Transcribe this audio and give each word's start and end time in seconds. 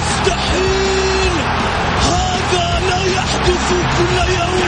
مستحيل 0.00 1.32
هذا 2.00 2.80
لا 2.88 3.00
يحدث 3.16 3.68
كل 3.98 4.16
يوم. 4.32 4.60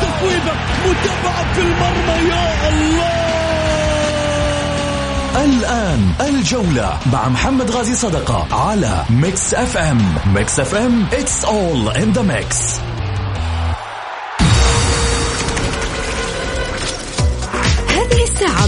تفويضة 0.03 0.53
متابعة 0.87 1.53
في 1.55 1.61
المرمى 1.61 2.29
يا 2.31 2.69
الله. 2.69 3.19
الآن 5.45 6.13
الجولة 6.21 6.99
مع 7.13 7.29
محمد 7.29 7.71
غازي 7.71 7.95
صدقة 7.95 8.47
على 8.69 9.05
Mix 9.11 9.55
FM. 9.55 10.15
Mix 10.35 10.61
FM 10.61 11.07
it's 11.13 11.45
all 11.45 11.97
in 12.03 12.13
the 12.19 12.23
mix. 12.23 12.81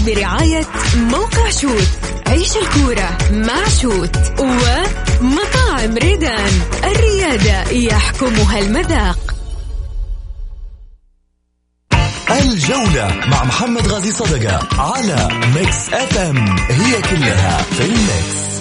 برعاية 0.05 0.65
موقع 0.95 1.49
شوت 1.49 1.87
عيش 2.27 2.57
الكورة 2.57 3.17
مع 3.31 3.67
شوت 3.81 4.17
ومطاعم 4.39 5.97
ريدان. 5.97 6.51
الريادة 6.83 7.71
يحكمها 7.71 8.59
المذاق. 8.59 9.35
الجولة 12.31 13.15
مع 13.27 13.43
محمد 13.43 13.87
غازي 13.87 14.11
صدقة 14.11 14.81
على 14.81 15.29
Mix 15.55 15.93
FM. 15.93 16.17
It's 16.17 16.57
all 16.59 17.01
in 17.01 17.57
the 17.61 17.85
mix. 17.85 18.60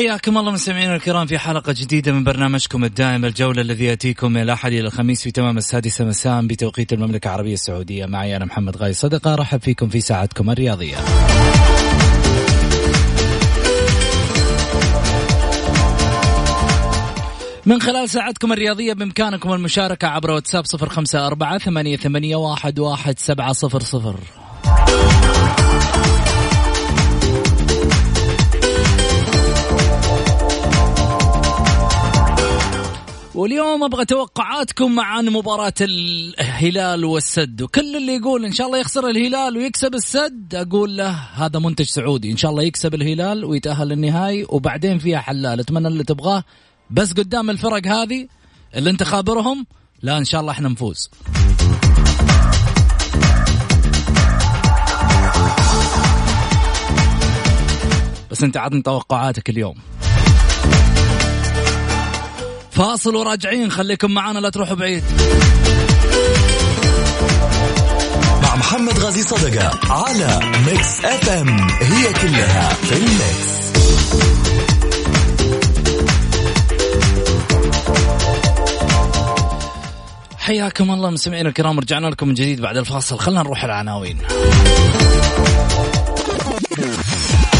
حياكم 0.00 0.38
الله 0.38 0.52
مستمعينا 0.52 0.96
الكرام 0.96 1.26
في 1.26 1.38
حلقة 1.38 1.74
جديدة 1.78 2.12
من 2.12 2.24
برنامجكم 2.24 2.84
الدائم 2.84 3.24
الجولة 3.24 3.62
الذي 3.62 3.84
يأتيكم 3.84 4.32
من 4.32 4.42
الأحد 4.42 4.72
إلى 4.72 4.80
الخميس 4.80 5.22
في 5.22 5.30
تمام 5.30 5.58
السادسة 5.58 6.04
مساء 6.04 6.46
بتوقيت 6.46 6.92
المملكة 6.92 7.28
العربية 7.28 7.52
السعودية. 7.52 8.06
معي 8.06 8.36
أنا 8.36 8.44
محمد 8.44 8.76
غاي 8.76 8.92
صدقة 8.92 9.34
رحب 9.34 9.60
فيكم 9.60 9.88
في 9.88 10.00
ساعتكم 10.00 10.50
الرياضية. 10.50 10.96
من 17.66 17.80
خلال 17.80 18.08
ساعتكم 18.08 18.52
الرياضية 18.52 18.92
بإمكانكم 18.92 19.52
المشاركة 19.52 20.08
عبر 20.08 20.30
واتساب 20.30 20.64
صفر 20.64 20.88
خمسة 20.88 21.26
أربعة 21.26 21.58
ثمانية, 21.58 21.98
واحد 22.78 23.18
سبعة 23.18 23.52
صفر 23.52 23.80
صفر. 23.80 24.16
واليوم 33.34 33.84
أبغى 33.84 34.04
توقعاتكم 34.04 35.00
عن 35.00 35.28
مباراة 35.28 35.72
الهلال 35.80 37.04
والسد. 37.04 37.62
وكل 37.62 37.96
اللي 37.96 38.16
يقول 38.16 38.44
إن 38.44 38.52
شاء 38.52 38.66
الله 38.66 38.78
يخسر 38.78 39.08
الهلال 39.08 39.56
ويكسب 39.56 39.94
السد 39.94 40.54
أقول 40.54 40.96
له 40.96 41.10
هذا 41.10 41.58
منتج 41.58 41.84
سعودي. 41.84 42.32
إن 42.32 42.36
شاء 42.36 42.50
الله 42.50 42.62
يكسب 42.62 42.94
الهلال 42.94 43.44
ويتأهل 43.44 43.88
للنهائي 43.88 44.46
وبعدين 44.48 44.98
فيها 44.98 45.18
حلال. 45.18 45.60
أتمنى 45.60 45.88
اللي 45.88 46.04
تبغاه. 46.04 46.44
بس 46.90 47.12
قدام 47.12 47.50
الفرق 47.50 47.86
هذه 47.86 48.28
اللي 48.74 48.90
أنت 48.90 49.02
خابرهم 49.02 49.66
لا 50.02 50.18
إن 50.18 50.24
شاء 50.24 50.40
الله 50.40 50.52
إحنا 50.52 50.68
نفوز. 50.68 51.10
بس 58.30 58.42
أنت 58.42 58.56
عطني 58.56 58.82
توقعاتك 58.82 59.50
اليوم. 59.50 59.74
فاصل 62.80 63.16
وراجعين. 63.16 63.70
خليكم 63.70 64.10
معنا 64.10 64.38
لا 64.38 64.50
تروحوا 64.50 64.74
بعيد. 64.74 65.04
مع 68.42 68.56
محمد 68.56 68.98
غازي 68.98 69.22
صدقة 69.22 69.92
على 69.92 70.40
Mix 70.66 71.04
FM 71.04 71.28
it's 71.28 71.48
all 71.70 72.12
in 72.12 72.68
the 72.68 72.96
mix. 72.96 73.60
حياكم 80.38 80.90
الله 80.90 81.10
مستمعينا 81.10 81.48
الكرام 81.48 81.80
رجعنا 81.80 82.06
لكم 82.06 82.28
من 82.28 82.34
جديد 82.34 82.60
بعد 82.60 82.76
الفاصل. 82.76 83.18
خلينا 83.18 83.42
نروح 83.42 83.64
العناوين. 83.64 84.18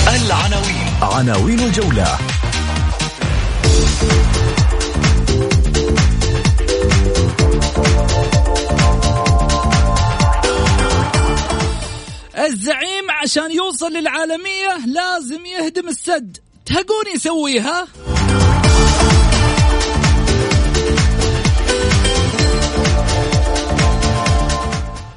العناوين. 0.08 0.94
عناوين 1.02 1.60
الجولة. 1.60 2.19
الزعيم 12.47 13.11
عشان 13.11 13.51
يوصل 13.51 13.93
للعالمية 13.93 14.87
لازم 14.87 15.47
يهدم 15.47 15.89
السد. 15.89 16.37
تهقون 16.67 17.05
يسويها 17.15 17.89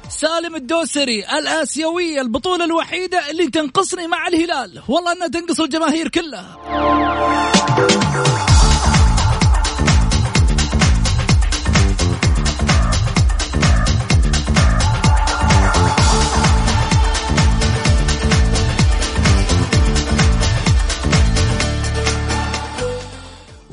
سالم 0.08 0.56
الدوسري 0.56 1.24
الآسيوية 1.38 2.20
البطولة 2.20 2.64
الوحيدة 2.64 3.30
اللي 3.30 3.50
تنقصني 3.50 4.06
مع 4.06 4.28
الهلال. 4.28 4.82
والله 4.88 5.12
أنها 5.12 5.28
تنقص 5.28 5.60
الجماهير 5.60 6.08
كلها. 6.08 6.56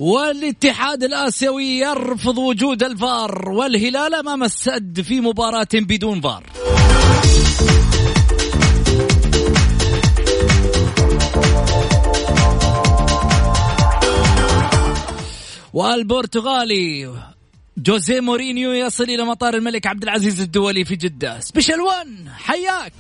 والاتحاد 0.02 1.04
الآسيوي 1.04 1.66
يرفض 1.66 2.38
وجود 2.38 2.84
الفار 2.84 3.50
والهلال 3.50 4.16
أمام 4.16 4.44
السد 4.44 5.02
في 5.02 5.22
مباراة 5.22 5.68
بدون 5.74 6.22
فار. 6.22 6.44
والبرتغالي 15.74 17.14
جوزيه 17.78 18.20
مورينيو 18.20 18.72
يصل 18.72 19.04
إلى 19.04 19.24
مطار 19.24 19.54
الملك 19.54 19.88
عبد 19.88 20.04
العزيز 20.04 20.42
الدولي 20.42 20.86
في 20.86 20.96
جدة. 20.96 21.40
Special 21.40 21.82
One 21.82 22.30
حياك! 22.30 22.94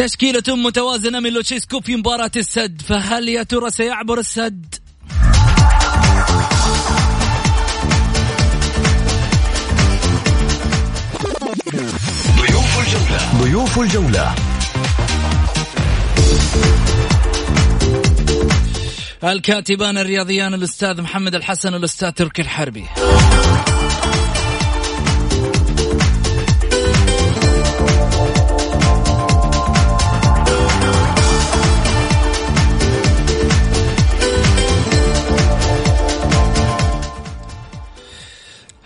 تشكيلة 0.00 0.42
متوازنة 0.48 1.20
من 1.20 1.32
لوتشيسكو 1.32 1.80
في 1.80 1.96
مباراة 1.96 2.30
السد 2.36 2.82
فهل 2.82 3.28
يا 3.28 3.42
ترى 3.42 3.70
سيعبر 3.70 4.18
السد؟ 4.18 4.74
ضيوف 12.36 12.78
الجولة. 12.78 13.42
ضيوف 13.42 13.78
الجولة. 13.78 14.34
الكاتبان 19.24 19.98
الرياضيان 19.98 20.54
الأستاذ 20.54 21.02
محمد 21.02 21.34
الحسن 21.34 21.74
والأستاذ 21.74 22.10
تركي 22.10 22.42
الحربي. 22.42 22.84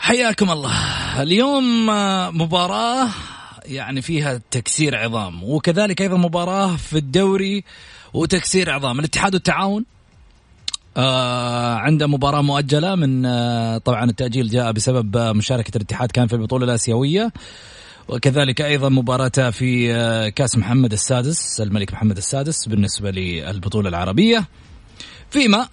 حياكم 0.05 0.51
الله. 0.51 0.73
اليوم 1.23 1.91
آه، 1.91 2.31
مباراة 2.31 3.09
يعني 3.65 4.03
فيها 4.03 4.41
تكسير 4.51 4.97
عظام 4.97 5.45
وكذلك 5.45 6.03
أيضا 6.03 6.17
مباراة 6.17 6.77
في 6.77 6.99
الدوري 6.99 7.65
وتكسير 8.15 8.71
عظام. 8.71 8.99
الاتحاد 8.99 9.35
والتعاون 9.35 9.85
آه 10.97 11.75
عنده 11.75 12.07
مباراة 12.07 12.43
مؤجلة 12.43 12.95
من 12.95 13.27
آه 13.27 13.79
طبعا 13.79 14.05
التأجيل 14.05 14.49
جاء 14.49 14.73
بسبب 14.73 15.17
آه 15.17 15.33
مشاركة 15.33 15.77
الاتحاد 15.77 16.11
كان 16.11 16.27
في 16.27 16.33
البطولة 16.33 16.65
الآسيوية. 16.65 17.33
وكذلك 18.09 18.61
أيضا 18.61 18.89
مباراتها 18.89 19.51
في 19.51 19.95
آه 19.95 20.29
كأس 20.29 20.59
محمد 20.59 20.93
السادس 20.93 21.61
الملك 21.61 21.93
محمد 21.93 22.17
السادس 22.17 22.69
بالنسبة 22.69 23.11
للبطولة 23.11 23.89
العربية. 23.89 24.45
فيما 25.31 25.69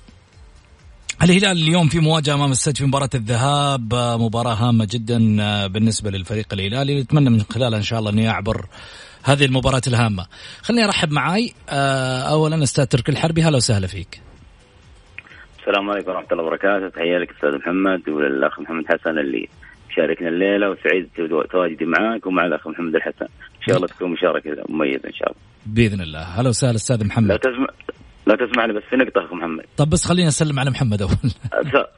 الهلال 1.23 1.57
اليوم 1.57 1.87
في 1.87 1.99
مواجهة 1.99 2.33
أمام 2.33 2.51
السد 2.51 2.77
في 2.77 2.85
مباراة 2.85 3.09
الذهاب 3.15 3.93
آه، 3.93 4.17
مباراة 4.17 4.53
هامة 4.53 4.87
جدا 4.91 5.37
آه، 5.41 5.67
بالنسبة 5.67 6.11
للفريق 6.11 6.53
الهلالي. 6.53 7.01
نتمنى 7.01 7.29
من 7.29 7.41
خلالها 7.41 7.77
إن 7.77 7.83
شاء 7.83 7.99
الله 7.99 8.11
إنه 8.11 8.23
يعبر 8.23 8.65
هذه 9.23 9.45
المباراة 9.45 9.81
الهامة. 9.87 10.25
خليني 10.61 10.85
أرحب 10.85 11.11
معاي 11.11 11.53
آه، 11.69 12.21
أولا 12.21 12.63
أستاذ 12.63 12.85
تركي 12.85 13.11
الحربي 13.11 13.43
هلا 13.43 13.57
وسهلا 13.57 13.87
فيك. 13.87 14.21
السلام 15.59 15.89
عليكم 15.89 16.11
ورحمة 16.11 16.27
الله 16.31 16.43
وبركاته. 16.43 16.89
تحية 16.89 17.17
لك 17.17 17.29
أستاذ 17.31 17.57
محمد 17.57 18.09
وللأخ 18.09 18.59
محمد 18.59 18.85
حسن 18.85 19.19
اللي 19.19 19.49
شاركنا 19.95 20.27
الليلة 20.27 20.69
وسعيد 20.69 21.09
تواجدي 21.51 21.85
معك 21.85 22.25
ومع 22.25 22.45
الأخ 22.45 22.67
محمد 22.67 22.95
الحسن. 22.95 23.25
إن 23.25 23.63
شاء 23.67 23.75
الله 23.77 23.87
تكون 23.87 24.11
مشاركة 24.11 24.49
مميزة 24.69 25.07
إن 25.07 25.13
شاء 25.13 25.31
الله. 25.31 25.41
بإذن 25.65 26.01
الله. 26.01 26.21
هلا 26.21 26.49
وسهلا 26.49 26.75
أستاذ 26.75 27.05
محمد. 27.05 27.31
لا 27.31 27.37
تسمع 27.37 27.67
لا 28.31 28.47
تسمح 28.47 28.65
لي 28.65 28.73
بس 28.73 28.83
في 28.89 28.95
نقطة 28.95 29.25
أخو 29.25 29.35
محمد. 29.35 29.65
طب 29.77 29.89
بس 29.89 30.05
خلينا 30.05 30.27
نسلم 30.27 30.59
على 30.59 30.69
محمد 30.69 31.01
أول. 31.01 31.11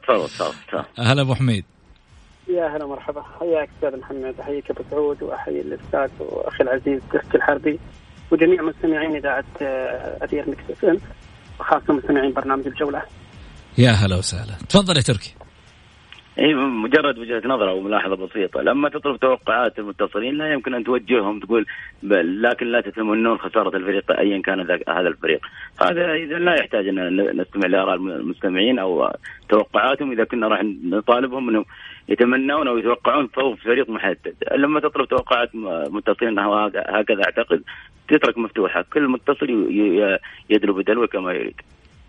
تفضل 0.06 0.28
تفضل 0.28 0.84
هلا 0.98 1.22
أبو 1.22 1.34
حميد. 1.34 1.64
يا 2.48 2.76
هلا 2.76 2.86
مرحبا. 2.86 3.22
حياك 3.40 3.68
أستاذ 3.76 4.00
محمد 4.00 4.34
احييك 4.40 4.70
أبو 4.70 4.82
سعود 4.90 5.22
وأحيي 5.22 5.60
الأستاذ 5.60 6.10
وأخي 6.20 6.64
العزيز 6.64 7.00
تركي 7.12 7.36
الحربي 7.36 7.78
وجميع 8.30 8.62
مستمعين 8.62 9.16
إذاعة 9.16 9.44
آه، 9.62 10.24
أثير 10.24 10.50
Mix 10.50 10.70
FM 10.70 10.98
وخاصة 11.60 11.92
مستمعين 11.92 12.32
برنامج 12.32 12.66
الجولة. 12.66 13.02
يا 13.78 13.90
هلا 13.90 14.16
وسهلا، 14.16 14.54
تفضل 14.68 14.96
يا 14.96 15.02
تركي. 15.02 15.34
اي 16.38 16.54
مجرد 16.54 17.18
وجهة 17.18 17.42
نظر 17.44 17.70
أو 17.70 17.80
ملاحظة 17.80 18.16
بسيطة، 18.16 18.62
لما 18.62 18.88
تطلب 18.88 19.16
توقعات 19.16 19.78
المتصلين 19.78 20.34
لا 20.34 20.52
يمكن 20.52 20.74
أن 20.74 20.84
توجههم 20.84 21.40
تقول 21.40 21.66
لكن 22.02 22.66
لا 22.66 22.80
تتمنون 22.80 23.38
خسارة 23.38 23.76
الفريق 23.76 24.18
ايا 24.18 24.42
كان 24.42 24.60
هذا 24.88 25.08
الفريق، 25.08 25.46
هذا 25.80 26.12
اذا 26.12 26.38
لا 26.38 26.54
يحتاج 26.54 26.88
أن 26.88 27.16
نستمع 27.40 27.66
لآراء 27.66 27.94
المستمعين 27.94 28.78
أو 28.78 29.10
توقعاتهم 29.48 30.12
إذا 30.12 30.24
كنا 30.24 30.48
راح 30.48 30.62
نطالبهم 30.84 31.48
أنهم 31.48 31.64
يتمنون 32.08 32.68
أو 32.68 32.78
يتوقعون 32.78 33.26
فوز 33.26 33.58
فريق 33.58 33.90
محدد، 33.90 34.34
لما 34.56 34.80
تطلب 34.80 35.08
توقعات 35.08 35.50
متصلين 35.90 36.38
هكذا 36.38 37.24
أعتقد 37.24 37.62
تترك 38.08 38.38
مفتوحة، 38.38 38.84
كل 38.92 39.08
متصل 39.08 39.50
يدلو 40.50 40.74
بدلوه 40.74 41.06
كما 41.06 41.32
يريد. 41.32 41.60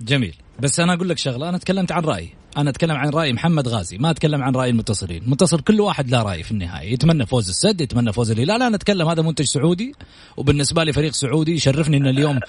جميل. 0.01 0.35
بس 0.59 0.79
أنا 0.79 0.93
أقول 0.93 1.09
لك 1.09 1.17
شغلة 1.17 1.49
أنا 1.49 1.57
تكلمت 1.57 1.91
عن 1.91 2.03
رأيي. 2.03 2.33
أنا 2.57 2.69
أتكلم 2.69 2.95
عن 2.95 3.09
رأي 3.09 3.33
محمد 3.33 3.67
غازي 3.67 3.97
ما 3.97 4.09
أتكلم 4.09 4.43
عن 4.43 4.55
رأي 4.55 4.69
المتصلين. 4.69 5.23
المتصل 5.23 5.59
كل 5.59 5.81
واحد 5.81 6.09
له 6.09 6.23
رأي 6.23 6.43
في 6.43 6.51
النهاية. 6.51 6.93
يتمنى 6.93 7.25
فوز 7.25 7.49
السد 7.49 7.81
يتمنى 7.81 8.13
فوز 8.13 8.31
الهلال. 8.31 8.61
أنا 8.61 8.75
أتكلم 8.75 9.07
هذا 9.07 9.21
منتج 9.21 9.45
سعودي. 9.45 9.95
وبالنسبة 10.37 10.83
لي 10.83 10.93
فريق 10.93 11.13
سعودي 11.13 11.53
يشرفني 11.53 11.97
ان 11.97 12.07
اليوم 12.07 12.39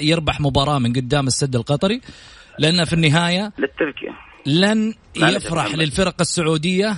يربح 0.00 0.40
مباراة 0.40 0.78
من 0.78 0.92
قدام 0.92 1.26
السد 1.26 1.56
القطري. 1.56 2.00
لأن 2.58 2.84
في 2.84 2.92
النهاية 2.92 3.52
للتذكير 3.58 4.12
لن 4.46 4.94
يفرح 5.16 5.74
للفرق 5.74 6.14
السعودية 6.20 6.96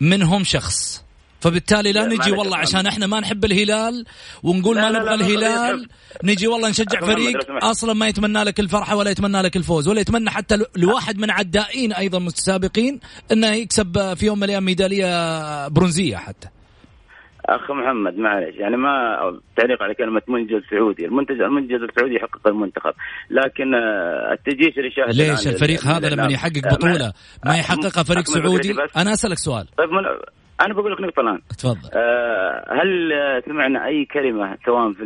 منهم 0.00 0.44
شخص. 0.44 1.04
فبالتالي 1.44 1.92
لا 1.92 2.06
نجي 2.06 2.32
والله 2.32 2.56
عشان 2.56 2.86
إحنا 2.86 3.06
ما 3.06 3.20
نحب 3.20 3.44
الهلال 3.44 4.04
ونقول 4.42 4.76
ما 4.76 4.90
نبغى 4.90 5.14
الهلال 5.14 5.88
نجي 6.24 6.46
والله 6.46 6.68
نشجع 6.68 7.00
فريق 7.00 7.64
أصلا 7.64 7.94
ما 7.94 8.08
يتمنى 8.08 8.44
لك 8.44 8.60
الفرحة 8.60 8.96
ولا 8.96 9.10
يتمنى 9.10 9.42
لك 9.42 9.56
الفوز 9.56 9.88
ولا 9.88 10.00
يتمنى 10.00 10.30
حتى 10.30 10.58
لواحد 10.76 11.18
من 11.18 11.30
عدائين 11.30 11.92
أيضا 11.92 12.18
متسابقين 12.18 13.00
إنه 13.32 13.46
يكسب 13.46 14.14
في 14.14 14.26
يوم 14.26 14.38
من 14.38 14.44
الأيام 14.44 14.64
ميدالية 14.64 15.68
برونزية 15.68 16.16
حتى. 16.16 16.48
أخ 17.44 17.70
محمد 17.70 18.18
معلش 18.18 18.56
يعني 18.56 18.76
ما 18.76 18.90
تعليق 19.56 19.82
على 19.82 19.94
كلمة 19.94 20.22
منجز 20.28 20.62
سعودي، 20.70 21.06
المنتج 21.06 21.40
المنجز 21.40 21.82
السعودي 21.82 22.14
يحقق 22.14 22.48
المنتخب، 22.48 22.92
لكن 23.30 23.74
آه، 23.74 24.32
التجيش 24.32 24.78
اللي 24.78 24.90
شاهد 24.90 25.14
ليش؟ 25.14 25.48
الفريق 25.48 25.84
هذا 25.84 26.08
لما 26.08 26.32
يحقق 26.32 26.74
بطولة. 26.74 27.12
ما 27.46 27.56
يحققها 27.56 28.02
فريق 28.02 28.24
سعودي؟ 28.24 28.74
أنا 28.96 29.12
أسألك 29.12 29.38
سؤال. 29.38 29.66
طيب 29.78 29.90
أنا 30.60 30.74
بقول 30.74 30.92
لك 30.92 31.00
نقطة 31.00 31.20
الآن 31.20 31.40
تفضل 31.58 31.90
آه 31.92 32.64
هل 32.82 33.12
سمعنا 33.46 33.86
أي 33.86 34.04
كلمة 34.04 34.58
سواء 34.66 34.92
في 34.92 35.04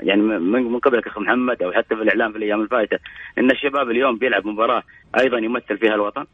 يعني 0.00 0.22
من 0.22 0.78
قبلك 0.78 1.06
أخ 1.06 1.18
محمد 1.18 1.62
أو 1.62 1.72
حتى 1.72 1.96
في 1.96 2.02
الإعلام 2.02 2.32
في 2.32 2.38
الأيام 2.38 2.60
الفائتة 2.62 2.98
إن 3.38 3.50
الشباب 3.50 3.90
اليوم 3.90 4.18
بيلعب 4.18 4.46
مباراة 4.46 4.82
أيضا 5.20 5.38
يمثل 5.38 5.78
فيها 5.78 5.94
الوطن؟ 5.94 6.24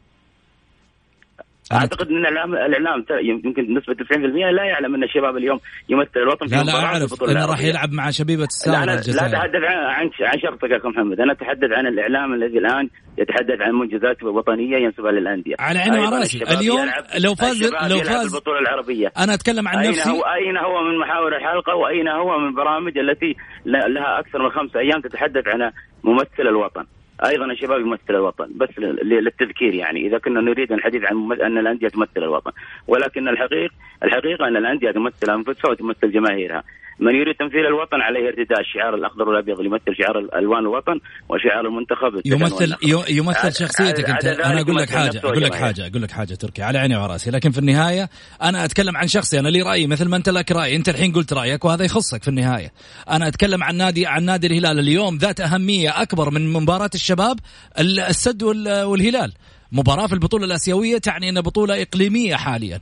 أعتقد 1.73 2.07
إن 2.07 2.17
الاعلام 2.17 2.53
الإعلام 2.53 3.05
يمكن 3.21 3.65
بنسبه 3.65 3.93
90% 3.93 4.17
لا 4.51 4.63
يعلم 4.63 4.95
أن 4.95 5.03
الشباب 5.03 5.37
اليوم 5.37 5.59
يمثل 5.89 6.19
الوطن 6.19 6.47
في 6.47 6.55
لا 6.55 6.63
لا 6.63 6.85
أعرف 6.85 7.23
إنه 7.23 7.45
راح 7.45 7.59
يلعب 7.63 7.91
مع 7.91 8.09
شبيبة 8.09 8.43
الساحل 8.43 8.85
لا, 8.85 8.91
لا 8.91 9.25
أتحدث 9.25 9.63
عن 9.63 10.09
عن 10.21 10.39
شرطك 10.39 10.71
يا 10.71 10.77
اخو 10.77 10.89
محمد. 10.89 11.19
أنا 11.19 11.31
أتحدث 11.33 11.71
عن 11.71 11.87
الإعلام 11.87 12.33
الذي 12.33 12.57
الآن 12.57 12.89
يتحدث 13.17 13.61
عن 13.61 13.73
منجزات 13.73 14.23
وطنية 14.23 14.77
ينسبها 14.77 15.11
للأندية. 15.11 15.55
على 15.59 15.79
عيني 15.79 15.99
وراسي 15.99 16.43
اليوم 16.43 16.85
لو 17.19 17.35
فاز 17.35 17.63
لو 17.63 17.99
فاز 17.99 18.35
البطولة 18.35 18.59
العربية. 18.59 19.11
أنا 19.17 19.33
أتكلم 19.33 19.67
عن 19.67 19.77
أين 19.77 19.89
نفسي. 19.89 20.09
هو 20.09 20.21
أين 20.21 20.57
هو 20.57 20.83
من 20.83 20.99
محاور 20.99 21.35
الحلقة 21.35 21.75
وأين 21.75 22.07
هو 22.07 22.39
من 22.39 22.55
برامج 22.55 22.97
التي 22.97 23.35
لها 23.65 24.19
أكثر 24.19 24.43
من 24.43 24.49
خمس 24.49 24.75
أيام 24.75 25.01
تتحدث 25.01 25.47
عن 25.47 25.71
ممثل 26.03 26.47
الوطن؟ 26.49 26.85
أيضا 27.25 27.45
الشباب 27.45 27.81
يمثل 27.81 28.01
الوطن 28.09 28.51
بس 28.55 28.69
للتذكير 29.03 29.73
يعني. 29.73 30.07
إذا 30.07 30.17
كنا 30.17 30.41
نريد 30.41 30.71
الحديث 30.71 31.03
عن 31.03 31.31
أن 31.31 31.57
الأندية 31.57 31.87
تمثل 31.87 32.17
الوطن. 32.17 32.51
ولكن 32.87 33.27
الحقيقة 33.27 33.73
الحقيقة 34.03 34.47
أن 34.47 34.57
الأندية 34.57 34.91
تمثل 34.91 35.33
أنفسها 35.33 35.71
وتمثل 35.71 36.11
جماهيرها. 36.11 36.63
من 36.99 37.15
يريد 37.15 37.35
تمثيل 37.35 37.65
الوطن 37.65 38.01
عليه 38.01 38.27
ارتداء. 38.27 38.59
الشعار 38.59 38.95
الأخضر 38.95 39.29
والأبيض 39.29 39.61
يمثل 39.61 39.95
شعار 39.97 40.17
ألوان 40.39 40.59
الوطن 40.59 40.99
وشعار 41.29 41.65
المنتخب 41.65 42.21
يمثل 42.25 42.75
يمثل 43.09 43.53
شخصيتك 43.53 44.09
أنت. 44.09 44.25
أنا 44.25 44.61
أقول 44.61 44.75
لك 44.75 44.89
حاجة 44.89 45.19
أقول 45.23 45.43
لك 45.43 45.55
حاجة 45.55 45.87
أقول 45.87 46.01
لك 46.01 46.11
حاجة 46.11 46.33
تركي 46.33 46.63
على 46.63 46.79
عيني 46.79 46.97
وراسي 46.97 47.31
لكن 47.31 47.51
في 47.51 47.59
النهاية 47.59 48.09
أنا 48.41 48.65
أتكلم 48.65 48.97
عن 48.97 49.07
شخصي. 49.07 49.39
أنا 49.39 49.49
لي 49.49 49.61
رايي 49.61 49.87
مثل 49.87 50.09
ما 50.09 50.17
أنت 50.17 50.29
لك 50.29 50.51
رأي. 50.51 50.75
أنت 50.75 50.89
الحين 50.89 51.11
قلت 51.11 51.33
رأيك 51.33 51.65
وهذا 51.65 51.85
يخصك 51.85 52.23
في 52.23 52.27
النهاية. 52.27 52.71
أنا 53.09 53.27
أتكلم 53.27 53.63
عن 53.63 53.75
نادي 53.75 54.05
عن 54.05 54.23
نادي 54.23 54.47
الهلال 54.47 54.79
اليوم 54.79 55.17
ذات 55.17 55.41
أهمية 55.41 56.01
أكبر 56.01 56.29
من 56.29 56.53
مباراة 56.53 56.89
الشباب 56.95 57.39
السد 57.79 58.43
والهلال. 58.43 59.33
مباراة 59.71 60.07
في 60.07 60.13
البطولة 60.13 60.45
الآسيوية 60.45 60.97
تعني 60.97 61.29
انها 61.29 61.41
بطولة 61.41 61.81
إقليمية 61.81 62.35
حاليا. 62.35 62.79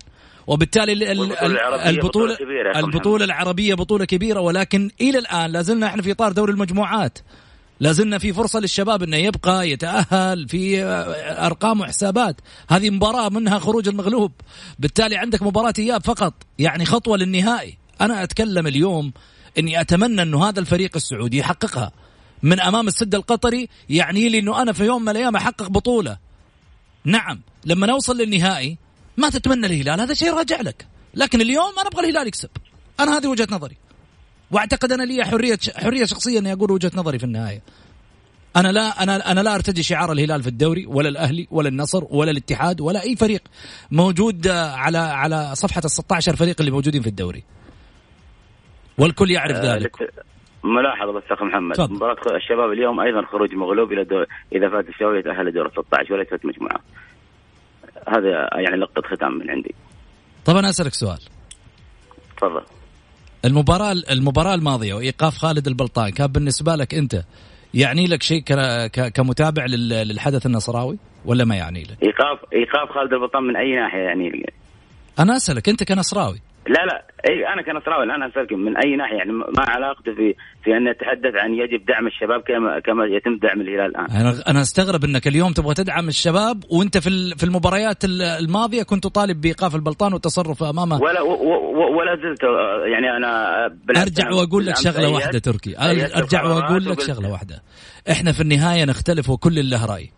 وبالتالي 0.47 1.11
البطولة 1.89 2.37
البطولة 2.75 3.25
العربية 3.25 3.73
بطولة 3.73 4.05
كبيرة 4.05 4.39
ولكن 4.39 4.91
إلى 5.01 5.19
الآن 5.19 5.51
لازلنا 5.51 5.87
إحنا 5.87 6.01
في 6.01 6.11
إطار 6.11 6.31
دوري 6.31 6.51
المجموعات. 6.51 7.17
لازلنا 7.79 8.17
في 8.17 8.33
فرصة 8.33 8.59
للشباب 8.59 9.03
إنه 9.03 9.17
يبقى 9.17 9.69
يتأهل 9.69 10.47
في 10.49 10.83
أرقام 11.39 11.81
وحسابات. 11.81 12.35
هذه 12.69 12.89
مباراة 12.89 13.29
منها 13.29 13.59
خروج 13.59 13.87
المغلوب. 13.87 14.31
بالتالي 14.79 15.17
عندك 15.17 15.43
مباراة 15.43 15.73
إياب 15.79 16.03
فقط 16.03 16.33
يعني 16.59 16.85
خطوة 16.85 17.17
للنهائي. 17.17 17.77
أنا 18.01 18.23
أتكلم 18.23 18.67
اليوم 18.67 19.13
إني 19.57 19.81
أتمنى 19.81 20.21
إنه 20.21 20.49
هذا 20.49 20.59
الفريق 20.59 20.91
السعودي 20.95 21.37
يحققها. 21.37 21.91
من 22.43 22.59
أمام 22.59 22.87
السد 22.87 23.15
القطري 23.15 23.69
يعني 23.89 24.29
لي 24.29 24.39
إنه 24.39 24.61
أنا 24.61 24.73
في 24.73 24.85
يوم 24.85 25.01
من 25.01 25.09
الأيام 25.09 25.35
أحقق 25.35 25.67
بطولة. 25.67 26.17
نعم 27.05 27.41
لما 27.65 27.87
نوصل 27.87 28.17
للنهائي 28.17 28.77
ما 29.17 29.29
تتمنى 29.29 29.65
الهلال 29.65 30.01
هذا 30.01 30.13
شيء 30.13 30.33
راجع 30.33 30.61
لك. 30.61 30.87
لكن 31.13 31.41
اليوم 31.41 31.73
أنا 31.79 31.87
أبغى 31.87 32.09
الهلال 32.09 32.27
يكسب. 32.27 32.49
أنا 32.99 33.17
هذه 33.17 33.27
وجهة 33.27 33.47
نظري. 33.51 33.77
وأعتقد 34.51 34.91
أنا 34.91 35.03
لي 35.03 35.25
حرية 35.25 35.59
حرية 35.75 36.05
شخصيه 36.05 36.39
إني 36.39 36.53
أقول 36.53 36.71
وجهة 36.71 36.91
نظري 36.95 37.19
في 37.19 37.25
النهاية. 37.25 37.61
أنا 38.55 38.71
لا 38.71 39.03
أنا 39.03 39.31
أنا 39.31 39.39
لا 39.39 39.55
أرتدي 39.55 39.83
شعار 39.83 40.11
الهلال 40.11 40.41
في 40.41 40.47
الدوري 40.47 40.85
ولا 40.85 41.09
الأهلي 41.09 41.47
ولا 41.51 41.69
النصر 41.69 42.03
ولا 42.09 42.31
الاتحاد 42.31 42.81
ولا 42.81 43.03
أي 43.03 43.15
فريق 43.15 43.41
موجود 43.91 44.47
على 44.47 44.97
على 44.97 45.55
صفحة 45.55 45.81
ال 45.85 45.91
16 45.91 46.35
فريق 46.35 46.55
اللي 46.59 46.71
موجودين 46.71 47.01
في 47.01 47.09
الدوري. 47.09 47.43
والكل 48.97 49.31
يعرف 49.31 49.57
آه 49.57 49.75
ذلك. 49.75 50.13
ملاحظة 50.63 51.11
بس 51.11 51.23
اخ 51.31 51.43
محمد. 51.43 51.81
مباراة 51.81 52.35
الشباب 52.35 52.71
اليوم 52.71 52.99
أيضا 52.99 53.25
خروج 53.25 53.53
مغلوب 53.53 53.91
إلى 53.91 54.03
دور 54.03 54.25
إذا 54.55 54.69
فاز 54.69 54.85
الشباب 54.85 55.15
يتأهل 55.15 55.45
لدور 55.45 55.71
16 55.71 56.13
وليست 56.13 56.45
مجموعة. 56.45 56.79
هذا 58.07 58.49
يعني 58.53 58.75
لقطة 58.75 59.01
ختام 59.01 59.33
من 59.37 59.49
عندي 59.49 59.75
طب 60.45 60.55
أنا 60.55 60.69
أسألك 60.69 60.93
سؤال 60.93 61.19
تفضل 62.37 62.63
المباراة 63.45 63.91
المباراة 64.11 64.55
الماضية 64.55 64.93
وإيقاف 64.93 65.37
خالد 65.37 65.67
البلطان 65.67 66.09
كان 66.09 66.27
بالنسبة 66.27 66.75
لك 66.75 66.93
أنت 66.93 67.23
يعني 67.73 68.07
لك 68.07 68.23
شيء 68.23 68.43
كمتابع 69.09 69.65
للحدث 69.65 70.45
النصراوي 70.45 70.97
ولا 71.25 71.45
ما 71.45 71.55
يعني 71.55 71.83
لك؟ 71.83 72.03
ايقاف 72.03 72.39
إيقاف 72.53 72.89
خالد 72.89 73.13
البطان 73.13 73.43
من 73.43 73.57
أي 73.57 73.75
ناحية 73.75 73.99
يعني 73.99 74.29
لي؟ 74.29 74.45
أنا 75.19 75.35
أسألك 75.35 75.69
أنت 75.69 75.83
كنصراوي 75.83 76.41
لا 76.67 76.85
لا. 76.85 77.05
اي 77.29 77.47
أنا 77.53 77.61
كنصراوي 77.61 78.03
الآن 78.03 78.23
أسألك 78.23 78.53
من 78.53 78.77
أي 78.77 78.95
ناحية؟ 78.95 79.15
يعني 79.15 79.31
ما 79.31 79.63
علاقته 79.67 80.13
في 80.15 80.35
في 80.63 80.77
أن 80.77 80.89
نتحدث 80.89 81.35
عن 81.35 81.53
يجب 81.53 81.85
دعم 81.85 82.07
الشباب 82.07 82.41
كما 82.41 82.79
كما 82.79 83.05
يتم 83.05 83.37
دعم 83.37 83.61
الهلال 83.61 83.95
الآن. 83.95 84.11
أنا 84.11 84.43
أنا 84.47 84.61
أستغرب 84.61 85.03
إنك 85.03 85.27
اليوم 85.27 85.53
تبغى 85.53 85.73
تدعم 85.73 86.07
الشباب 86.07 86.63
وأنت 86.69 86.97
في 86.97 87.35
في 87.37 87.43
المباريات 87.43 87.97
الماضية 88.39 88.83
كنت 88.83 89.07
طالب 89.07 89.41
بإيقاف 89.41 89.75
البلطان 89.75 90.13
والتصرف 90.13 90.63
امامه 90.63 91.01
ولا 91.01 91.21
ولا 91.21 92.15
زلت 92.15 92.43
يعني 92.93 93.17
أنا 93.17 93.65
أرجع 94.01 94.31
وأقول 94.31 94.65
لك 94.65 94.75
شغلة 94.77 95.09
واحدة 95.09 95.39
تركي. 95.39 95.77
أرجع 96.17 96.43
وأقول 96.43 96.85
لك 96.85 97.01
شغلة 97.01 97.31
واحدة. 97.31 97.61
إحنا 98.11 98.31
في 98.31 98.41
النهاية 98.41 98.85
نختلف 98.85 99.29
وكل 99.29 99.69
له 99.69 99.85
رأي. 99.85 100.09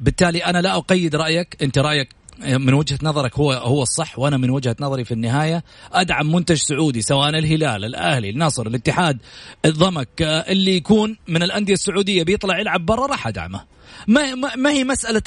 بالتالي 0.00 0.38
أنا 0.38 0.58
لا 0.58 0.76
أقيد 0.76 1.16
رأيك. 1.16 1.56
أنت 1.62 1.78
رأيك 1.78 2.08
من 2.38 2.74
وجهة 2.74 2.98
نظرك 3.02 3.38
هو 3.38 3.52
هو 3.52 3.82
الصح 3.82 4.18
وأنا 4.18 4.36
من 4.36 4.50
وجهة 4.50 4.76
نظري 4.80 5.04
في 5.04 5.14
النهاية 5.14 5.64
أدعم 5.92 6.32
منتج 6.34 6.56
سعودي 6.56 7.02
سواء 7.02 7.28
الهلال 7.28 7.84
الأهلي 7.84 8.30
النصر 8.30 8.66
الاتحاد 8.66 9.18
الضمك 9.64 10.22
اللي 10.22 10.76
يكون 10.76 11.16
من 11.28 11.42
الأندية 11.42 11.72
السعودية 11.72 12.22
بيطلع 12.22 12.58
يلعب 12.58 12.86
برا 12.86 13.06
راح 13.06 13.26
أدعمه. 13.26 13.64
ما 14.08 14.34
ما 14.34 14.70
هي 14.70 14.84
مسألة 14.84 15.22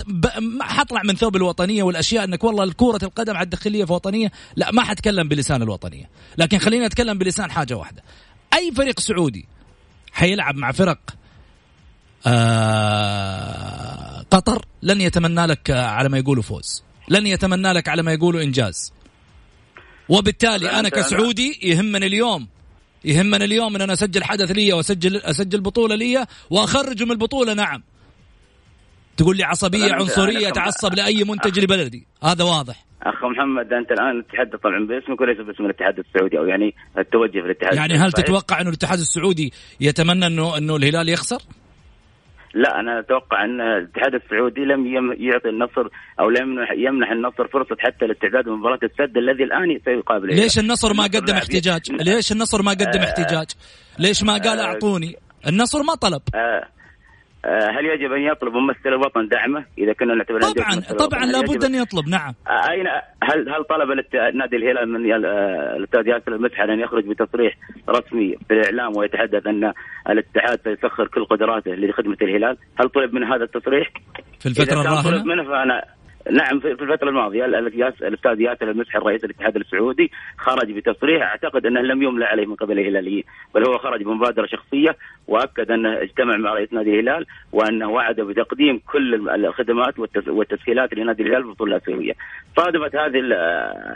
حطلع 0.62 1.02
من 1.04 1.16
ثوب 1.16 1.36
الوطنية 1.36 1.84
والأشياء 1.84 2.24
إنك 2.24 2.44
والله 2.44 2.74
كره 2.74 3.06
القدم 3.06 3.36
على 3.36 3.44
الداخلية 3.44 3.86
في 3.86 3.94
وطنية 3.94 4.32
لا 4.56 4.72
ما 4.72 4.84
حتكلم 4.84 5.28
بلسان 5.28 5.62
الوطنية. 5.62 6.10
لكن 6.38 6.58
خلينا 6.58 6.86
أتكلم 6.86 7.18
بلسان 7.18 7.52
حاجة 7.52 7.74
واحدة. 7.74 8.04
أي 8.54 8.72
فريق 8.72 9.00
سعودي 9.00 9.46
حيلعب 10.12 10.56
مع 10.56 10.72
فرق 10.72 11.00
آه 12.28 14.26
قطر 14.32 14.66
لن 14.82 15.02
يتمنى 15.02 15.46
لك 15.46 15.72
على 15.72 16.10
ما 16.10 16.18
يقولوا 16.18 16.44
فوز. 16.44 16.84
لن 17.10 17.28
يتمنى 17.28 17.74
لك 17.74 17.90
على 17.90 18.04
ما 18.04 18.14
يقولوا 18.14 18.42
إنجاز. 18.42 18.94
وبالتالي 20.10 20.70
أنا 20.70 20.90
كسعودي 20.90 21.60
يهمني 21.64 22.06
اليوم. 22.06 22.48
يهمني 23.06 23.46
اليوم 23.46 23.76
إن 23.76 23.82
أنا 23.82 23.94
أسجل 23.94 24.24
حدث 24.24 24.52
لي 24.52 24.74
واسجل 24.74 25.18
أسجل 25.18 25.62
بطولة 25.62 25.96
لي 25.96 26.26
واخرجه 26.50 27.06
من 27.06 27.12
البطولة 27.12 27.54
نعم. 27.54 27.84
تقول 29.18 29.38
لي 29.38 29.44
عصبية 29.44 29.94
عنصرية 29.94 30.50
تعصب 30.50 30.94
لأي 30.94 31.24
منتج 31.24 31.60
لبلدي. 31.60 32.08
هذا 32.24 32.44
واضح. 32.44 32.86
اخ 33.04 33.26
محمد 33.26 33.74
أنت 33.74 33.92
الآن 33.92 34.24
تتحدث 34.28 34.60
طبعا 34.64 34.88
باسمك 34.88 35.22
وليس 35.22 35.38
باسم 35.38 35.66
الاتحاد 35.66 36.00
السعودي 36.00 36.38
أو 36.38 36.46
يعني 36.46 36.76
التوجه 36.98 37.32
في 37.32 37.46
الاتحاد 37.46 37.76
يعني 37.76 37.94
هل 37.94 38.12
تتوقع 38.12 38.62
انه 38.62 38.70
الاتحاد 38.70 39.00
السعودي 39.00 39.54
يتمنى 39.80 40.28
انه 40.28 40.58
إنه 40.58 40.76
الهلال 40.76 41.10
يخسر؟ 41.10 41.42
لا 42.58 42.80
أنا 42.80 43.00
أتوقع 43.00 43.46
أن 43.46 43.62
الاتحاد 43.62 44.16
السعودي 44.16 44.62
لم 44.62 44.86
يعطي 45.20 45.50
النصر 45.50 45.88
أو 46.20 46.30
لم 46.30 46.66
يمنح 46.78 47.12
النصر 47.12 47.48
فرصة 47.48 47.76
حتى 47.80 48.06
الاستعداد 48.06 48.48
لمباراة 48.48 48.80
السد 48.84 49.18
الذي 49.18 49.44
الآن 49.44 49.80
سيقابل 49.86 50.28
ليش 50.36 50.60
النصر 50.60 50.94
ما 50.94 51.04
قدم 51.04 51.34
احتجاج؟ 51.34 51.92
ليش 51.92 52.32
النصر 52.32 52.62
ما 52.62 52.72
قدم 52.72 53.00
احتجاج؟ 53.00 53.48
ليش 54.00 54.24
ما 54.24 54.38
قال 54.38 54.60
أعطوني؟ 54.60 55.16
النصر 55.48 55.84
ما 55.84 55.96
طلب 55.96 56.22
آه 56.36 56.38
آه، 56.38 56.68
هل 57.48 57.86
يجب 57.86 58.12
أن 58.12 58.22
يطلب 58.22 58.54
ممثل 58.54 58.90
الوطن 58.90 59.28
دعمه 59.28 59.66
إذا 59.78 59.94
كنا 59.94 60.16
نعتبر 60.16 60.42
طبعا 60.42 60.80
طبعا 60.80 61.26
لابد 61.26 61.64
أن 61.64 61.76
يطلب 61.76 62.08
نعم 62.10 62.34
آه، 62.48 62.72
اين 62.72 62.88
هل 63.24 63.50
هل 63.50 63.64
طلب 63.64 63.90
نادي 64.36 64.56
الهلال 64.56 64.90
من 64.90 65.12
آه، 65.12 65.76
الأستاذ 65.78 66.08
ياسر 66.08 66.36
المسحر 66.36 66.74
أن 66.74 66.80
يخرج 66.80 67.06
بتصريح 67.06 67.58
رسمي 67.90 68.36
في 68.48 68.54
الإعلام 68.54 68.98
ويتحدث 68.98 69.48
أن 69.48 69.74
الاتحاد 70.10 70.60
سيسخر 70.64 71.08
كل 71.08 71.26
قدراته 71.26 71.72
لخدمة 71.72 72.18
الهلال؟ 72.22 72.58
هل 72.80 72.90
طلب 72.90 73.14
من 73.14 73.24
هذا 73.24 73.44
التصريح؟ 73.44 73.92
في 74.40 74.46
الفترة 74.46 74.82
الراهنة؟ 74.82 75.24
منه 75.24 75.44
فانا 75.44 75.84
نعم 76.32 76.60
في 76.60 76.72
الفترة 76.72 77.10
الماضية 77.10 77.46
الأستاذ 77.46 78.42
ياسر 78.42 78.72
المسحر 78.72 79.04
رئيس 79.04 79.24
الاتحاد 79.24 79.56
السعودي 79.56 80.12
خرج 80.38 80.72
بتصريح 80.72 81.24
أعتقد 81.24 81.66
أنه 81.66 81.82
لم 81.82 82.04
يملى 82.04 82.26
عليه 82.26 82.46
من 82.46 82.56
قبل 82.56 82.80
الهلاليين 82.80 83.24
بل 83.56 83.68
هو 83.68 83.78
خرج 83.78 84.04
بمبادرة 84.04 84.46
شخصية 84.46 84.98
وأكد 85.28 85.72
أنه 85.72 86.02
اجتمع 86.02 86.38
مع 86.38 86.54
رئيس 86.54 86.74
نادي 86.74 87.00
الهلال 87.00 87.26
وأنه 87.52 87.90
وعد 87.90 88.22
بتقديم 88.22 88.82
كل 88.92 89.30
الخدمات 89.30 90.00
والتسهيلات 90.28 90.94
لنادي 90.94 91.24
الهلال 91.24 91.44
في 91.44 91.50
البطولة 91.50 91.76
الاسيويه. 91.76 92.14
صادفت 92.58 92.96
هذه 92.96 93.34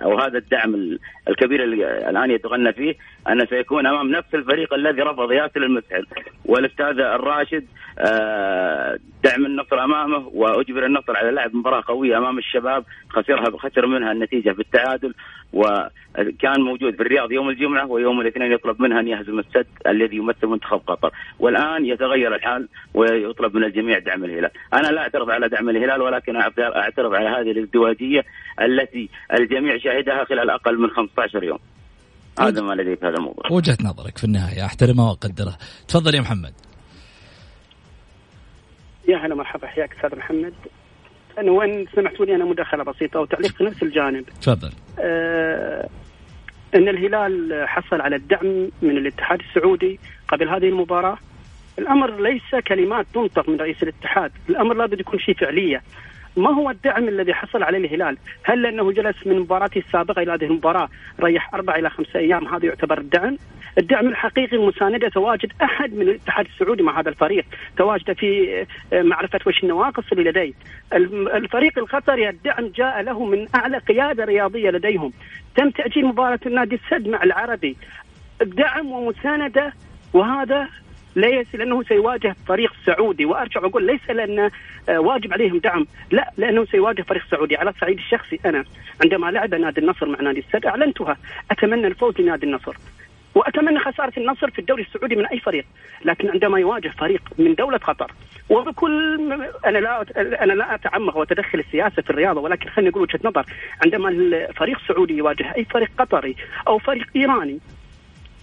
أو 0.03 0.19
هذا 0.19 0.37
الدعم 0.37 0.97
الكبير 1.27 1.63
اللي 1.63 2.09
الآن 2.09 2.31
يتغنى 2.31 2.73
فيه 2.73 2.95
انه 3.29 3.45
سيكون 3.45 3.87
أمام 3.87 4.11
نفس 4.11 4.35
الفريق 4.35 4.73
الذي 4.73 5.01
رفض 5.01 5.31
ياسر 5.31 5.63
المسحر 5.63 6.05
والأستاذ 6.45 6.99
الراشد 6.99 7.65
آه، 7.99 8.99
دعم 9.23 9.45
النصر 9.45 9.83
أمامه 9.83 10.27
وأجبر 10.33 10.85
النصر 10.85 11.17
على 11.17 11.31
لعب 11.31 11.55
مباراة 11.55 11.83
قوية 11.87 12.17
أمام 12.21 12.37
الشباب 12.37 12.85
خسرها 13.09 13.57
خسر 13.57 13.85
منها 13.87 14.11
النتيجة 14.11 14.51
بالتعادل 14.51 15.13
وكان 15.53 16.61
موجود 16.61 16.95
في 16.95 17.01
الرياض 17.01 17.31
يوم 17.31 17.49
الجمعة 17.49 17.85
ويوم 17.85 18.21
الاثنين 18.21 18.51
يطلب 18.51 18.81
منها 18.81 18.99
أن 18.99 19.07
يهزم 19.07 19.39
السد 19.39 19.67
الذي 19.87 20.17
يمثل 20.17 20.47
منتخب 20.47 20.81
قطر. 20.87 21.11
والآن 21.39 21.85
يتغير 21.85 22.35
الحال 22.35 22.67
ويطلب 22.93 23.55
من 23.55 23.63
الجميع 23.63 23.99
دعم 23.99 24.23
الهلال. 24.23 24.51
أنا 24.73 24.87
لا 24.87 25.01
أعترض 25.01 25.29
على 25.29 25.49
دعم 25.49 25.69
الهلال 25.69 26.01
ولكن 26.01 26.35
أعترض 26.35 27.13
على 27.13 27.29
هذه 27.29 27.51
الازدواجية 27.51 28.23
التي 28.61 29.09
الجميع 29.33 29.77
شاهدها 29.77 30.25
خلال 30.25 30.49
أقل 30.49 30.77
من 30.79 30.89
15 30.89 31.43
يوم. 31.43 31.59
هذا 32.39 32.61
ما 32.61 32.73
لدي 32.73 32.95
في 32.95 33.05
هذا 33.05 33.15
الموضوع. 33.17 33.43
وجهة 33.51 33.77
نظرك 33.83 34.17
في 34.17 34.23
النهاية 34.23 34.65
احترمها 34.65 35.09
واقدرها 35.09 35.57
تفضل 35.87 36.15
يا 36.15 36.21
محمد. 36.21 36.53
يا 39.07 39.17
هلا 39.17 39.35
مرحبا 39.35 39.67
حياك 39.67 39.95
أستاذ 39.95 40.17
محمد. 40.17 40.53
وين 41.49 41.85
سمحتوا 41.95 42.25
لي 42.25 42.35
أنا 42.35 42.45
مداخلة 42.45 42.83
بسيطة 42.83 43.19
وتعليق 43.19 43.51
في 43.51 43.63
نفس 43.63 43.83
الجانب. 43.83 44.25
تفضل. 44.41 44.71
آه 44.99 45.89
إن 46.75 46.89
الهلال 46.89 47.63
حصل 47.67 48.01
على 48.01 48.15
الدعم 48.15 48.69
من 48.81 48.97
الاتحاد 48.97 49.39
السعودي 49.39 49.99
قبل 50.27 50.49
هذه 50.49 50.69
المباراة. 50.69 51.17
الأمر 51.79 52.21
ليس 52.21 52.55
كلمات 52.67 53.05
تنطق 53.13 53.49
من 53.49 53.57
رئيس 53.57 53.83
الاتحاد. 53.83 54.31
الأمر 54.49 54.75
لابد 54.75 54.99
يكون 54.99 55.19
شيء 55.19 55.35
فعلية. 55.35 55.81
ما 56.37 56.49
هو 56.49 56.69
الدعم 56.69 57.07
الذي 57.07 57.33
حصل 57.33 57.63
عليه 57.63 57.77
الهلال؟ 57.77 58.17
هل 58.43 58.61
لأنه 58.61 58.91
جلس 58.91 59.27
من 59.27 59.39
مباراته 59.39 59.79
السابقة 59.79 60.21
إلى 60.21 60.31
هذه 60.31 60.43
المباراة 60.45 60.89
ريح 61.19 61.53
أربع 61.53 61.75
إلى 61.75 61.89
خمسة 61.89 62.19
أيام 62.19 62.47
هذا 62.47 62.65
يعتبر 62.65 62.97
الدعم؟ 62.97 63.37
الدعم 63.77 64.07
الحقيقي 64.07 64.57
المسانده 64.57 65.09
تواجد 65.09 65.53
أحد 65.63 65.93
من 65.93 66.01
الاتحاد 66.01 66.45
السعودي 66.45 66.83
مع 66.83 66.99
هذا 66.99 67.09
الفريق، 67.09 67.45
تواجد 67.77 68.13
في 68.13 68.61
آه، 68.93 69.01
معرفة 69.01 69.39
وش 69.45 69.63
النواقص 69.63 70.03
اللي 70.11 70.29
لديه. 70.29 70.53
الفريق 71.35 71.79
القطري 71.79 72.29
الدعم 72.29 72.67
جاء 72.67 73.01
له 73.01 73.25
من 73.25 73.47
أعلى 73.55 73.77
قيادة 73.77 74.25
رياضية 74.25 74.69
لديهم. 74.69 75.13
تم 75.55 75.69
تأجيل 75.69 76.05
مباراة 76.05 76.39
النادي 76.45 76.75
السد 76.75 77.07
مع 77.07 77.23
العربي. 77.23 77.77
دعم 78.41 78.91
ومساندة 78.91 79.73
وهذا 80.13 80.67
ليس 81.15 81.55
لأنه 81.55 81.83
سيواجه 81.83 82.35
فريق 82.47 82.73
سعودي. 82.85 83.25
وأرجع 83.25 83.61
وأقول 83.61 83.85
ليس 83.85 84.09
لأن 84.09 84.49
آه، 84.89 84.99
واجب 84.99 85.33
عليهم 85.33 85.57
دعم. 85.57 85.85
لا 86.11 86.31
لأنه 86.37 86.65
سيواجه 86.65 87.01
فريق 87.01 87.23
سعودي 87.31 87.55
على 87.57 87.69
الصعيد 87.69 87.97
الشخصي. 87.97 88.39
أنا 88.45 88.63
عندما 89.03 89.31
لعب 89.31 89.55
نادي 89.55 89.81
النصر 89.81 90.05
مع 90.09 90.21
نادي 90.21 90.39
السد 90.39 90.65
أعلنتها. 90.65 91.17
أتمنى 91.51 91.87
الفوز 91.87 92.21
لنادي 92.21 92.45
النصر. 92.45 92.75
وأتمنى 93.35 93.79
خسارة 93.79 94.13
النصر 94.17 94.49
في 94.49 94.59
الدوري 94.59 94.83
السعودي 94.83 95.15
من 95.15 95.25
أي 95.25 95.39
فريق، 95.39 95.65
لكن 96.05 96.29
عندما 96.29 96.59
يواجه 96.59 96.89
فريق 96.89 97.21
من 97.37 97.55
دولة 97.55 97.77
قطر 97.77 98.11
وبكل 98.49 99.17
أنا 99.65 99.77
لا 99.77 100.05
أنا 100.43 100.53
لا 100.53 100.75
أتعمق 100.75 101.17
وأتدخل 101.17 101.59
السياسة 101.59 102.01
في 102.01 102.09
الرياضة 102.09 102.41
ولكن 102.41 102.69
خليني 102.69 102.91
أقول 102.91 103.01
وجهة 103.01 103.19
نظر، 103.23 103.45
عندما 103.85 104.09
الفريق 104.09 104.79
السعودي 104.79 105.17
يواجه 105.17 105.55
أي 105.57 105.65
فريق 105.65 105.89
قطري 105.97 106.35
أو 106.67 106.77
فريق 106.77 107.07
إيراني 107.15 107.59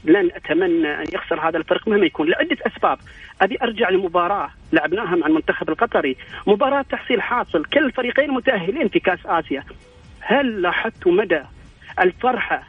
لن 0.05 0.31
أتمنى 0.35 0.95
أن 0.95 1.05
يخسر 1.13 1.49
هذا 1.49 1.57
الفريق 1.59 1.89
مهما 1.89 2.07
يكون. 2.07 2.29
لعدة 2.29 2.57
أسباب. 2.67 2.99
أبي 3.41 3.59
أرجع 3.63 3.91
لمباراة 3.91 4.51
لعبناها 4.73 5.17
مع 5.17 5.27
المنتخب 5.27 5.69
القطري. 5.69 6.17
مباراة 6.47 6.83
تحصيل 6.83 7.23
حاصل. 7.23 7.65
كل 7.65 7.85
الفريقين 7.85 8.31
متأهلين 8.31 8.89
في 8.89 9.01
كأس 9.01 9.27
آسيا. 9.27 9.65
هل 10.21 10.63
لاحظت 10.63 11.07
مدى 11.07 11.43
الفرحة 12.01 12.63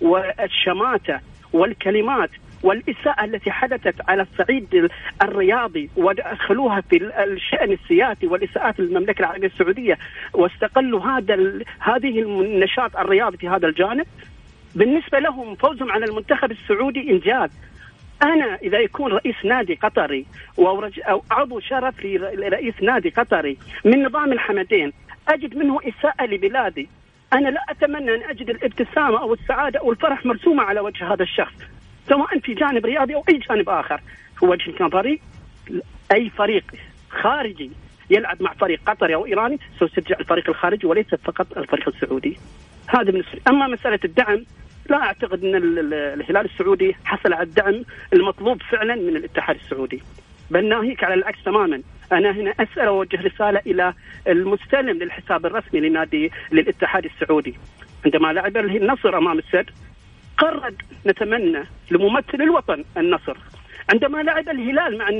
والشماتة 0.00 1.20
والكلمات 1.52 2.30
والإساءة 2.62 3.24
التي 3.24 3.50
حدثت 3.50 3.94
على 4.08 4.22
الصعيد 4.22 4.88
الرياضي 5.22 5.90
ودخلوها 5.96 6.80
في 6.80 6.96
الشأن 7.24 7.72
السياسي 7.72 8.26
والإساءات 8.26 8.80
للمملكة 8.80 9.20
العربية 9.20 9.46
السعودية 9.46 9.98
واستقلوا 10.34 11.00
هذا 11.00 11.34
هذه 11.80 12.22
النشاط 12.22 12.96
الرياضي 12.96 13.36
في 13.36 13.48
هذا 13.48 13.68
الجانب؟ 13.68 14.06
بالنسبة 14.76 15.18
لهم 15.18 15.54
فوزهم 15.54 15.92
على 15.92 16.04
المنتخب 16.04 16.50
السعودي 16.50 17.10
إنجاز. 17.10 17.50
أنا 18.22 18.54
إذا 18.54 18.78
يكون 18.78 19.12
رئيس 19.12 19.34
نادي 19.44 19.74
قطري 19.74 20.26
أو 20.58 21.22
عضو 21.30 21.60
شرف 21.60 22.04
لرئيس 22.04 22.74
نادي 22.82 23.08
قطري 23.08 23.58
من 23.84 24.02
نظام 24.02 24.32
الحمدين 24.32 24.92
أجد 25.28 25.56
منه 25.56 25.78
إساءة 25.84 26.24
لبلادي. 26.26 26.88
أنا 27.32 27.48
لا 27.48 27.60
أتمنى 27.68 28.14
أن 28.14 28.22
أجد 28.22 28.50
الابتسامة 28.50 29.20
أو 29.20 29.34
السعادة 29.34 29.80
أو 29.80 29.92
الفرح 29.92 30.26
مرسومة 30.26 30.62
على 30.62 30.80
وجه 30.80 31.12
هذا 31.12 31.22
الشخص 31.22 31.54
سواء 32.08 32.38
في 32.38 32.54
جانب 32.54 32.86
رياضي 32.86 33.14
أو 33.14 33.24
أي 33.28 33.38
جانب 33.38 33.68
آخر. 33.68 34.00
في 34.38 34.46
وجه 34.46 34.74
نظري 34.80 35.20
أي 36.12 36.30
فريق 36.30 36.64
خارجي 37.10 37.70
يلعب 38.10 38.42
مع 38.42 38.52
فريق 38.52 38.80
قطري 38.86 39.14
أو 39.14 39.26
إيراني 39.26 39.58
سيشجع 39.78 40.16
الفريق 40.20 40.48
الخارجي 40.48 40.86
وليس 40.86 41.14
فقط 41.14 41.58
الفريق 41.58 41.88
السعودي. 41.88 42.36
هذا 42.86 43.10
بالنسبة 43.10 43.40
أما 43.48 43.66
مسألة 43.66 43.98
الدعم 44.04 44.44
لا 44.90 44.96
أعتقد 44.96 45.44
أن 45.44 45.54
الهلال 45.54 46.44
السعودي 46.44 46.96
حصل 47.04 47.32
على 47.32 47.42
الدعم 47.42 47.82
المطلوب 48.12 48.62
فعلا 48.62 48.94
من 48.94 49.16
الاتحاد 49.16 49.56
السعودي. 49.56 50.02
بل 50.50 50.68
ناهيك 50.68 51.04
على 51.04 51.14
العكس 51.14 51.44
تماما. 51.44 51.82
أنا 52.12 52.30
هنا 52.30 52.50
أسأل 52.50 52.86
اوجه 52.86 53.22
رسالة 53.22 53.60
إلى 53.66 53.94
المستلم 54.28 54.98
للحساب 54.98 55.46
الرسمي 55.46 55.80
لنادي 55.80 56.32
للاتحاد 56.52 57.04
السعودي. 57.04 57.54
عندما 58.04 58.32
لعب 58.32 58.56
النصر 58.56 59.18
أمام 59.18 59.38
السد 59.38 59.70
قرر 60.38 60.74
نتمنى 61.06 61.64
لممثل 61.90 62.42
الوطن 62.42 62.84
النصر. 62.96 63.36
عندما 63.92 64.22
لعب 64.22 64.48
الهلال 64.48 64.98
مع 64.98 65.10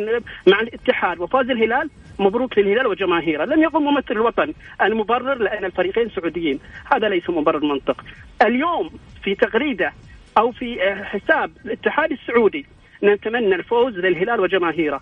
مع 0.47 0.61
الاتحاد 0.61 1.19
وفاز 1.19 1.51
الهلال 1.51 1.91
مبروك 2.19 2.59
للهلال 2.59 2.87
وجماهيره. 2.87 3.45
لم 3.45 3.63
يقم 3.63 3.83
ممثل 3.83 4.13
الوطن 4.13 4.53
المبرر 4.83 5.35
لأن 5.35 5.65
الفريقين 5.65 6.11
سعوديين. 6.11 6.61
هذا 6.93 7.09
ليس 7.09 7.31
مبرر 7.31 7.65
منطق. 7.65 8.05
اليوم 8.43 8.91
في 9.23 9.35
تغريدة 9.35 9.93
أو 10.39 10.53
في 10.53 10.95
حساب 11.05 11.51
الاتحاد 11.65 12.13
السعودي 12.13 12.67
نتمنى 13.05 13.55
الفوز 13.55 13.99
للهلال 13.99 14.41
وجماهيره. 14.41 15.01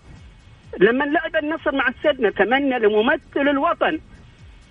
لما 0.80 1.04
لعب 1.04 1.36
النصر 1.36 1.74
مع 1.74 1.88
السد 1.88 2.20
نتمنى 2.20 2.78
لممثل 2.78 3.48
الوطن. 3.48 4.00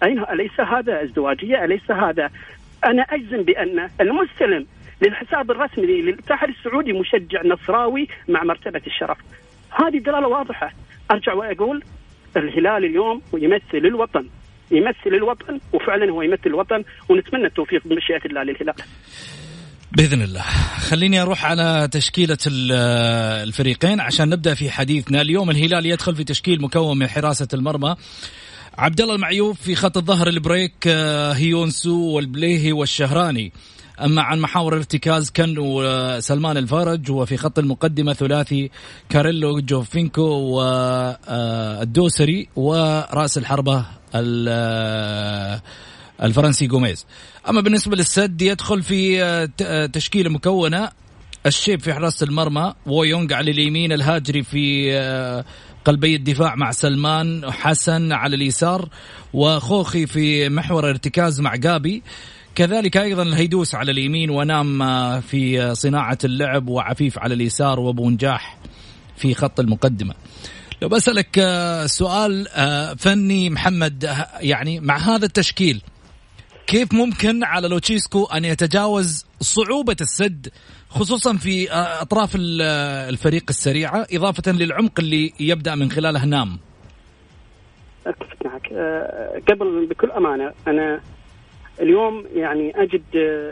أين 0.03 0.19
أليس 0.19 0.59
هذا 0.59 1.03
ازدواجية؟ 1.03 1.63
أليس 1.63 1.91
هذا؟ 1.91 2.29
أنا 2.85 3.03
أجزم 3.03 3.43
بأن 3.43 3.89
المستلم 4.01 4.65
للحساب 5.01 5.51
الرسمي 5.51 5.85
للاتحاد 5.85 6.49
السعودي 6.49 6.93
مشجع 6.93 7.41
نصراوي 7.45 8.07
مع 8.27 8.43
مرتبة 8.43 8.81
الشرف. 8.87 9.17
هذه 9.71 9.97
دلالة 9.97 10.27
واضحة. 10.27 10.71
أرجع 11.11 11.33
وأقول 11.33 11.83
الهلال 12.39 12.85
اليوم 12.85 13.21
يمثل 13.33 13.87
الوطن 13.87 14.27
يمثل 14.71 15.15
الوطن 15.15 15.59
وفعلا 15.73 16.11
هو 16.11 16.21
يمثل 16.21 16.41
الوطن 16.45 16.83
ونتمنى 17.09 17.45
التوفيق 17.45 17.81
بمشيئة 17.87 18.25
الله 18.25 18.43
للهلال. 18.43 18.75
بإذن 19.91 20.21
الله. 20.21 20.41
خليني 20.77 21.21
أروح 21.21 21.45
على 21.45 21.89
تشكيلة 21.91 22.37
الفريقين 23.43 23.99
عشان 23.99 24.29
نبدأ 24.29 24.53
في 24.53 24.69
حديثنا. 24.69 25.21
اليوم 25.21 25.49
الهلال 25.49 25.85
يدخل 25.85 26.15
في 26.15 26.23
تشكيل 26.23 26.61
مكون 26.61 26.97
من 26.97 27.07
حراسة 27.07 27.47
المرمى. 27.53 27.95
عبد 28.77 29.01
الله 29.01 29.15
المعيوف 29.15 29.61
في 29.61 29.75
خط 29.75 29.97
الظهر 29.97 30.27
البريك 30.27 30.73
آه، 30.87 31.31
هيون 31.31 31.87
سو 31.87 32.15
والبليهي 32.15 32.71
والشهراني. 32.71 33.51
أما 34.01 34.21
عن 34.21 34.39
محاور 34.39 34.73
الارتكاز 34.73 35.29
كان 35.29 35.55
وسلمان 35.57 36.57
الفرج 36.57 37.11
وفي 37.11 37.37
خط 37.37 37.59
المقدمة 37.59 38.13
ثلاثي 38.13 38.71
كاريلو 39.09 39.59
جوفينكو 39.59 40.21
والدوسري 41.29 42.41
آه، 42.41 42.59
ورأس 42.59 43.37
الحربة 43.37 43.85
آه، 44.15 45.61
الفرنسي 46.23 46.67
جوميز. 46.67 47.05
أما 47.49 47.61
بالنسبة 47.61 47.95
للسد 47.95 48.41
يدخل 48.41 48.83
في 48.83 49.47
تشكيلة 49.93 50.29
مكونة 50.29 50.89
الشيب 51.45 51.79
في 51.79 51.93
حراسة 51.93 52.23
المرمى 52.23 52.73
ويونغ 52.85 53.33
على 53.33 53.51
اليمين 53.51 53.91
الهاجري 53.91 54.43
في 54.43 54.93
قلبي 55.85 56.15
الدفاع 56.15 56.55
مع 56.55 56.71
سلمان 56.71 57.51
حسن 57.51 58.11
على 58.11 58.35
اليسار 58.35 58.89
وخوخي 59.33 60.05
في 60.05 60.49
محور 60.49 60.89
ارتكاز 60.89 61.41
مع 61.41 61.55
جابي. 61.55 62.03
كذلك 62.55 62.97
أيضا 62.97 63.23
الهيدوس 63.23 63.75
على 63.75 63.91
اليمين 63.91 64.29
ونام 64.29 64.79
في 65.21 65.75
صناعة 65.75 66.17
اللعب 66.23 66.67
وعفيف 66.67 67.19
على 67.19 67.33
اليسار 67.33 67.79
وأبو 67.79 68.09
نجاح 68.09 68.57
في 69.17 69.33
خط 69.33 69.59
المقدمة. 69.59 70.13
لو 70.83 70.89
بسألك 70.89 71.39
آه، 71.39 71.85
سؤال 71.85 72.47
آه، 72.47 72.93
فني 72.93 73.49
محمد 73.49 74.05
آه، 74.05 74.27
يعني 74.39 74.79
مع 74.79 74.97
هذا 74.97 75.25
التشكيل 75.25 75.81
كيف 76.67 76.93
ممكن 76.93 77.43
على 77.43 77.67
لوتشيسكو 77.67 78.25
أن 78.25 78.45
يتجاوز 78.45 79.25
صعوبة 79.41 79.95
السد 80.01 80.47
خصوصا 80.89 81.37
في 81.37 81.71
أطراف 81.71 82.31
الفريق 82.35 83.43
السريعه 83.49 84.07
إضافة 84.13 84.51
للعمق 84.51 84.99
اللي 84.99 85.33
يبدأ 85.39 85.75
من 85.75 85.91
خلاله 85.91 86.25
نام 86.25 86.59
أتفق 88.07 88.45
معك 88.45 88.67
قبل 89.49 89.87
بكل 89.89 90.11
أمانة 90.11 90.53
أنا 90.67 91.01
اليوم 91.81 92.25
يعني 92.35 92.81
أجد 92.83 93.03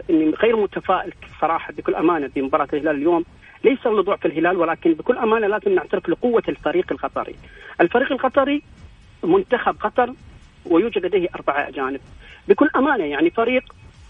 إني 0.09 0.29
غير 0.29 0.55
متفائل 0.57 1.13
صراحة 1.41 1.73
بكل 1.73 1.95
أمانة 1.95 2.29
بمباراة 2.35 2.67
الهلال 2.73 2.95
اليوم 2.95 3.25
ليس 3.63 3.87
لضعف 3.87 4.25
الهلال 4.25 4.57
ولكن 4.57 4.93
بكل 4.93 5.17
أمانة 5.17 5.47
لازم 5.47 5.75
نعترف 5.75 6.09
لقوة 6.09 6.43
الفريق 6.49 6.91
القطري. 6.91 7.35
الفريق 7.81 8.11
القطري 8.11 8.61
منتخب 9.23 9.75
قطر 9.79 10.13
ويوجد 10.65 11.05
لديه 11.05 11.27
أربعة 11.35 11.67
أجانب. 11.67 11.99
بكل 12.47 12.69
أمانة 12.75 13.03
يعني 13.03 13.29
فريق 13.29 13.63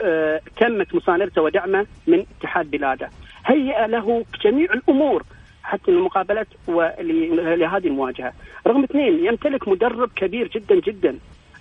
آه، 0.03 0.41
تمت 0.57 0.95
مساندته 0.95 1.41
ودعمه 1.41 1.85
من 2.07 2.25
اتحاد 2.39 2.71
بلاده. 2.71 3.09
هيئ 3.45 3.87
له 3.87 4.25
جميع 4.43 4.73
الأمور 4.73 5.23
حتى 5.63 5.91
المقابلات 5.91 6.47
ولهذه 6.67 7.87
المواجهة. 7.87 8.33
رقم 8.67 8.83
اثنين 8.83 9.25
يمتلك 9.25 9.67
مدرب 9.67 10.09
كبير 10.15 10.47
جدا 10.47 10.75
جدا 10.75 11.17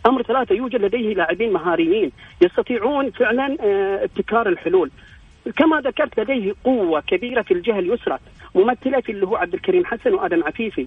أمر 0.07 0.23
ثلاثة 0.23 0.55
يوجد 0.55 0.85
لديه 0.85 1.15
لاعبين 1.15 1.53
مهاريين 1.53 2.13
يستطيعون 2.43 3.11
فعلا 3.11 3.57
آه، 3.61 4.05
ابتكار 4.05 4.49
الحلول. 4.49 4.91
كما 5.57 5.81
ذكرت 5.81 6.21
لديه 6.21 6.53
قوة 6.65 7.01
كبيرة 7.01 7.43
في 7.43 7.55
الجهة 7.55 7.79
اليسرى 7.79 8.19
ممثلة 8.55 9.01
في 9.01 9.13
اللي 9.13 9.27
هو 9.27 9.37
عبد 9.37 9.55
الكريم 9.55 9.85
حسن 9.85 10.15
وآدم 10.15 10.45
عفيفي. 10.45 10.87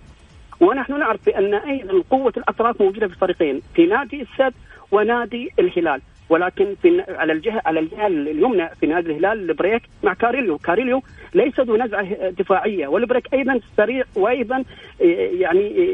ونحن 0.59 0.99
نعرف 0.99 1.25
بأن 1.25 1.53
أيضا 1.53 2.03
قوة 2.09 2.33
الأطراف 2.37 2.81
موجودة 2.81 3.07
في 3.07 3.13
الفريقين 3.13 3.61
في 3.75 3.85
نادي 3.85 4.21
السد 4.21 4.53
ونادي 4.91 5.49
الهلال. 5.59 6.01
ولكن 6.29 6.75
في 6.81 7.03
على 7.07 7.33
الجهة 7.33 7.61
على 7.65 7.79
الجهة 7.79 8.07
اليمنى 8.07 8.69
في 8.79 8.87
نادي 8.87 9.11
الهلال 9.11 9.49
البريك 9.49 9.81
مع 10.03 10.13
كاريليو، 10.13 10.57
كاريليو 10.57 11.01
ليس 11.33 11.59
ذو 11.59 11.77
نزعة 11.77 12.29
دفاعية 12.29 12.87
والبريك 12.87 13.33
أيضا 13.33 13.59
سريع 13.77 14.03
وأيضا 14.15 14.63
يعني 15.39 15.91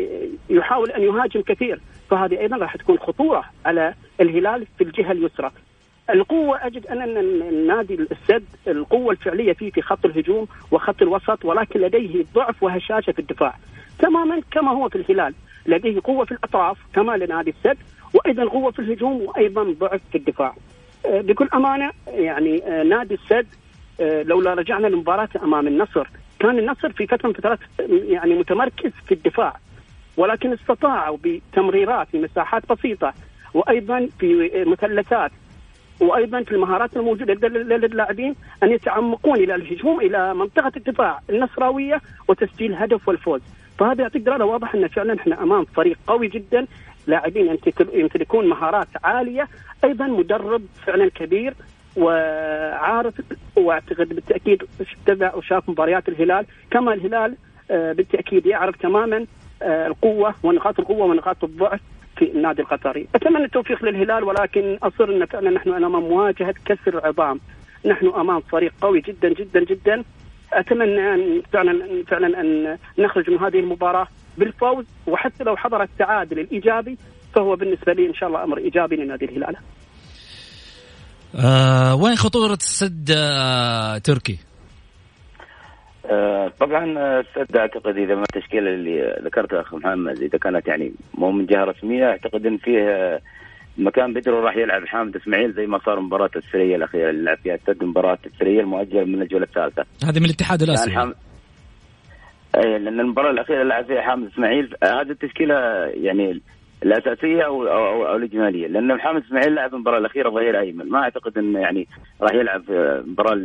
يحاول 0.50 0.92
أن 0.92 1.02
يهاجم 1.02 1.42
كثير. 1.42 1.80
فهذه 2.10 2.40
أيضا 2.40 2.58
راح 2.58 2.76
تكون 2.76 3.00
خطورة 3.00 3.44
على 3.66 3.94
الهلال 4.22 4.68
في 4.78 4.84
الجهة 4.84 5.12
اليسرى. 5.12 5.52
القوة 6.10 6.66
أجد 6.68 6.88
أن 6.88 7.18
النادي 7.18 7.94
السد 7.94 8.46
القوة 8.68 9.12
الفعلية 9.12 9.54
فيه 9.54 9.72
في 9.72 9.82
خط 9.82 10.06
الهجوم 10.06 10.48
وخط 10.72 11.02
الوسط 11.02 11.46
ولكن 11.46 11.80
لديه 11.80 12.26
ضعف 12.36 12.64
وهشاشة 12.64 13.12
في 13.12 13.20
الدفاع 13.20 13.56
تماما 14.00 14.42
كما 14.52 14.72
هو 14.72 14.90
في 14.90 14.96
الهلال 14.96 15.34
لديه 15.66 16.00
قوة 16.04 16.26
في 16.26 16.32
الأطراف 16.32 16.78
كما 16.94 17.18
لنادي 17.18 17.50
السد 17.50 17.78
وأيضا 18.14 18.46
قوة 18.46 18.72
في 18.72 18.80
الهجوم 18.80 19.22
وأيضا 19.22 19.64
ضعف 19.64 20.02
في 20.12 20.18
الدفاع. 20.18 20.56
آه، 21.06 21.22
بكل 21.22 21.50
أمانة 21.54 21.92
يعني 22.08 22.64
آه، 22.64 22.84
نادي 22.84 23.14
السد 23.14 23.48
آه، 24.02 24.24
لولا 24.24 24.54
رجعنا 24.54 24.88
لمباراة 24.88 25.30
أمام 25.44 25.68
النصر 25.68 26.08
كان 26.40 26.60
النصر 26.60 26.92
في 26.92 27.08
فترة 27.08 27.28
من 27.28 27.34
فترات 27.34 27.60
يعني 27.90 28.34
متمركز 28.34 28.92
في 29.08 29.14
الدفاع 29.14 29.58
ولكن 30.20 30.54
استطاعوا 30.54 31.18
بتمريرات 31.24 32.08
في 32.12 32.18
مساحات 32.22 32.72
بسيطة 32.72 33.14
وأيضا 33.54 34.08
في 34.20 34.50
مثلثات 34.68 35.32
وأيضا 36.00 36.44
في 36.44 36.52
المهارات 36.52 36.98
الموجودة 36.98 37.34
لدى 37.50 37.86
اللاعبين 37.86 38.36
أن 38.64 38.72
يتعمقون 38.72 39.36
إلى 39.36 39.56
الهجوم 39.56 40.00
إلى 40.00 40.34
منطقة 40.34 40.72
الدفاع 40.78 41.20
النصراوية 41.30 42.02
وتسجيل 42.28 42.74
هدف 42.74 43.08
والفوز، 43.08 43.42
فهذا 43.78 44.02
يعطيك 44.02 44.22
دلاله 44.22 44.46
واضحة 44.46 44.80
أن 44.80 44.88
فعلا 44.88 45.20
إحنا 45.20 45.44
أمام 45.44 45.66
فريق 45.66 45.98
قوي 46.08 46.28
جدا. 46.28 46.68
لاعبين 47.08 47.58
يمتلكون 47.94 48.50
مهارات 48.50 48.88
عالية 49.04 49.48
أيضا 49.84 50.08
مدرب 50.08 50.62
فعلا 50.86 51.10
كبير 51.10 51.54
وعارف 51.98 53.14
واعتقد 53.56 54.10
بالتأكيد 54.10 54.64
تبع 55.06 55.36
وشاف 55.36 55.70
مباريات 55.70 56.10
الهلال. 56.10 56.46
كما 56.72 56.94
الهلال 56.94 57.36
آه، 57.72 57.94
بالتأكيد 57.94 58.46
يعرف 58.46 58.76
تماما 58.76 59.26
القوة 59.62 60.36
ونقاط 60.44 60.80
القوة 60.80 61.06
ونقاط 61.06 61.44
الضعف 61.44 61.80
في 62.18 62.32
النادي 62.32 62.62
القطري، 62.62 63.08
أتمنى 63.16 63.46
التوفيق 63.46 63.84
للهلال 63.84 64.24
ولكن 64.24 64.78
أصر 64.84 65.04
أن 65.04 65.26
فعلا 65.26 65.50
نحن 65.50 65.70
أمام 65.70 66.04
مواجهة 66.04 66.56
كسر 66.66 66.98
العظام، 67.00 67.40
نحن 67.86 68.08
أمام 68.08 68.40
فريق 68.40 68.74
قوي 68.82 69.02
جدا 69.02 69.34
جدا 69.34 69.64
جدا 69.64 70.04
أتمنى 70.54 71.14
أن 71.14 71.42
فعلا 71.54 72.04
فعلا 72.08 72.42
أن 72.42 72.78
نخرج 72.98 73.30
من 73.30 73.38
هذه 73.38 73.60
المباراة 73.60 74.08
بالفوز 74.38 74.86
وحتى 75.08 75.44
لو 75.44 75.56
حضر 75.58 75.84
التعادل 75.84 76.40
الإيجابي 76.40 76.98
فهو 77.36 77.56
بالنسبة 77.56 77.94
لي 77.94 78.08
إن 78.08 78.14
شاء 78.14 78.30
الله 78.30 78.44
أمر 78.44 78.58
إيجابي 78.58 78.96
لنادي 78.96 79.26
الهلال. 79.26 79.56
آه 81.36 81.96
وين 81.96 82.16
خطورة 82.16 82.54
السد 82.54 83.12
آه 83.18 83.98
تركي؟ 83.98 84.40
آه 86.10 86.52
طبعا 86.60 86.86
السد 87.20 87.58
أعتقد 87.58 87.98
إذا 87.98 88.16
ما 88.16 88.22
التشكيلة 88.22 88.74
اللي 88.74 89.22
ذكرتها 89.24 89.62
أخ 89.62 89.74
محمد 89.74 90.22
إذا 90.22 90.38
كانت 90.38 90.68
يعني 90.68 90.92
مو 91.14 91.32
من 91.32 91.46
جهة 91.46 91.64
رسمية 91.64 92.06
أعتقد 92.06 92.46
إن 92.46 92.58
فيه 92.58 93.20
مكان 93.78 94.14
بدرو 94.14 94.40
راح 94.40 94.58
يلعب 94.58 94.86
حامد 94.86 95.16
إسماعيل 95.16 95.54
زي 95.54 95.66
ما 95.66 95.80
صار 95.86 96.00
مباراة 96.00 96.30
السرية 96.36 96.76
الأخيرة 96.76 97.10
اللي 97.10 97.24
لعب 97.24 97.38
فيها 97.38 97.56
السد 97.56 97.84
مباراة 97.84 98.18
السرية 98.26 98.60
المؤجلة 98.60 99.04
من 99.04 99.22
الجولة 99.22 99.44
الثالثة. 99.44 99.86
هذه 100.04 100.20
من 100.20 100.26
الاتحاد 100.26 100.62
الآسيوي. 100.62 100.96
حام... 100.96 101.14
اي 102.56 102.80
لأن 102.80 103.00
المباراة 103.00 103.32
الأخيرة 103.32 103.64
لعب 103.64 103.86
فيها 103.86 104.02
حامد 104.02 104.32
إسماعيل 104.32 104.76
هذه 104.84 105.12
التشكيلة 105.12 105.56
يعني 105.86 106.42
الاساسيه 106.84 107.42
أو 107.42 107.68
أو, 107.68 108.08
أو 108.08 108.16
الإجمالية 108.16 108.68
لأن 108.68 108.96
محمد 108.96 109.24
إسماعيل 109.24 109.56
لعب 109.56 109.74
المباراه 109.74 109.98
الأخيرة 109.98 110.30
ظهير 110.30 110.60
أيمن. 110.60 110.90
ما 110.90 111.00
أعتقد 111.00 111.38
إنه 111.38 111.60
يعني 111.60 111.88
راح 112.22 112.34
يلعب 112.34 112.64
في 112.64 113.04
مباراة 113.08 113.40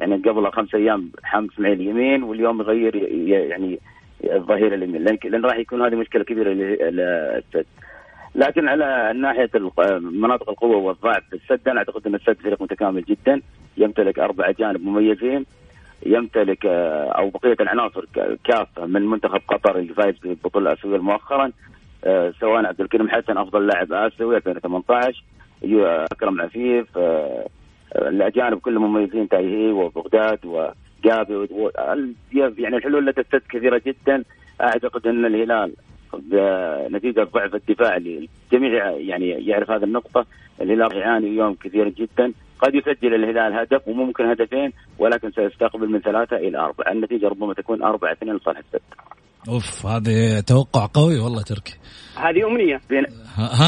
يعني 0.00 0.16
قبل 0.16 0.52
خمس 0.52 0.74
أيام 0.74 1.10
حامد 1.22 1.50
إسماعيل 1.54 1.80
يمين 1.80 2.22
واليوم 2.22 2.60
يغير 2.60 2.96
يعني 3.50 3.78
الظهير 4.24 4.74
اليمين. 4.74 5.04
لأن, 5.04 5.18
لأن 5.24 5.44
راح 5.44 5.56
يكون 5.56 5.82
هذه 5.82 5.94
مشكلة 5.94 6.24
كبيرة 6.24 6.50
للسد 6.52 7.66
لكن 8.34 8.68
على 8.68 9.12
ناحية 9.16 9.50
مناطق 10.00 10.50
القوة 10.50 10.76
والضعف 10.76 11.22
في 11.30 11.36
السد 11.36 11.68
أنا 11.68 11.78
أعتقد 11.78 12.06
إن 12.06 12.14
السد 12.14 12.36
فريق 12.42 12.62
متكامل 12.62 13.04
جدا. 13.04 13.40
يمتلك 13.76 14.18
أربع 14.18 14.50
جانب 14.50 14.84
مميزين. 14.84 15.46
يمتلك 16.06 16.66
آه، 16.66 17.08
أو 17.08 17.30
بقية 17.30 17.56
العناصر 17.60 18.04
كافه 18.44 18.86
من 18.86 19.06
منتخب 19.06 19.40
قطر 19.48 19.78
اللي 19.78 19.94
فايز 19.94 20.18
بالبطوله 20.18 20.72
الاسيويه 20.72 20.98
مؤخرا. 20.98 21.44
آه، 21.44 21.50
سواء 22.40 22.66
عبد 22.66 22.80
الكريم 22.80 23.08
حسن 23.08 23.38
أفضل 23.38 23.66
لاعب 23.66 23.92
آسيوي 23.92 24.36
2018 24.36 25.22
أكرم 26.12 26.40
عفيف 26.40 26.98
آه، 26.98 27.46
الأجانب 27.96 28.58
كلهم 28.58 28.94
مميزين 28.94 29.28
تايهي 29.28 29.70
وبغداد 29.70 30.38
وجابي 30.46 31.48
يعني 32.34 32.76
الحلول 32.76 33.06
لدى 33.06 33.20
السد 33.20 33.42
كثيرة 33.50 33.82
جدا. 33.86 34.24
أعتقد 34.60 35.06
أن 35.06 35.24
الهلال 35.24 35.72
نتيجة 36.92 37.24
ضعف 37.24 37.54
الدفاع 37.54 37.96
الجميع 37.96 38.90
يعني 38.90 39.28
يعرف 39.28 39.70
هذه 39.70 39.84
النقطة. 39.84 40.26
الهلال 40.60 40.96
يعاني 40.96 41.26
اليوم 41.26 41.54
كثيرا 41.54 41.88
جدا. 41.88 42.32
قد 42.58 42.74
يسجل 42.74 43.14
الهلال 43.14 43.52
هدف 43.52 43.88
وممكن 43.88 44.24
هدفين 44.24 44.72
ولكن 44.98 45.30
سيستقبل 45.30 45.88
من 45.88 46.00
ثلاثة 46.00 46.36
إلى 46.36 46.58
أربعة. 46.58 46.92
النتيجة 46.92 47.28
ربما 47.28 47.54
تكون 47.54 47.82
أربعة 47.82 48.12
اثنين 48.12 48.34
لصالح 48.36 48.58
السد. 48.58 48.82
أوف 49.48 49.86
هذه 49.86 50.40
توقع 50.40 50.86
قوي 50.94 51.18
والله 51.18 51.42
تركي. 51.42 51.78
هذه 52.16 52.46
أمنية. 52.46 52.80
بنا... 52.90 53.06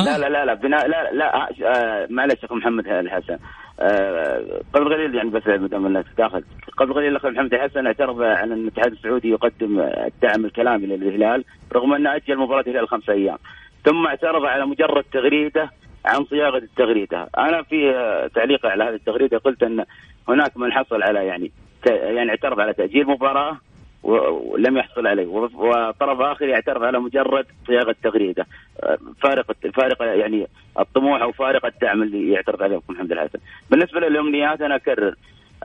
لا 0.04 0.18
لا 0.18 0.28
لا 0.28 0.44
لا 0.44 0.54
بناء 0.54 0.88
لا 0.88 1.12
لا 1.12 1.48
آه 1.66 2.06
معلش 2.10 2.44
اخو 2.44 2.54
محمد 2.54 2.86
الحسن. 2.86 3.38
آه 3.80 4.60
قبل 4.74 4.94
قليل 4.94 5.14
يعني 5.14 5.30
بس 5.30 5.42
دام 5.44 5.86
الناس 5.86 6.04
داخل 6.18 6.44
قبل 6.76 6.94
قليل 6.94 7.08
الاخ 7.08 7.26
محمد 7.26 7.54
الحسن 7.54 7.86
اعترض 7.86 8.22
على 8.22 8.54
أن 8.54 8.60
الاتحاد 8.60 8.92
السعودي 8.92 9.28
يقدم 9.28 9.80
الدعم 9.80 10.44
الكلامي 10.44 10.86
للهلال 10.86 11.44
رغم 11.72 11.92
أنه 11.94 12.16
أجل 12.16 12.38
مباراة 12.38 12.60
الهلال 12.60 12.88
خمسة 12.88 13.12
أيام. 13.12 13.38
ثم 13.84 14.06
اعترض 14.06 14.44
على 14.44 14.66
مجرد 14.66 15.04
تغريدة 15.12 15.70
عن 16.04 16.24
صياغة 16.24 16.58
التغريدة، 16.58 17.28
أنا 17.38 17.62
في 17.62 17.90
آه، 17.90 18.26
تعليق 18.26 18.66
على 18.66 18.84
هذه 18.84 18.94
التغريدة 18.94 19.38
قلت 19.38 19.62
أن 19.62 19.84
هناك 20.28 20.56
من 20.56 20.72
حصل 20.72 21.02
على 21.02 21.26
يعني 21.26 21.52
يعني 21.90 22.30
اعترض 22.30 22.60
على 22.60 22.72
تأجيل 22.72 23.06
مباراة 23.06 23.56
ولم 24.04 24.76
يحصل 24.76 25.06
عليه. 25.06 25.26
وطرف 25.26 26.20
آخر 26.20 26.48
يعترض 26.48 26.84
على 26.84 26.98
مجرد 27.00 27.46
صياغة 27.66 27.96
تغريدة. 28.02 28.46
فارق 29.22 29.46
فارق 29.74 30.02
يعني 30.02 30.46
الطموح 30.80 31.22
أو 31.22 31.32
فارق 31.32 31.66
الدعم 31.66 32.02
اللي 32.02 32.32
يعترض 32.32 32.62
عليه 32.62 32.80
محمد 32.88 33.12
الحسن. 33.12 33.38
بالنسبة 33.70 34.00
للأمنيات 34.00 34.60
أنا 34.60 34.76
أكرر. 34.76 35.14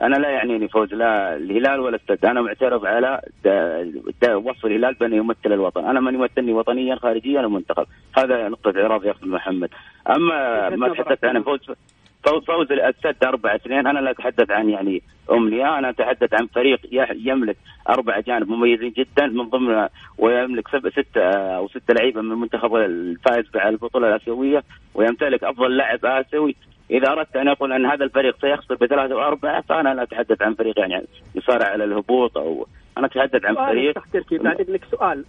أنا 0.02 0.16
لا 0.16 0.30
يعنيني 0.30 0.68
فوز 0.68 0.94
لا 0.94 1.36
الهلال 1.36 1.80
ولا 1.80 1.96
السد. 1.96 2.24
أنا 2.24 2.40
معترض 2.40 2.86
على 2.86 3.20
دا 3.44 3.82
دا 4.22 4.34
وصف 4.34 4.66
الهلال 4.66 4.94
بأنه 4.94 5.16
يمثل 5.16 5.52
الوطن. 5.52 5.84
أنا 5.84 6.00
من 6.00 6.14
يمثلني 6.14 6.52
وطنيا 6.52 6.96
خارجيا 6.96 7.46
ومنتخب. 7.46 7.86
هذا 8.18 8.48
نقطة 8.48 8.80
اعراض 8.82 9.04
يا 9.04 9.10
أخي 9.10 9.26
محمد. 9.26 9.68
أما 10.08 10.68
ما 10.70 10.88
تحدثت 10.88 11.24
عن 11.24 11.42
فوز 11.42 11.60
فوز 12.24 12.44
فوز 12.44 12.72
السد 12.72 13.24
4 13.24 13.54
2 13.56 13.86
أنا 13.86 13.98
لا 13.98 14.10
أتحدث 14.10 14.50
عن 14.50 14.70
يعني 14.70 15.02
امنيه 15.30 15.78
أنا 15.78 15.90
أتحدث 15.90 16.34
عن 16.34 16.46
فريق 16.46 16.80
يملك 17.12 17.56
أربع 17.88 18.20
جانب 18.20 18.48
مميزين 18.48 18.92
جدا. 18.96 19.26
من 19.26 19.42
ضمن 19.48 19.88
ويملك 20.18 20.68
ستة 20.68 21.22
أو 21.30 21.68
ستة 21.68 21.94
لعيبة 21.94 22.20
من 22.22 22.32
المنتخب 22.32 22.76
الفائز 22.76 23.48
بالبطوله 23.48 24.08
الآسيوية 24.08 24.62
ويمتلك 24.94 25.44
أفضل 25.44 25.76
لاعب 25.76 26.06
آسيوي. 26.06 26.56
إذا 26.90 27.12
أردت 27.12 27.36
أن 27.36 27.48
أقول 27.48 27.72
أن 27.72 27.86
هذا 27.86 28.04
الفريق 28.04 28.36
سيخسر 28.40 28.74
بثلاثة 28.74 29.14
وأربعة 29.16 29.60
فأنا 29.60 29.94
لا 29.94 30.02
أتحدث 30.02 30.42
عن 30.42 30.54
فريق 30.54 30.78
يعني 30.78 31.06
يصارع 31.34 31.66
على 31.66 31.84
الهبوط 31.84 32.38
أو 32.38 32.66
أنا 32.98 33.06
أتحدث 33.06 33.44
عن 33.44 33.54
فريق 33.54 33.98
بعد 34.32 34.60
اذنك 34.60 34.84
سؤال. 34.84 35.24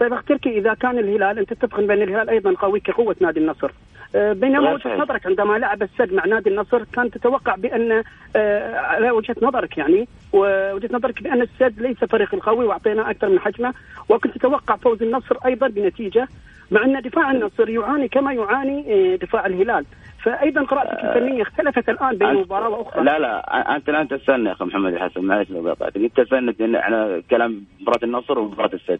طيب 0.00 0.12
اخ 0.12 0.24
تركي 0.24 0.58
إذا 0.58 0.74
كان 0.74 0.98
الهلال 0.98 1.38
أنت 1.38 1.52
تتفق 1.52 1.80
بان 1.80 2.02
الهلال 2.02 2.30
أيضا 2.30 2.54
قوي 2.54 2.80
كقوة 2.80 3.16
نادي 3.20 3.40
النصر. 3.40 3.70
آه، 4.14 4.32
بينما 4.32 4.72
وجهة 4.72 4.96
نظرك 4.96 5.26
عندما 5.26 5.58
لعب 5.58 5.82
السد 5.82 6.12
مع 6.12 6.26
نادي 6.26 6.50
النصر 6.50 6.84
كان 6.92 7.10
تتوقع 7.10 7.54
بأن 7.54 8.02
آه، 8.36 8.76
على 8.76 9.10
وجهة 9.10 9.36
نظرك 9.42 9.78
يعني 9.78 10.08
ووجهة 10.32 10.88
نظرك 10.92 11.22
بأن 11.22 11.42
السد 11.42 11.80
ليس 11.80 12.04
فريق 12.04 12.34
القوي 12.34 12.66
واعطيناه 12.66 13.10
أكثر 13.10 13.28
من 13.28 13.40
حجمه 13.40 13.74
وكنت 14.08 14.38
تتوقع 14.38 14.76
فوز 14.76 15.02
النصر 15.02 15.36
أيضا 15.46 15.68
بنتيجة 15.68 16.28
مع 16.70 16.84
أن 16.84 17.00
دفاع 17.00 17.30
النصر 17.30 17.68
يعاني 17.68 18.08
كما 18.08 18.32
يعاني 18.32 18.84
آه، 19.12 19.16
دفاع 19.16 19.46
الهلال. 19.46 19.84
فايضا 20.24 20.62
قراءتك 20.62 21.04
الفنية 21.04 21.42
اختلفت 21.42 21.88
الآن 21.88 22.16
بين 22.18 22.34
مباراة 22.34 22.68
وأخرى. 22.68 23.04
لا 23.04 23.18
لا 23.18 23.76
أنت 23.76 23.88
الآن 23.88 24.08
تستنى 24.08 24.48
يا 24.48 24.52
أخي 24.52 24.64
محمد 24.64 24.92
الحسن 24.92 25.20
معلش 25.20 25.50
لو 25.50 25.70
قطعتك 25.70 25.96
أنت 25.96 26.20
تستنى 26.20 26.78
على 26.78 27.22
كلام 27.30 27.64
مباراة 27.80 28.04
النصر 28.04 28.38
ومباراة 28.38 28.70
السد. 28.74 28.98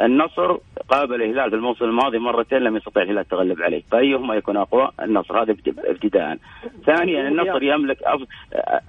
النصر 0.00 0.56
قابل 0.88 1.22
الهلال 1.22 1.50
في 1.50 1.56
الموسم 1.56 1.84
الماضي 1.84 2.18
مرتين 2.18 2.58
لم 2.58 2.76
يستطيع 2.76 3.02
الهلال 3.02 3.18
التغلب 3.18 3.62
عليه. 3.62 3.82
فأيهما 3.90 4.34
يكون 4.34 4.56
أقوى؟ 4.56 4.90
النصر. 5.02 5.42
هذا 5.42 5.56
ابتداء. 5.78 6.38
ثانيا 6.86 7.28
النصر 7.28 7.62
يملك 7.62 8.02
أف... 8.02 8.20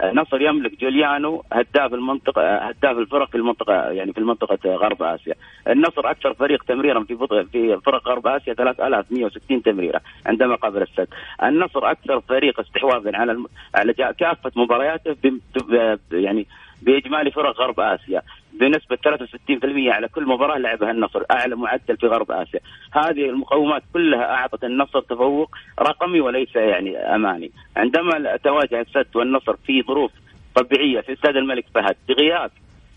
النصر 0.02 0.40
يملك 0.42 0.80
جوليانو 0.80 1.44
هداف 1.52 1.94
المنطقة 1.94 2.56
هداف 2.56 2.98
الفرق 2.98 3.28
في 3.28 3.34
المنطقة 3.34 3.74
يعني 3.74 4.12
في 4.12 4.18
المنطقة 4.18 4.58
غرب 4.74 5.02
آسيا. 5.02 5.34
النصر 5.68 6.10
أكثر 6.10 6.34
فريق 6.34 6.62
تمريرا 6.62 7.04
في. 7.04 7.16
في 7.52 7.78
فرق 7.86 8.08
غرب 8.08 8.26
آسيا 8.26 8.54
3160 8.54 9.62
تمريرة 9.62 10.00
عندما 10.26 10.54
قابل 10.54 10.82
السد. 10.82 11.08
النصر 11.42 11.90
أكثر 11.90 12.20
فريق 12.20 12.60
استحواذا 12.60 13.16
على 13.16 13.32
الم... 13.32 13.46
على 13.74 13.92
كافة 13.94 14.52
مبارياته 14.56 15.16
ب... 15.22 15.98
يعني 16.12 16.46
بإجمالي 16.82 17.30
فرق 17.30 17.60
غرب 17.60 17.80
آسيا. 17.80 18.22
بنسبة 18.52 18.96
63% 18.96 19.88
على 19.88 20.08
كل 20.08 20.26
مباراة 20.26 20.58
لعبها 20.58 20.90
النصر 20.90 21.22
أعلى 21.30 21.56
معدل 21.56 21.96
في 21.96 22.06
غرب 22.06 22.30
آسيا. 22.30 22.60
هذه 22.92 23.30
المقومات 23.30 23.82
كلها 23.92 24.34
أعطت 24.34 24.64
النصر 24.64 25.00
تفوق 25.00 25.50
رقمي 25.80 26.20
وليس 26.20 26.56
يعني 26.56 26.96
أماني. 26.96 27.50
عندما 27.76 28.36
تواجه 28.36 28.80
السد 28.80 29.16
والنصر 29.16 29.56
في 29.56 29.82
ظروف 29.82 30.10
طبيعية 30.54 31.00
في 31.00 31.12
استاد 31.12 31.36
الملك 31.36 31.64
فهد 31.74 31.96
بغياب 32.08 32.50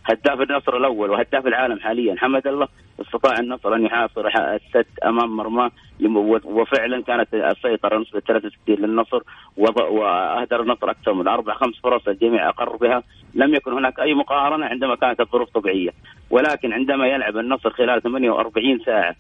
هداف 0.06 0.42
النصر 0.42 0.78
الأول 0.78 1.10
وهداف 1.10 1.48
العالم 1.48 1.80
حاليا. 1.80 2.16
حمد 2.18 2.48
الله 2.48 2.68
استطاع 3.02 3.40
النصر 3.40 3.76
أن 3.76 3.86
يحاصر 3.86 4.28
السد 4.28 4.86
أمام 5.06 5.38
مرماه. 5.38 5.72
وفعلا 6.46 7.04
كانت 7.04 7.34
السيطرة 7.34 7.98
نسبة 8.00 8.20
63 8.20 8.76
للنصر. 8.76 9.22
وأهدر 9.58 10.62
النصر 10.62 10.90
أكثر 10.90 11.14
من 11.14 11.28
أربع 11.28 11.54
خمس 11.54 11.80
فرص 11.84 12.08
الجميع 12.08 12.50
اقر 12.50 12.76
بها. 12.76 13.04
لم 13.34 13.56
يكن 13.56 13.74
هناك 13.74 14.00
أي 14.00 14.14
مقارنة 14.14 14.66
عندما 14.66 14.96
كانت 14.96 15.22
الظروف 15.22 15.50
طبيعية. 15.50 15.90
ولكن 16.30 16.74
عندما 16.74 17.08
يلعب 17.08 17.38
النصر 17.38 17.70
خلال 17.70 18.02
48 18.02 18.80
ساعة 18.80 19.16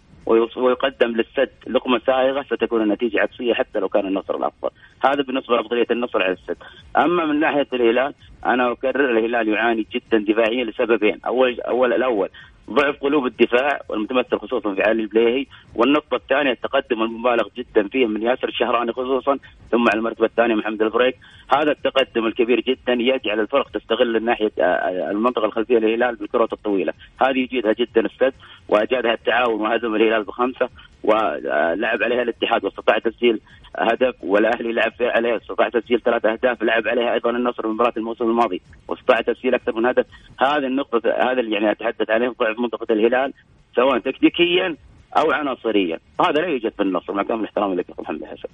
ويقدم 0.55 1.11
للسد 1.11 1.49
لقمة 1.67 2.01
سائغة 2.05 2.43
ستكون 2.43 2.81
النتيجة 2.81 3.21
عكسية 3.21 3.53
حتى 3.53 3.79
لو 3.79 3.89
كان 3.89 4.07
النصر 4.07 4.35
الأفضل، 4.35 4.69
هذا 5.05 5.23
بالنسبة 5.23 5.55
لأفضلية 5.55 5.87
النصر 5.91 6.23
على 6.23 6.33
السد، 6.33 6.57
أما 6.97 7.25
من 7.25 7.39
ناحية 7.39 7.67
الهلال 7.73 8.13
أنا 8.45 8.71
أكرر 8.71 9.17
الهلال 9.17 9.47
يعاني 9.47 9.87
جدا 9.93 10.33
دفاعيا 10.33 10.63
لسببين، 10.63 11.19
اول 11.25 11.61
اول 11.61 11.93
الأول 11.93 12.29
ضعف 12.69 12.95
قلوب 13.01 13.25
الدفاع 13.25 13.81
والمتمثل 13.89 14.37
خصوصا 14.37 14.73
في 14.73 14.81
علي 14.81 15.01
البليهي 15.01 15.45
والنقطة 15.75 16.15
الثانية 16.15 16.51
التقدم 16.51 17.03
المبالغ 17.03 17.47
جدا 17.57 17.87
فيه 17.87 18.05
من 18.05 18.21
ياسر 18.21 18.47
الشهراني 18.47 18.91
خصوصا 18.91 19.37
ثم 19.71 19.89
على 19.89 19.99
المرتبة 19.99 20.25
الثانية 20.25 20.55
محمد 20.55 20.81
الفريق. 20.81 21.15
هذا 21.55 21.71
التقدم 21.71 22.25
الكبير 22.25 22.59
جدا 22.59 22.93
يجعل 22.93 23.39
الفرق 23.39 23.69
تستغل 23.69 24.15
الناحية 24.15 24.51
آه، 24.59 25.11
المنطقة 25.11 25.45
الخلفية 25.45 25.77
للهلال 25.77 26.15
بالكرات 26.15 26.53
الطويلة. 26.53 26.93
هذه 27.21 27.39
يجيدها 27.39 27.73
جدا 27.73 28.01
السد 28.05 28.33
وأجادها 28.69 29.13
التعاون 29.13 29.61
وهزم 29.61 29.95
الهلال 29.95 30.23
بخمسة. 30.23 30.69
ولعب 31.03 32.03
عليها 32.03 32.21
الاتحاد 32.21 32.65
واستطاع 32.65 32.99
تسجيل 32.99 33.41
هدف 33.77 34.15
والأهلي 34.23 34.73
لعب 34.73 34.93
عليها 35.01 35.37
استطاع 35.37 35.69
تسجيل 35.69 36.01
ثلاث 36.01 36.25
أهداف 36.25 36.63
لعب 36.63 36.87
عليها 36.87 37.13
أيضا 37.13 37.29
النصر 37.29 37.61
في 37.61 37.67
مباراة 37.67 37.93
الموسم 37.97 38.25
الماضي 38.25 38.61
واستطاع 38.87 39.21
تسجيل 39.21 39.55
أكثر 39.55 39.75
من 39.75 39.85
هدف. 39.85 40.05
هذه 40.39 40.67
النقطة 40.67 41.01
هذا 41.05 41.39
اللي 41.39 41.55
يعني 41.55 41.71
أتحدث 41.71 42.09
عليه 42.09 42.29
ضعف 42.39 42.59
منطقة 42.59 42.93
الهلال 42.93 43.33
سواء 43.75 43.99
تكتيكيا 43.99 44.75
أو 45.17 45.31
عناصريا. 45.31 45.99
هذا 46.21 46.41
لا 46.41 46.47
يوجد 46.47 46.71
في 46.77 46.83
النصر 46.83 47.13
مع 47.13 47.23
كامل 47.23 47.45
احترامي 47.45 47.75
لك 47.75 47.89
اخو 47.89 48.01
محمد 48.01 48.25
حسن. 48.25 48.49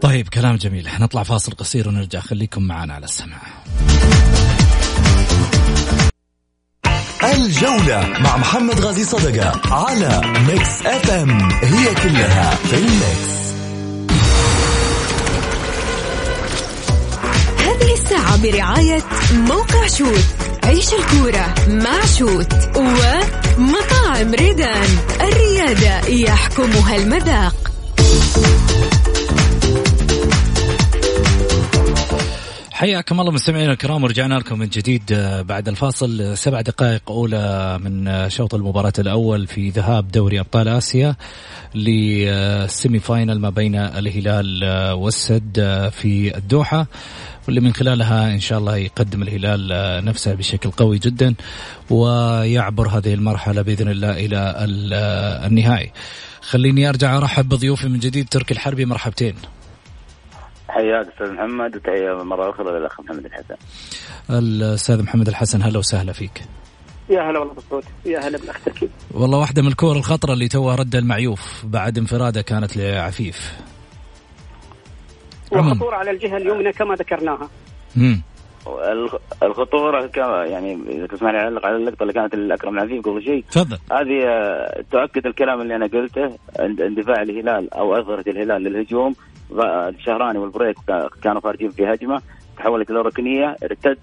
طيب 0.00 0.28
كلام 0.28 0.56
جميل. 0.56 0.84
نطلع 1.00 1.22
فاصل 1.22 1.52
قصير 1.52 1.88
ونرجع. 1.88 2.20
خليكم 2.20 2.62
معنا 2.62 2.94
على 2.94 3.04
السمع 3.04 3.36
الجولة 7.24 8.08
مع 8.20 8.36
محمد 8.36 8.80
غازي 8.80 9.04
صدقة 9.04 9.60
على 9.74 10.20
ميكس 10.48 10.86
اف 10.86 11.10
ام 11.10 11.50
هي 11.52 11.94
كلها 11.94 12.54
في 12.54 12.74
الميكس. 12.74 13.38
هذه 17.58 17.94
الساعة 17.94 18.42
برعاية 18.42 19.02
موقع 19.32 19.86
شوت 19.86 20.24
عيش 20.64 20.88
الكورة 20.94 21.54
مع 21.68 22.04
شوت 22.18 22.52
ومطاعم 22.76 24.34
ريدان. 24.34 24.88
الريادة 25.20 26.08
يحكمها 26.08 26.96
المذاق. 26.96 27.54
حياكم 32.78 33.20
الله 33.20 33.32
مستمعينا 33.32 33.72
الكرام 33.72 34.04
ورجعنا 34.04 34.34
لكم 34.34 34.58
من 34.58 34.68
جديد 34.68 35.12
آه، 35.12 35.42
بعد 35.42 35.68
الفاصل. 35.68 36.36
سبع 36.36 36.60
دقائق 36.60 37.10
أولى 37.10 37.78
من 37.82 38.08
آه، 38.08 38.28
شوط 38.28 38.54
المباراة 38.54 38.92
الأول 38.98 39.46
في 39.46 39.70
ذهاب 39.70 40.08
دوري 40.08 40.40
أبطال 40.40 40.68
آسيا 40.68 41.16
للسيمي 41.74 42.98
فاينل 42.98 43.40
ما 43.40 43.50
بين 43.50 43.74
الهلال 43.74 44.64
آه، 44.64 44.94
والسد 44.94 45.60
في 45.92 46.36
الدوحة 46.36 46.86
واللي 47.46 47.60
من 47.60 47.72
خلالها 47.74 48.32
إن 48.32 48.40
شاء 48.40 48.58
الله 48.58 48.76
يقدم 48.76 49.22
الهلال 49.22 50.04
نفسه 50.04 50.34
بشكل 50.34 50.70
قوي 50.70 50.98
جدا 50.98 51.34
ويعبر 51.90 52.88
هذه 52.88 53.14
المرحلة 53.14 53.62
بإذن 53.62 53.88
الله 53.88 54.10
إلى 54.10 54.54
النهائي. 55.46 55.92
خليني 56.40 56.88
أرجع 56.88 57.16
أرحب 57.16 57.48
بضيوفي 57.48 57.88
من 57.88 57.98
جديد 57.98 58.28
تركي 58.28 58.54
الحربي 58.54 58.84
مرحبتين. 58.84 59.34
حياك 60.68 61.06
أستاذ 61.08 61.32
محمد 61.32 61.76
وتحية 61.76 62.24
مرة 62.24 62.50
أخرى 62.50 62.78
للاخ 62.78 63.00
محمد 63.00 63.24
الحسن. 63.24 63.54
الأستاذ 64.30 65.02
محمد 65.02 65.28
الحسن 65.28 65.62
هلا 65.62 65.78
وسهلا 65.78 66.12
فيك. 66.12 66.42
يا 67.10 67.30
هلا 67.30 67.38
والله 67.38 67.54
بالصوت 67.54 67.84
يا 68.06 68.28
هلا 68.28 68.38
بالأخ 68.38 68.64
تركي. 68.64 68.88
والله 69.14 69.38
واحدة 69.38 69.62
من 69.62 69.68
الكور 69.68 69.96
الخطرة 69.96 70.32
اللي 70.32 70.48
توها 70.48 70.74
رد 70.74 70.94
المعيوف 70.94 71.64
بعد 71.66 71.98
انفراده 71.98 72.42
كانت 72.42 72.76
لعفيف. 72.76 73.58
وخطورة 75.52 75.96
على 75.96 76.10
الجهة 76.10 76.36
اليمنى 76.36 76.72
كما 76.72 76.94
ذكرناها. 76.94 77.48
امم 77.96 78.22
الخطورة 79.42 80.10
يعني 80.44 80.78
إذا 80.88 81.06
تسمعني 81.06 81.38
اعلق 81.38 81.66
على 81.66 81.76
اللقطة 81.76 82.02
اللي 82.02 82.12
كانت 82.12 82.34
الاكرم 82.34 82.78
العفيف 82.78 83.08
قبل 83.08 83.22
شيء. 83.22 83.44
تفضل. 83.50 83.78
هذه 83.92 84.24
آه، 84.26 84.84
تؤكد 84.90 85.26
الكلام 85.26 85.60
اللي 85.60 85.76
أنا 85.76 85.86
قلته 85.86 86.36
اندفاع 86.60 87.22
الهلال 87.22 87.74
أو 87.74 87.94
اظهره 87.94 88.24
الهلال 88.28 88.62
للهجوم. 88.62 89.14
الشهراني 89.62 90.38
والبريك 90.38 90.76
كانوا 91.22 91.40
خارجين 91.40 91.70
في 91.70 91.86
هجمة. 91.86 92.22
تحولت 92.56 92.90
إلى 92.90 93.00
ركنية. 93.00 93.56
ارتد 93.62 93.98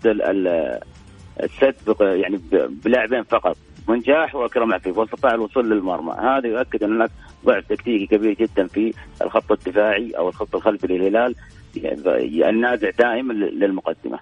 السد 1.44 1.96
يعني 2.02 2.42
بلاعبين 2.86 3.24
فقط. 3.24 3.58
منجاح 3.90 4.36
وأكرم 4.36 4.74
عفيف 4.74 4.98
واستطاع 4.98 5.34
الوصول 5.34 5.70
للمرمى. 5.70 6.12
هذا 6.12 6.48
يؤكد 6.48 6.84
أن 6.84 6.96
هناك 6.96 7.10
ضعف 7.46 7.68
تكتيكي 7.68 8.18
كبير 8.18 8.34
جدا 8.34 8.68
في 8.68 8.94
الخط 9.22 9.52
الدفاعي 9.52 10.12
أو 10.18 10.30
الخط 10.30 10.56
الخلفي 10.56 10.88
للهلال. 10.88 11.36
يعني 11.76 12.50
النازع 12.50 12.90
دائما 12.90 13.34
للمقدمة. 13.34 14.20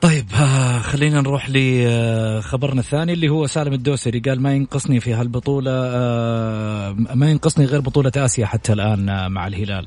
طيب 0.00 0.26
آه، 0.34 0.78
خلينا 0.78 1.20
نروح 1.20 1.46
لخبرنا 1.50 2.80
الثاني 2.80 3.12
اللي 3.12 3.28
هو 3.28 3.46
سالم 3.46 3.72
الدوسري. 3.72 4.20
قال 4.20 4.42
ما 4.42 4.54
ينقصني 4.54 5.00
في 5.00 5.14
هالبطولة 5.14 5.70
آه، 5.74 6.96
ما 7.14 7.30
ينقصني 7.30 7.64
غير 7.64 7.80
بطولة 7.80 8.12
آسيا 8.16 8.46
حتى 8.46 8.72
الآن 8.72 9.08
آه، 9.08 9.28
مع 9.28 9.46
الهلال. 9.46 9.86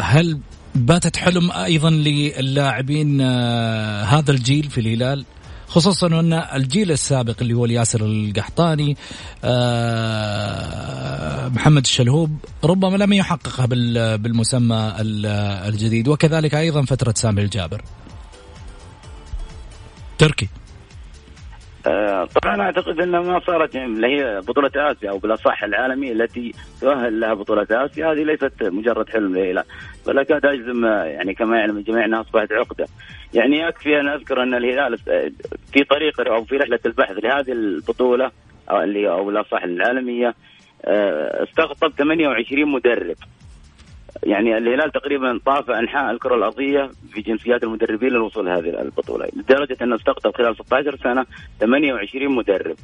هل 0.00 0.38
باتت 0.74 1.16
حلم 1.16 1.50
أيضا 1.50 1.90
للاعبين 1.90 3.20
هذا 3.20 4.30
الجيل 4.30 4.70
في 4.70 4.80
الهلال؟ 4.80 5.24
خصوصا 5.68 6.06
أن 6.06 6.32
الجيل 6.32 6.92
السابق 6.92 7.34
اللي 7.40 7.54
هو 7.54 7.64
الياسر 7.64 8.04
القحطاني 8.04 8.96
محمد 11.54 11.82
الشلهوب 11.82 12.36
ربما 12.64 12.96
لم 12.96 13.12
يحققها 13.12 13.66
بالمسمى 14.16 14.94
الجديد 15.00 16.08
وكذلك 16.08 16.54
أيضا 16.54 16.82
فترة 16.82 17.14
سامي 17.16 17.42
الجابر. 17.42 17.82
تركي. 20.18 20.48
آه، 21.86 22.24
طبعا 22.24 22.62
أعتقد 22.62 23.00
إنها 23.00 23.20
ما 23.20 23.40
صارت 23.40 23.76
اللي 23.76 24.06
هي 24.06 24.40
بطولة 24.40 24.70
آسيا 24.76 25.10
أو 25.10 25.18
بالأصح 25.18 25.62
العالمية 25.62 26.12
التي 26.12 26.52
تؤهل 26.80 27.20
لها 27.20 27.34
بطولة 27.34 27.66
آسيا 27.70 28.12
هذه 28.12 28.22
ليست 28.22 28.52
مجرد 28.62 29.08
حلم 29.10 29.36
للهلال 29.36 29.64
بل 30.06 30.18
اكاد 30.18 30.46
أجزم 30.46 30.84
يعني 30.84 31.34
كما 31.34 31.58
يعلم 31.58 31.76
الجميع 31.76 32.04
انها 32.04 32.20
اصبحت 32.20 32.52
عقدة. 32.52 32.86
يعني 33.34 33.60
يكفي 33.60 34.00
أن 34.00 34.08
أذكر 34.08 34.42
أن 34.42 34.54
الهلال 34.54 34.98
في 35.72 35.84
طريق 35.90 36.20
أو 36.20 36.44
في 36.44 36.56
رحلة 36.56 36.78
البحث 36.86 37.16
لهذه 37.24 37.52
البطولة 37.52 38.30
أو 38.70 38.80
اللي 38.82 39.10
أو 39.10 39.24
بالأصح 39.24 39.62
العالمية 39.62 40.34
آه، 40.84 41.44
استقطب 41.44 41.92
28 41.98 42.72
مدرب. 42.72 43.16
يعني 44.22 44.58
الهلال 44.58 44.92
تقريبا 44.92 45.40
طاف 45.46 45.70
أنحاء 45.70 46.10
الكرة 46.10 46.34
الأرضية 46.34 46.90
في 47.12 47.20
جنسيات 47.20 47.62
المدربين 47.62 48.08
للوصول 48.08 48.46
لهذه 48.46 48.82
البطولة 48.82 49.28
لدرجة 49.36 49.76
انه 49.82 49.96
استقطب 49.96 50.36
خلال 50.36 50.54
16 50.56 50.96
سنة 50.96 51.26
28 51.60 52.36
مدرب. 52.36 52.76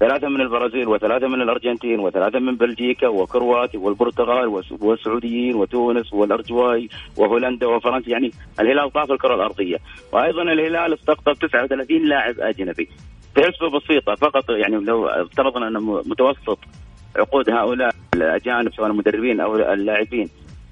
ثلاثة 0.00 0.28
من 0.28 0.40
البرازيل 0.40 0.88
وثلاثة 0.88 1.28
من 1.28 1.42
الأرجنتين 1.42 2.00
وثلاثة 2.00 2.38
من 2.38 2.56
بلجيكا 2.56 3.08
وكرواتيا 3.08 3.80
والبرتغال 3.80 4.62
والسعوديين 4.80 5.54
وتونس 5.54 6.12
والأرجواي 6.12 6.88
وهولندا 7.16 7.66
وفرنسا 7.66 8.10
يعني 8.10 8.30
الهلال 8.60 8.92
طاف 8.92 9.12
الكرة 9.12 9.34
الأرضية. 9.34 9.76
وأيضا 10.12 10.42
الهلال 10.42 10.94
استقطب 10.94 11.32
39 11.32 12.04
لاعب 12.04 12.34
أجنبي. 12.40 12.88
بحسبة 13.36 13.78
بسيطة 13.78 14.14
فقط 14.14 14.50
يعني 14.50 14.76
لو 14.76 15.06
افترضنا 15.06 15.68
أن 15.68 15.74
متوسط 16.06 16.58
عقود 17.16 17.50
هؤلاء 17.50 17.90
الأجانب 18.14 18.72
سواء 18.74 18.90
المدربين 18.90 19.40
أو 19.40 19.56
اللاعبين. 19.56 20.28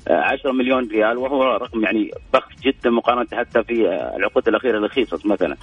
10 0.08 0.52
مليون 0.52 0.88
ريال 0.88 1.16
وهو 1.18 1.42
رقم 1.44 1.84
يعني 1.84 2.10
ضخم 2.32 2.50
جدا 2.62 2.90
مقارنة 2.90 3.26
حتى 3.32 3.62
في 3.62 3.88
العقود 4.16 4.48
الأخيرة 4.48 4.78
لخيصص 4.78 5.26
مثلا. 5.26 5.56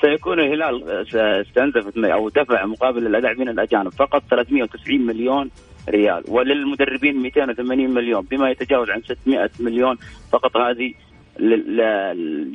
سيكون 0.00 0.40
الهلال 0.40 1.04
استنزف 1.14 1.98
أو 1.98 2.28
دفع 2.28 2.66
مقابل 2.66 3.06
اللاعبين 3.06 3.48
الأجانب 3.48 3.88
فقط 3.88 4.22
390 4.30 5.00
مليون 5.00 5.50
ريال 5.88 6.24
وللمدربين 6.28 7.16
280 7.16 7.90
مليون 7.90 8.22
بما 8.30 8.50
يتجاوز 8.50 8.90
عن 8.90 9.02
600 9.02 9.50
مليون 9.60 9.98
فقط 10.32 10.56
هذه 10.56 10.94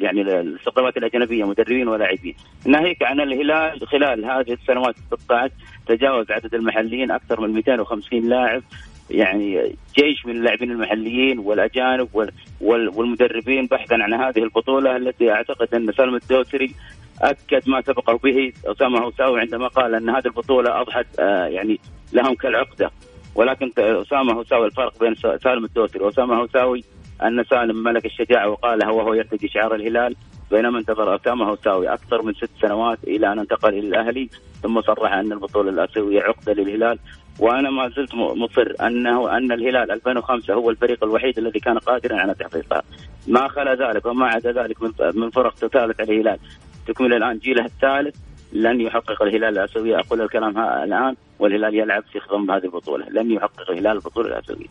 يعني 0.02 0.22
الاستقطابات 0.22 0.98
الأجنبية 0.98 1.44
مدربين 1.44 1.88
ولاعبين. 1.88 2.36
ناهيك 2.66 3.04
عن 3.04 3.20
الهلال 3.20 3.88
خلال 3.88 4.26
هذه 4.26 4.54
السنوات 4.54 4.96
16 5.12 5.54
تجاوز 5.88 6.32
عدد 6.32 6.54
المحليين 6.54 7.12
أكثر 7.12 7.42
من 7.42 7.54
250 7.54 8.30
لاعب. 8.30 8.64
يعني 9.10 9.76
جيش 9.98 10.26
من 10.26 10.36
اللاعبين 10.36 10.72
المحليين 10.72 11.40
والأجانب 11.40 12.30
والمدربين 12.62 13.66
بحثا 13.66 13.94
عن 13.94 14.14
هذه 14.14 14.44
البطولة 14.44 14.98
التي 14.98 15.32
أعتقد 15.32 15.76
أن 15.76 15.92
سالم 15.92 16.16
الدوسري 16.16 16.74
أكد 17.22 17.70
ما 17.70 17.82
سبقه 17.82 18.18
به. 18.18 18.54
أسامة 18.66 19.00
هوساوي 19.00 19.40
عندما 19.40 19.68
قال 19.68 19.96
أن 19.96 20.10
هذه 20.10 20.26
البطولة 20.26 20.82
أضحت 20.82 21.06
آه، 21.20 21.46
يعني 21.46 21.80
لهم 22.14 22.36
كالعقدة. 22.36 22.92
ولكن 23.36 23.72
أسامة 23.78 24.34
هوساوي 24.34 24.66
الفرق 24.66 25.00
بين 25.00 25.16
سالم 25.16 25.66
الدوسري 25.66 26.04
وأسامة 26.04 26.36
هوساوي 26.36 26.84
أن 27.24 27.44
سالم 27.44 27.84
ملك 27.84 28.06
الشجاعة 28.06 28.50
وقالها 28.50 28.92
وهو 28.92 29.14
يرتدي 29.14 29.48
شعار 29.48 29.76
الهلال 29.76 30.16
بينما 30.52 30.80
انتظر 30.80 31.16
أسامة 31.16 31.46
هوساوي 31.50 31.94
أكثر 31.94 32.22
من 32.22 32.34
ست 32.34 32.50
سنوات 32.62 33.04
إلى 33.04 33.32
أن 33.32 33.40
انتقل 33.40 33.70
إلى 33.70 33.88
الأهلي 33.88 34.30
ثم 34.64 34.82
صرح 34.82 35.14
أن 35.14 35.32
البطولة 35.32 35.70
الاسيويه 35.70 36.22
عقدة 36.22 36.54
للهلال. 36.54 37.00
وأنا 37.40 37.70
ما 37.70 37.90
زلت 37.90 38.16
مصر 38.16 38.74
أنه 38.88 39.38
أن 39.38 39.52
الهلال 39.52 39.92
2005 39.92 40.54
هو 40.54 40.70
الفريق 40.70 41.04
الوحيد 41.04 41.38
الذي 41.38 41.60
كان 41.60 41.78
قادرا 41.78 42.16
على 42.18 42.34
تحقيقها. 42.34 42.84
ما 43.28 43.48
خلا 43.48 43.76
ذلك 43.76 44.06
وما 44.06 44.28
عدا 44.28 44.52
ذلك 44.52 44.78
من 45.16 45.30
فرق 45.30 45.54
تثالث 45.54 46.02
على 46.02 46.14
الهلال. 46.14 46.40
تكمل 46.88 47.14
الآن 47.14 47.38
جيله 47.38 47.66
الثالث. 47.66 48.16
لن 48.54 48.82
يحقق 48.82 49.22
الهلال 49.22 49.58
الاسيويه 49.58 50.00
أقول 50.00 50.22
الكلام 50.22 50.60
الآن 50.60 51.16
والهلال 51.40 51.76
يلعب 51.76 52.04
في 52.12 52.20
خضم 52.20 52.52
هذه 52.52 52.66
البطولة. 52.66 53.06
لن 53.10 53.32
يحقق 53.32 53.72
الهلال 53.72 53.98
البطولة 53.98 54.28
الأسيوية. 54.28 54.68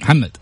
محمد. 0.00 0.36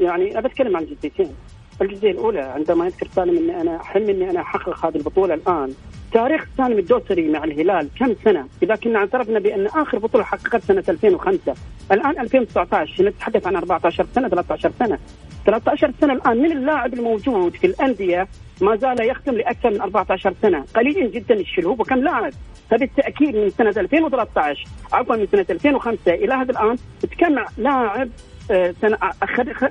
يعني 0.00 0.38
اتكلم 0.38 0.76
عن 0.76 0.84
جديتين 0.84 1.34
الجزئيه 1.82 2.10
الأولى 2.10 2.40
عندما 2.40 2.86
يذكر 2.86 3.08
سالم 3.08 3.36
اني 3.36 3.60
أنا 3.60 3.82
حلم 3.82 4.10
اني 4.10 4.30
أنا 4.30 4.40
أحقق 4.40 4.86
هذه 4.86 4.96
البطولة 4.96 5.34
الآن. 5.34 5.74
تاريخ 6.16 6.46
سالم 6.56 6.78
الدوسري 6.78 7.28
مع 7.28 7.44
الهلال 7.44 7.88
كم 7.98 8.14
سنة؟ 8.24 8.48
إذا 8.62 8.76
كنا 8.76 8.98
اعترفنا 8.98 9.38
بأن 9.38 9.66
آخر 9.66 9.98
بطولة 9.98 10.24
حققت 10.24 10.62
سنة 10.62 10.84
2005 10.88 11.54
الآن 11.92 12.20
2019 12.20 13.08
نتحدث 13.08 13.46
عن 13.46 13.56
14 13.56 14.06
سنة 14.14 14.28
13 14.28 14.72
سنة؟ 14.78 14.98
13 15.46 15.92
سنة 16.00 16.12
الآن 16.12 16.42
من 16.42 16.52
اللاعب 16.52 16.94
الموجود 16.94 17.56
في 17.56 17.66
الأندية 17.66 18.28
ما 18.60 18.76
زال 18.76 19.00
يختم 19.00 19.34
لأكثر 19.34 19.70
من 19.70 19.80
14 19.80 20.34
سنة، 20.42 20.64
قليل 20.76 21.10
جدا 21.10 21.34
الشلوب 21.34 21.80
وكم 21.80 21.96
لاعب، 21.96 22.32
فبالتأكيد 22.70 23.36
من 23.36 23.50
سنة 23.50 23.74
2013 23.76 24.64
عفوا 24.92 25.16
من 25.16 25.26
سنة 25.32 25.46
2005 25.50 26.14
إلى 26.14 26.34
هذا 26.34 26.50
الآن 26.50 26.76
تكمع 27.02 27.46
لاعب 27.58 28.08
آه، 28.50 28.74
سنة 28.82 28.98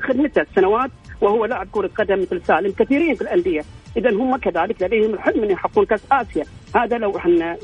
خدمته 0.01 0.45
سنوات 0.55 0.91
وهو 1.21 1.45
لاعب 1.45 1.67
كرة 1.71 1.89
قدم 1.97 2.21
مثل 2.21 2.41
سالم 2.45 2.71
كثيرين 2.71 3.15
في 3.15 3.21
الأندية. 3.21 3.61
إذا 3.97 4.09
هم 4.09 4.37
كذلك 4.37 4.81
لديهم 4.81 5.13
الحلم 5.13 5.43
أن 5.43 5.51
يحققون 5.51 5.85
كأس 5.85 6.03
آسيا. 6.11 6.45
هذا 6.75 6.97
لو 6.97 7.17
إحنا 7.17 7.57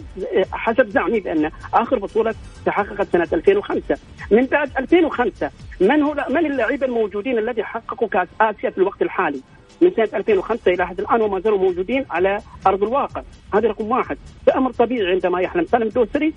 حسب 0.52 0.90
زعمي 0.90 1.20
بأن 1.20 1.52
آخر 1.74 2.00
بطولة 2.00 2.36
تحققت 2.66 3.08
سنة 3.14 3.28
2005 3.34 3.98
من 4.32 4.46
بعد 4.46 4.72
2005 4.78 5.52
من 5.82 6.02
هو 6.02 6.26
من 6.30 6.46
اللاعبين 6.46 6.84
الموجودين 6.84 7.38
الذي 7.38 7.64
حققوا 7.64 8.08
كأس 8.08 8.28
آسيا 8.42 8.70
في 8.70 8.78
الوقت 8.78 9.02
الحالي؟ 9.02 9.42
من 9.82 9.92
سنة 9.92 10.10
2005 10.14 10.72
إلى 10.72 10.88
حد 10.88 11.00
الآن 11.00 11.22
وما 11.22 11.40
زالوا 11.40 11.58
موجودين 11.58 12.06
على 12.10 12.40
أرض 12.68 12.84
الواقع. 12.84 13.22
هذا 13.54 13.68
رقم 13.68 13.92
واحد. 13.92 14.18
فامر 14.48 14.72
طبيعي 14.72 15.12
عندما 15.12 15.42
يحلم 15.42 15.66
سالم 15.66 15.88
الدوسري 15.88 16.34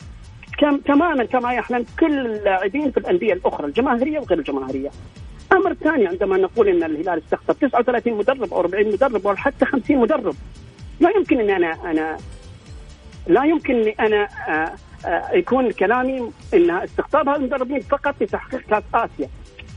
كم 0.59 0.76
تماما 0.76 1.24
كما 1.24 1.52
يحلم 1.52 1.85
كل 2.00 2.26
اللاعبين 2.26 2.90
في 2.90 2.96
الأندية 2.96 3.33
الأخرى 3.33 3.66
الجماهيرية 3.66 4.18
وغير 4.18 4.38
الجماهيرية. 4.38 4.90
أمر 5.55 5.75
ثاني 5.75 6.07
عندما 6.07 6.37
نقول 6.37 6.69
إن 6.69 6.83
الهلال 6.83 7.23
استقطب 7.25 7.59
39 7.59 8.14
مدرب 8.14 8.55
أو 8.55 8.61
40 8.61 8.93
مدرب 8.93 9.27
أو 9.27 9.37
حتى 9.37 9.64
50 9.64 9.97
مدرب. 9.97 10.35
لا 11.01 11.11
يمكن 11.17 11.40
إن 11.40 11.51
أنا 11.51 11.90
أنا 11.90 12.19
لا 13.27 13.45
يمكن 13.45 13.75
اني 13.75 13.95
أنا 14.01 14.29
آه، 14.49 14.73
آه، 15.09 15.33
يكون 15.33 15.71
كلامي 15.71 16.31
إن 16.55 16.71
استقطاب 16.71 17.29
هؤلاء 17.29 17.37
المدربين 17.37 17.81
فقط 17.81 18.14
لتحقيق 18.21 18.61
كأس 18.61 18.83
آسيا. 18.95 19.29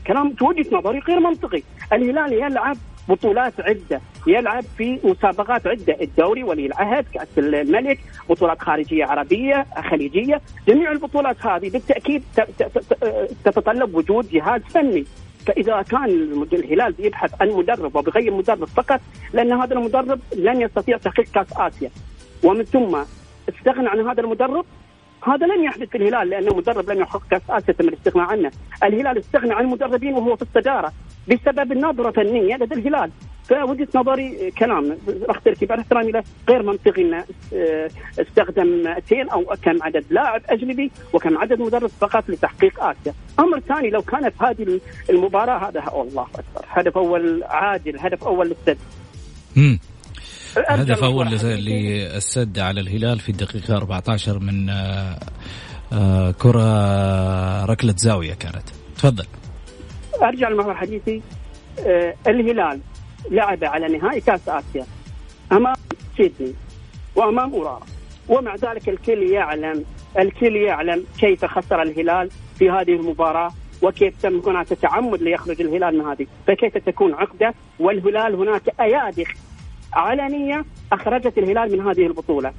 كلام 0.06 0.34
وجهه 0.42 0.76
نظري 0.76 0.98
غير 0.98 1.20
منطقي. 1.20 1.62
الهلال 1.92 2.32
يلعب 2.32 2.76
بطولات 3.08 3.60
عدة. 3.60 4.00
يلعب 4.26 4.64
في 4.78 4.98
مسابقات 5.04 5.66
عدة. 5.66 5.96
الدوري 6.00 6.44
ولي 6.44 6.66
العهد 6.66 7.04
كأس 7.14 7.28
الملك 7.38 7.98
بطولات 8.30 8.60
خارجية 8.60 9.04
عربية 9.04 9.66
خليجية. 9.90 10.40
جميع 10.68 10.92
البطولات 10.92 11.46
هذه 11.46 11.70
بالتأكيد 11.70 12.22
تتطلب 13.44 13.94
وجود 13.94 14.28
جهاز 14.30 14.60
فني. 14.62 15.04
فاذا 15.48 15.82
كان 15.82 16.04
الهلال 16.52 16.92
بيبحث 16.92 17.42
عن 17.42 17.48
مدرب 17.48 17.96
وبيغير 17.96 18.34
مدرب 18.34 18.64
فقط 18.64 19.00
لأن 19.32 19.52
هذا 19.52 19.74
المدرب 19.74 20.20
لن 20.36 20.60
يستطيع 20.60 20.96
تحقيق 20.96 21.26
كأس 21.34 21.46
آسيا. 21.56 21.90
ومن 22.44 22.64
ثم 22.64 22.96
استغنى 23.48 23.88
عن 23.88 24.08
هذا 24.08 24.20
المدرب 24.20 24.64
هذا 25.22 25.46
لن 25.46 25.64
يحدث 25.64 25.88
في 25.88 25.98
الهلال 25.98 26.30
لأنه 26.30 26.54
مدرب 26.54 26.90
لم 26.90 27.00
يحقق 27.00 27.22
كاس 27.30 27.42
اسيا 27.50 27.74
تم 27.74 27.88
الاستغناء 27.88 28.26
عنه، 28.26 28.50
الهلال 28.84 29.18
استغنى 29.18 29.52
عن 29.52 29.64
المدربين 29.64 30.14
وهو 30.14 30.36
في 30.36 30.42
الصداره 30.42 30.92
بسبب 31.28 31.72
النظرة 31.72 32.08
الفنيه 32.08 32.56
لدى 32.56 32.74
الهلال، 32.74 33.10
فوجهه 33.44 33.88
نظري 33.94 34.50
كلام 34.50 34.98
اختلف 35.28 35.64
بعد 35.64 35.78
احترامي 35.78 36.12
له 36.12 36.24
غير 36.48 36.62
منطقي 36.62 37.02
انه 37.02 37.24
آه، 37.54 37.90
استخدم 38.20 38.86
اثنين 38.86 39.28
أو 39.28 39.44
كم 39.62 39.82
عدد 39.82 40.04
لاعب 40.10 40.42
أجنبي 40.48 40.90
وكم 41.12 41.38
عدد 41.38 41.60
مدرب 41.60 41.90
فقط 42.00 42.24
لتحقيق 42.28 42.84
آسيا، 42.84 43.14
أمر 43.38 43.60
ثاني 43.60 43.90
لو 43.90 44.02
كانت 44.02 44.42
هذه 44.42 44.80
المباراة 45.10 45.68
هذا 45.68 45.84
الله 45.94 46.26
أكبر، 46.34 46.64
هدف 46.68 46.96
أول 46.96 47.44
عادل، 47.44 47.98
هدف 47.98 48.24
أول 48.24 48.46
للسد. 48.46 48.78
هدف 50.56 51.04
أول 51.04 51.26
للسد 51.26 52.58
على 52.58 52.80
الهلال 52.80 53.18
في 53.18 53.28
الدقيقة 53.28 53.76
14 53.76 54.38
من 54.38 54.70
آه، 54.70 55.18
آه، 55.92 56.30
كرة 56.30 57.64
ركلة 57.64 57.94
زاوية 57.96 58.34
كانت. 58.34 58.68
تفضل. 58.96 59.26
أرجع 60.22 60.48
لمحور 60.48 60.74
حديثي 60.74 61.22
آه، 61.86 62.14
الهلال 62.26 62.80
لعب 63.30 63.64
على 63.64 63.98
نهائي 63.98 64.20
كأس 64.20 64.48
آسيا 64.48 64.86
أمام 65.52 65.74
سيدني 66.16 66.54
وأمام 67.16 67.52
اورارا 67.52 67.86
ومع 68.28 68.54
ذلك 68.54 68.88
الكل 68.88 69.22
يعلم 69.22 69.84
الكل 70.18 70.56
يعلم 70.56 71.04
كيف 71.18 71.44
خسر 71.44 71.82
الهلال 71.82 72.30
في 72.58 72.70
هذه 72.70 72.92
المباراة 72.92 73.50
وكيف 73.82 74.14
تم 74.22 74.42
هناك 74.46 74.66
تعمد 74.66 75.22
ليخرج 75.22 75.60
الهلال 75.60 75.98
من 75.98 76.04
هذه. 76.06 76.26
فكيف 76.46 76.78
تكون 76.78 77.14
عقدة؟ 77.14 77.54
والهلال 77.78 78.34
هناك 78.34 78.62
ايادي 78.80 79.24
علنية 79.92 80.64
أخرجت 80.92 81.38
الهلال 81.38 81.72
من 81.72 81.88
هذه 81.88 82.06
البطولة. 82.06 82.52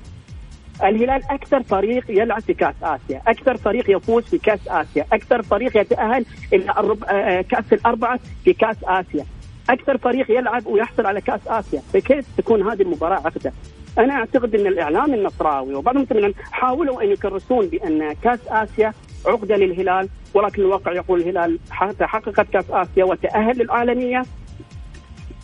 الهلال 0.83 1.23
أكثر 1.29 1.63
فريق 1.63 2.03
يلعب 2.09 2.41
في 2.41 2.53
كأس 2.53 2.75
آسيا، 2.83 3.21
أكثر 3.27 3.57
فريق 3.57 3.97
يفوز 3.97 4.23
في 4.23 4.37
كأس 4.37 4.67
آسيا، 4.67 5.05
أكثر 5.13 5.41
فريق 5.41 5.77
يتأهل 5.77 6.25
إلى. 6.53 6.69
آه، 6.69 6.97
آه، 7.09 7.41
كأس 7.41 7.73
الأربعة 7.73 8.19
في 8.43 8.53
كأس 8.53 8.77
آسيا. 8.83 9.25
أكثر 9.69 9.97
فريق 9.97 10.31
يلعب 10.31 10.67
ويحصل 10.67 11.05
على 11.05 11.21
كأس 11.21 11.47
آسيا، 11.47 11.81
فكيف 11.93 12.25
تكون 12.37 12.69
هذه 12.69 12.81
المباراة 12.81 13.15
عقدة؟ 13.15 13.53
أنا 13.97 14.13
أعتقد 14.13 14.55
أن 14.55 14.67
الإعلام 14.67 15.13
النصراوي 15.13 15.75
وبعض 15.75 15.95
المسلمين 15.95 16.33
حاولوا 16.51 17.03
أن 17.03 17.11
يكرسون 17.11 17.67
بأن 17.67 18.13
كأس 18.13 18.39
آسيا 18.47 18.93
عقدة 19.25 19.55
للهلال 19.57 20.09
ولكن 20.33 20.61
الواقع 20.61 20.91
يقول 20.91 21.21
الهلال 21.21 21.59
حققت 22.01 22.49
كأس 22.49 22.65
آسيا 22.71 23.03
وتأهل 23.03 23.57
للعالمية 23.57 24.23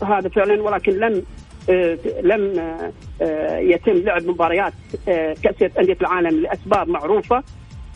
هذا 0.04 0.30
فعلا 0.30 0.64
ولكن 0.64 0.92
لم 0.92 1.24
لم 2.24 2.60
آه، 3.22 3.58
يتم 3.58 3.94
لعب 3.94 4.24
مباريات 4.24 4.74
آه، 5.08 5.36
كأس 5.44 5.72
أندية 5.80 5.98
العالم 6.02 6.40
لأسباب 6.40 6.88
معروفة 6.88 7.44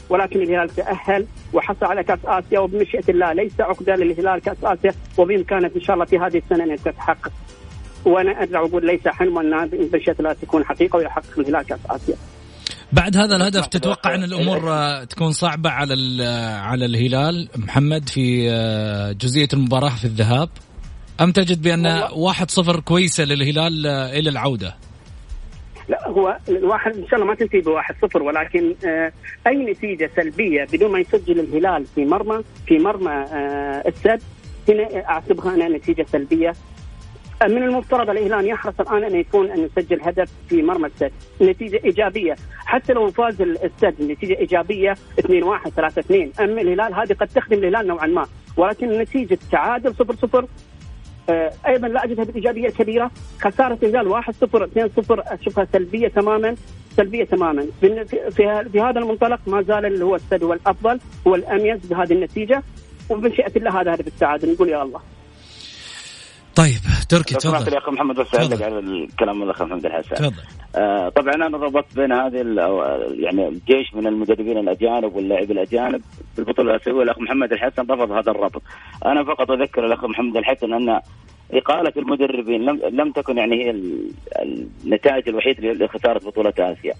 ولكن 0.09 0.41
الهلال 0.41 0.69
تأهل 0.69 1.25
وحصل 1.53 1.85
على 1.85 2.03
كأس 2.03 2.19
آسيا 2.25 2.59
وبمشيئة 2.59 3.03
الله 3.09 3.33
ليس 3.33 3.51
عقدة 3.59 3.95
للهلال 3.95 4.41
كأس 4.41 4.57
آسيا 4.63 4.91
وبإمكانه 5.17 5.71
إن 5.75 5.81
شاء 5.81 5.93
الله 5.93 6.05
في 6.05 6.17
هذه 6.19 6.37
السنة 6.37 6.63
أن 6.63 6.75
تتحقق 6.75 7.31
وأنا 8.05 8.31
أرجع 8.31 8.61
وأقول 8.61 8.85
ليس 8.85 9.07
حلم 9.07 9.37
أنها 9.37 9.65
بمشيئة 9.65 10.15
الله 10.19 10.33
تكون 10.33 10.65
حقيقة 10.65 10.97
ويحقق 10.97 11.39
الهلال 11.39 11.65
كأس 11.65 11.79
آسيا. 11.89 12.15
بعد 12.91 13.17
هذا 13.17 13.35
الهدف 13.35 13.65
تتوقع 13.67 14.15
أن 14.15 14.23
الأمور 14.23 14.59
تكون 15.05 15.31
صعبة 15.31 15.69
على 15.69 16.23
على 16.61 16.85
الهلال؟ 16.85 17.49
محمد 17.57 18.09
في 18.09 18.49
جزئية 19.21 19.47
المباراة 19.53 19.89
في 19.89 20.05
الذهاب؟ 20.05 20.49
أم 21.21 21.31
تجد 21.31 21.61
بأن 21.61 22.03
واحد 22.15 22.51
صفر 22.51 22.79
كويسة 22.79 23.23
للهلال 23.23 23.87
إلى 23.87 24.29
العودة؟ 24.29 24.75
لا 25.89 26.07
هو 26.07 26.37
الواحد 26.49 26.91
إن 26.95 27.07
شاء 27.07 27.15
الله 27.15 27.25
ما 27.25 27.35
تنتهي 27.35 27.61
بواحد 27.61 27.95
صفر 28.01 28.23
ولكن 28.23 28.75
آه 28.87 29.11
أي 29.47 29.71
نتيجة 29.71 30.11
سلبية 30.15 30.67
بدون 30.73 30.91
ما 30.91 30.99
يسجل 30.99 31.39
الهلال 31.39 31.85
في 31.85 32.05
مرمى 32.05 32.43
في 32.67 32.77
مرمى 32.77 33.11
آه 33.11 33.83
السد 33.87 34.21
هنا 34.69 35.09
أعتبرها 35.09 35.55
أنا 35.55 35.77
نتيجة 35.77 36.05
سلبية. 36.11 36.53
من 37.43 37.63
المفترض 37.63 38.09
الهلال 38.09 38.47
يحرص 38.47 38.79
الآن 38.79 39.03
أن 39.03 39.15
يكون 39.15 39.51
أن 39.51 39.59
يسجل 39.59 40.01
هدف 40.01 40.29
في 40.49 40.61
مرمى 40.61 40.87
السد، 40.87 41.11
نتيجة 41.41 41.79
إيجابية، 41.85 42.35
حتى 42.65 42.93
لو 42.93 43.11
فاز 43.11 43.41
السد 43.41 44.01
نتيجة 44.01 44.37
إيجابية 44.39 44.95
2 45.19 45.43
1 45.43 45.71
3 45.71 45.99
2 45.99 46.31
اما 46.39 46.61
الهلال 46.61 46.93
هذه 46.93 47.13
قد 47.13 47.27
تخدم 47.27 47.57
الهلال 47.57 47.87
نوعا 47.87 48.07
ما، 48.07 48.25
ولكن 48.57 48.87
نتيجة 48.87 49.37
تعادل 49.51 49.95
0 49.95 50.15
0 50.15 50.39
آه، 50.39 50.47
أيضا 51.67 51.87
لا 51.87 52.03
أجدها 52.03 52.25
بالايجابيه 52.25 52.67
الكبيره 52.67 53.11
خسارة 53.41 53.77
الهلال 53.83 54.07
1 54.07 54.33
0 54.33 54.63
2 54.63 54.89
0 54.89 55.23
أشوفها 55.27 55.67
سلبية 55.73 56.07
تماما 56.07 56.55
سلبية 56.97 57.23
تماما. 57.23 57.65
في, 57.81 58.05
في, 58.71 58.81
هذا 58.81 58.99
المنطلق 58.99 59.39
ما 59.47 59.61
زال 59.61 59.85
اللي 59.85 60.05
هو 60.05 60.15
السد 60.15 60.43
هو 60.43 60.53
الافضل 60.53 60.99
هو 61.27 61.35
الأميز 61.35 61.85
بهذه 61.85 62.13
النتيجة. 62.13 62.63
وبمشيئه 63.09 63.51
الله 63.55 63.81
هذا 63.81 63.93
هدف 63.93 64.07
السعادة. 64.07 64.51
نقول 64.51 64.69
يا 64.69 64.83
الله. 64.83 64.99
طيب 66.55 66.79
تركي 67.09 67.35
تفضل. 67.35 67.73
يا 67.73 67.77
أخي 67.77 67.91
محمد 67.91 68.15
بس 68.15 68.35
أعلق 68.35 68.63
على 68.63 68.79
الكلام 68.79 69.43
الأخ 69.43 69.61
محمد 69.61 69.85
الحسن. 69.85 70.15
تفضل. 70.15 70.43
آه 70.75 71.09
طبعا 71.09 71.33
أنا 71.33 71.57
ربطت 71.57 71.95
بين 71.95 72.11
هذه 72.11 72.35
يعني 73.19 73.47
الجيش 73.47 73.93
من 73.93 74.07
المدربين 74.07 74.57
الأجانب 74.57 75.15
واللاعبين 75.15 75.57
الأجانب 75.57 76.01
في 76.35 76.39
البطوله 76.39 76.75
الآسيوية 76.75 77.03
الاخ 77.03 77.19
محمد 77.19 77.53
الحسن 77.53 77.81
رفض 77.81 78.11
هذا 78.11 78.31
الربط. 78.31 78.61
أنا 79.05 79.23
فقط 79.23 79.51
أذكر 79.51 79.85
الأخ 79.85 80.05
محمد 80.05 80.37
الحسن 80.37 80.73
أن 80.73 80.99
إقالة 81.53 81.93
المدربين 81.97 82.61
لم 82.61 82.79
لم 82.91 83.11
تكن 83.11 83.37
يعني 83.37 83.55
هي 83.65 83.69
النتائج 84.85 85.29
الوحيدة 85.29 85.85
لخسارة 85.85 86.19
بطولة 86.25 86.53
آسيا. 86.59 86.93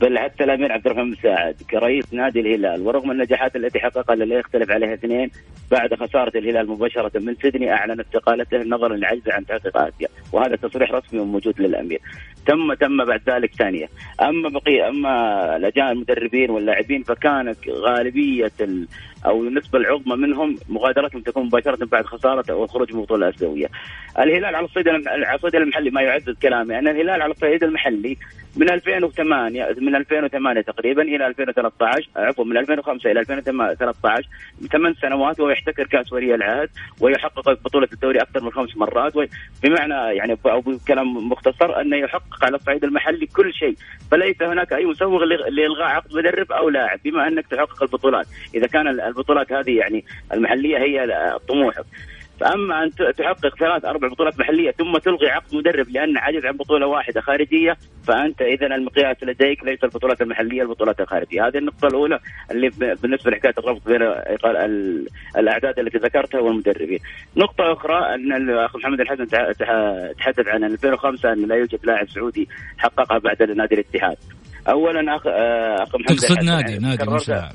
بل 0.00 0.18
حتى 0.18 0.44
الامير 0.44 0.72
عبد 0.72 0.86
الرحمن 0.86 1.10
مساعد 1.10 1.54
كرئيس 1.70 2.14
نادي 2.14 2.40
الهلال 2.40 2.82
ورغم 2.82 3.10
النجاحات 3.10 3.56
التي 3.56 3.78
حققها 3.78 4.16
لا 4.16 4.38
يختلف 4.38 4.70
عليها 4.70 4.94
اثنين 4.94 5.30
بعد 5.70 5.94
خسارة 5.94 6.38
الهلال 6.38 6.70
مباشرة 6.70 7.18
من 7.18 7.34
سيدني 7.34 7.72
اعلن 7.72 8.00
استقالته 8.00 8.58
نظرا 8.58 8.96
لعجزه 8.96 9.32
عن 9.32 9.46
تحقيق 9.46 9.76
آسيا 9.76 10.08
وهذا 10.32 10.56
تصريح 10.56 10.92
رسمي 10.92 11.20
وموجود 11.20 11.60
للأمير. 11.60 12.00
تم 12.46 12.74
تم 12.74 13.04
بعد 13.04 13.20
ذلك 13.28 13.54
ثانية. 13.54 13.88
أما 14.20 14.48
بقي 14.48 14.88
أما 14.88 15.56
الأجانب 15.56 15.92
المدربين 15.92 16.50
واللاعبين 16.50 17.02
فكانت 17.02 17.68
غالبية 17.68 18.52
ال 18.60 18.88
أو 19.26 19.42
النسبة 19.42 19.78
العظمى 19.78 20.16
منهم 20.16 20.56
مغادرتهم 20.68 21.20
تكون 21.20 21.46
مباشرة 21.46 21.84
بعد 21.84 22.04
خسارة 22.04 22.44
أو 22.50 22.64
الخروج 22.64 22.92
من 22.92 23.00
البطولة 23.00 23.28
الأسيوية. 23.28 23.66
الهلال 24.18 24.54
على 24.54 24.64
الصعيد 24.64 24.88
على 24.88 25.34
الصعيد 25.34 25.54
المحلي 25.54 25.90
ما 25.90 26.02
يعزز 26.02 26.34
كلامي. 26.42 26.78
أن 26.78 26.88
الهلال 26.88 27.22
على 27.22 27.32
الصعيد 27.32 27.64
المحلي 27.64 28.16
من 28.56 28.70
2008 28.70 29.66
من 29.80 29.96
2008 29.96 30.60
تقريبا 30.60 31.02
إلى 31.02 31.26
2013 31.26 32.08
عفوا 32.16 32.44
من 32.44 32.56
2005 32.56 33.10
إلى 33.10 33.20
2013 33.20 34.28
ثمان 34.72 34.94
سنوات 34.94 35.40
وهو 35.40 35.50
يحتكر 35.50 35.86
كأس 35.86 36.12
ولي 36.12 36.34
العهد 36.34 36.68
ويحقق 37.00 37.50
بطولة 37.64 37.88
الدوري 37.92 38.18
أكثر 38.18 38.44
من 38.44 38.50
خمس 38.50 38.76
مرات. 38.76 39.12
بمعنى 39.62 40.16
يعني 40.16 40.38
أو 40.46 40.60
بكلام 40.60 41.28
مختصر 41.28 41.80
انه 41.80 41.96
يحقق 41.96 42.35
على 42.44 42.56
الصعيد 42.56 42.84
المحلي 42.84 43.26
كل 43.26 43.52
شيء 43.52 43.76
فليس 44.10 44.42
هناك 44.42 44.72
أي 44.72 44.84
مسوغ 44.84 45.24
لإلغاء 45.24 45.86
عقد 45.86 46.14
مدرب 46.14 46.52
أو 46.52 46.68
لاعب 46.68 47.00
بما 47.04 47.28
أنك 47.28 47.46
تحقق 47.46 47.82
البطولات. 47.82 48.26
إذا 48.54 48.66
كان 48.66 48.88
البطولات 48.88 49.52
هذه 49.52 49.76
يعني 49.76 50.04
المحلية 50.32 50.78
هي 50.78 51.08
طموحك 51.48 51.84
فأما 52.40 52.84
أن 52.84 52.90
تحقق 52.90 53.56
ثلاث 53.58 53.84
أربع 53.84 54.08
بطولات 54.08 54.38
محلية 54.38 54.70
ثم 54.70 54.98
تلغي 54.98 55.30
عقد 55.30 55.54
مدرب 55.54 55.88
لأن 55.88 56.18
عجز 56.18 56.44
عن 56.44 56.56
بطولة 56.56 56.86
واحدة 56.86 57.20
خارجية 57.20 57.76
فأنت 58.04 58.42
اذا 58.42 58.66
المقياس 58.66 59.16
لديك 59.22 59.64
ليس 59.64 59.84
البطولات 59.84 60.22
المحلية 60.22 60.62
البطولات 60.62 61.00
الخارجية. 61.00 61.46
هذه 61.46 61.58
النقطة 61.58 61.86
الأولى 61.86 62.18
اللي 62.50 62.70
بالنسبة 63.02 63.30
لحكاية 63.30 63.54
الربط 63.58 63.88
بين 63.88 64.02
الأعداد 65.36 65.78
التي 65.78 65.98
ذكرتها 65.98 66.40
والمدربين. 66.40 66.98
نقطة 67.36 67.72
أخرى 67.72 68.14
أن 68.14 68.32
الاخ 68.32 68.76
محمد 68.76 69.00
الحسن 69.00 69.26
تحدث 70.18 70.48
عن 70.48 70.64
2005 70.64 71.32
أن 71.32 71.48
لا 71.48 71.54
يوجد 71.54 71.78
لاعب 71.84 72.08
سعودي 72.08 72.48
حققها 72.78 73.18
بعد 73.18 73.42
نادي 73.42 73.74
الاتحاد. 73.74 74.16
اولا 74.68 75.16
اخ 75.16 75.26
أخ 75.26 75.96
محمد 75.96 76.06
تقصد 76.06 76.44
نادي 76.44 76.78
نادي 76.78 77.10
مش 77.10 77.28
لاعب. 77.28 77.54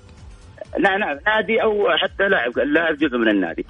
لا 0.78 0.98
نعم 0.98 1.18
نادي 1.26 1.64
أو 1.64 1.90
حتى 1.90 2.28
لاعب 2.28 2.60
اللاعب 2.60 2.98
جزء 2.98 3.18
من 3.18 3.28
النادي. 3.28 3.66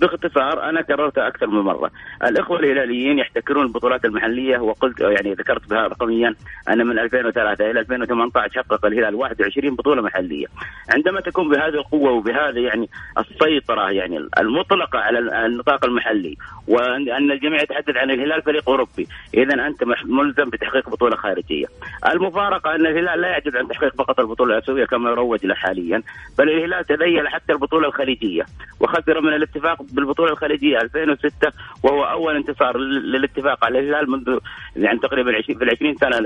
باختصار 0.00 0.68
أنا 0.68 0.82
كررتها 0.82 1.28
أكثر 1.28 1.46
من 1.46 1.60
مرة. 1.60 1.90
الإخوة 2.24 2.58
الهلاليين 2.60 3.18
يحتكرون 3.18 3.66
البطولات 3.66 4.04
المحلية 4.04 4.58
وقلت 4.58 5.00
يعني 5.00 5.32
ذكرت 5.32 5.70
بها 5.70 5.86
رقميا 5.86 6.34
أن 6.68 6.86
من 6.86 6.98
2003 6.98 7.70
إلى 7.70 7.80
2018 7.80 8.62
حقق 8.62 8.86
الهلال 8.86 9.14
21 9.14 9.74
بطولة 9.76 10.02
محلية. 10.02 10.46
عندما 10.94 11.20
تكون 11.20 11.48
بهذه 11.48 11.74
القوة 11.74 12.10
وبهذا 12.10 12.60
يعني 12.60 12.88
السيطرة 13.18 13.90
يعني 13.90 14.28
المطلقة 14.38 14.98
على 14.98 15.18
النطاق 15.46 15.84
المحلي 15.84 16.36
وان 16.68 17.30
الجميع 17.30 17.62
يتحدث 17.62 17.96
عن 17.96 18.10
الهلال 18.10 18.42
فريق 18.42 18.68
أوروبي 18.68 19.08
اذا 19.34 19.66
أنت 19.66 19.84
ملزم 20.04 20.50
بتحقيق 20.50 20.90
بطولة 20.90 21.16
خارجية. 21.16 21.66
المفارقة 22.12 22.74
أن 22.74 22.86
الهلال 22.86 23.20
لا 23.20 23.28
يعجز 23.28 23.56
عن 23.56 23.68
تحقيق 23.68 23.94
فقط 23.94 24.20
البطولة 24.20 24.54
الأسيوية 24.54 24.84
كما 24.84 25.10
يروج 25.10 25.46
له 25.46 25.54
حاليا. 25.54 26.02
بل 26.38 26.50
الهلال 26.50 26.84
تذيل 26.84 27.28
حتى 27.28 27.52
البطولة 27.52 27.88
الخليجية 27.88 28.46
وخسر 28.80 29.20
من 29.20 29.34
الاتفاق 29.34 29.82
بالبطولة 29.92 30.32
الخليجية 30.32 30.78
2006 30.78 31.52
وهو 31.82 32.04
أول 32.04 32.36
انتصار 32.36 32.78
للاتفاق 32.78 33.64
على 33.64 33.78
الهلال 33.78 34.10
منذ 34.10 34.38
يعني 34.76 34.98
تقريبا 34.98 35.42
في 35.42 35.52
ال 35.52 35.70
20 35.70 35.94
سنه 35.94 36.18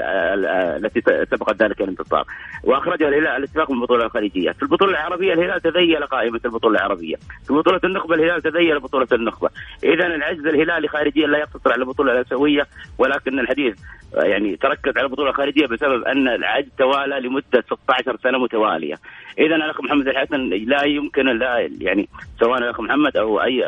التي 0.77 1.01
سبقت 1.31 1.63
ذلك 1.63 1.81
الانتصار. 1.81 2.25
واخرج 2.65 3.03
الهلال 3.03 3.27
الاتفاق 3.27 3.71
من 3.71 3.77
البطولة 3.77 4.05
الخليجية. 4.05 4.51
في 4.51 4.63
البطولة 4.63 4.91
العربية 4.91 5.33
الهلال 5.33 5.61
تذيل 5.61 6.07
قائمة 6.07 6.41
البطولة 6.45 6.79
العربية. 6.79 7.17
في 7.47 7.53
بطولة 7.55 7.81
النخبة 7.85 8.15
الهلال 8.15 8.43
تذيل 8.43 8.81
بطولة 8.81 9.09
النخبة. 9.13 9.51
اذا 9.85 10.07
العجز 10.07 10.47
الهلالي 10.47 10.89
خارجيا 10.89 11.27
لا 11.27 11.39
يقتصر 11.39 11.73
على 11.73 11.83
البطولة 11.83 12.13
الأسيوية 12.13 12.67
ولكن 12.99 13.39
الحديث 13.39 13.77
يعني 14.15 14.57
تركز 14.57 14.97
على 14.97 15.07
البطولة 15.07 15.31
الخارجية 15.31 15.67
بسبب 15.67 16.05
أن 16.05 16.29
العجز 16.29 16.69
توالى 16.79 17.21
لمدة 17.21 17.65
16 17.67 18.17
سنة 18.23 18.39
متوالية. 18.39 18.95
اذا 19.39 19.57
الاخ 19.71 19.81
محمد 19.81 20.09
الحسن 20.09 20.49
لا 20.49 20.85
يمكن 20.85 21.39
لا 21.39 21.69
يعني 21.81 22.09
سواء 22.41 22.59
الاخ 22.59 22.81
محمد 22.81 23.17
أو 23.17 23.43
أي 23.43 23.65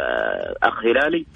أخ 0.62 0.84
هلالي 0.84 1.26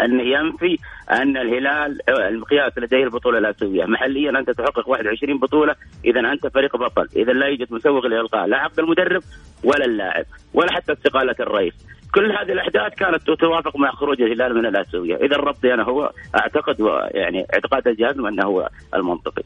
أن 0.00 0.20
ينفي 0.20 0.78
أن 1.10 1.36
الهلال 1.36 1.98
المقياس 2.08 2.78
لديه 2.78 3.04
البطولة 3.04 3.38
الأسيوية، 3.38 3.84
محليا 3.84 4.30
أنت 4.38 4.50
تحقق 4.50 4.88
21 4.88 5.38
بطولة، 5.38 5.74
اذا 6.04 6.20
أنت 6.20 6.46
فريق 6.46 6.76
بطل، 6.76 7.08
اذا 7.16 7.32
لا 7.32 7.46
يوجد 7.46 7.72
مسوغ 7.72 8.06
لالغاء 8.06 8.46
لا 8.46 8.56
عقد 8.56 8.78
المدرب 8.78 9.22
ولا 9.64 9.84
اللاعب 9.84 10.24
ولا 10.54 10.72
حتى 10.72 10.92
استقالة 10.92 11.36
الرئيس. 11.40 11.74
كل 12.14 12.24
هذه 12.24 12.52
الأحداث 12.52 12.94
كانت 12.94 13.22
تتوافق 13.26 13.76
مع 13.76 13.90
خروج 13.90 14.22
الهلال 14.22 14.54
من 14.54 14.66
الأسيوية، 14.66 15.16
اذا 15.16 15.36
الربط 15.36 15.64
أنا 15.64 15.82
هو 15.82 16.12
أعتقد 16.36 16.76
يعني 17.14 17.46
اعتقاد 17.54 17.88
الجهاز 17.88 18.18
أنه 18.18 18.44
هو 18.44 18.68
المنطقي. 18.94 19.42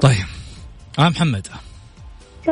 طيب. 0.00 0.26
آه 0.98 1.08
محمد. 1.08 1.46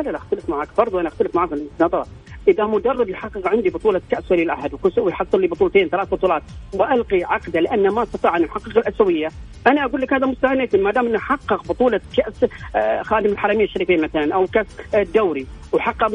لا 0.01 0.11
لا 0.11 0.17
أختلف 0.17 0.49
معك 0.49 0.67
برضه 0.77 0.99
أنا 1.01 1.07
أختلف 1.07 1.35
معك 1.35 1.49
في 1.49 1.67
النظره 1.79 2.07
إذا 2.47 2.65
مدرب 2.65 3.09
يحقق 3.09 3.47
عندي 3.47 3.69
بطولة 3.69 4.01
كأس 4.11 4.31
ولي 4.31 4.43
العهد 4.43 4.79
ويحصل 4.97 5.41
لي 5.41 5.47
بطولتين 5.47 5.89
ثلاث 5.89 6.09
بطولات 6.09 6.43
وألقي 6.73 7.23
عقده 7.23 7.59
لأنه 7.59 7.93
ما 7.93 8.03
استطاع 8.03 8.37
أن 8.37 8.43
يحقق 8.43 8.77
الاسيويه 8.77 9.27
أنا 9.67 9.85
أقول 9.85 10.01
لك 10.01 10.13
هذا 10.13 10.25
مستهنئ 10.25 10.77
ما 10.77 10.91
دام 10.91 11.07
أنه 11.07 11.19
حقق 11.19 11.67
بطولة 11.67 12.01
كأس 12.17 12.45
آه، 12.75 13.01
خادم 13.01 13.31
الحرمين 13.31 13.61
الشريفين 13.61 14.01
مثلا 14.01 14.35
أو 14.35 14.47
كأس 14.47 14.67
الدوري 14.95 15.47
وحقق 15.71 16.07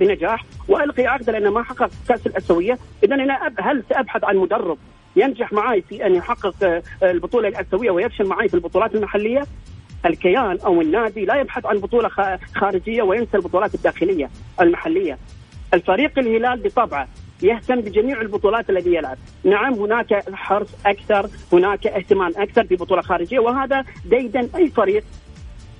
بنجاح 0.00 0.44
وألقي 0.68 1.06
عقده 1.06 1.32
لأنه 1.32 1.50
ما 1.50 1.62
حقق 1.62 1.90
كأس 2.08 2.26
الاسيويه 2.26 2.78
اذا 3.04 3.14
أنا 3.14 3.52
هل 3.60 3.84
سأبحث 3.90 4.24
عن 4.24 4.36
مدرب 4.36 4.78
ينجح 5.16 5.52
معي 5.52 5.82
في 5.82 6.06
أن 6.06 6.14
يحقق 6.14 6.54
آه، 6.62 6.82
البطولة 7.02 7.48
الاسيويه 7.48 7.90
ويفشل 7.90 8.26
معي 8.26 8.48
في 8.48 8.54
البطولات 8.54 8.94
المحلية؟ 8.94 9.42
الكيان 10.06 10.58
أو 10.66 10.80
النادي 10.80 11.24
لا 11.24 11.40
يبحث 11.40 11.66
عن 11.66 11.78
بطولة 11.78 12.10
خارجية 12.54 13.02
وينسى 13.02 13.36
البطولات 13.36 13.74
الداخلية 13.74 14.30
المحلية. 14.60 15.18
الفريق 15.74 16.18
الهلال 16.18 16.60
بطبعه 16.62 17.08
يهتم 17.42 17.80
بجميع 17.80 18.20
البطولات 18.20 18.70
التي 18.70 18.94
يلعب. 18.94 19.18
نعم 19.44 19.74
هناك 19.74 20.34
حرص 20.34 20.68
أكثر 20.86 21.28
هناك 21.52 21.86
اهتمام 21.86 22.32
أكثر 22.36 22.62
ببطولة 22.62 23.02
خارجية 23.02 23.38
وهذا 23.38 23.84
ديدا 24.04 24.48
أي 24.56 24.68
فريق 24.68 25.04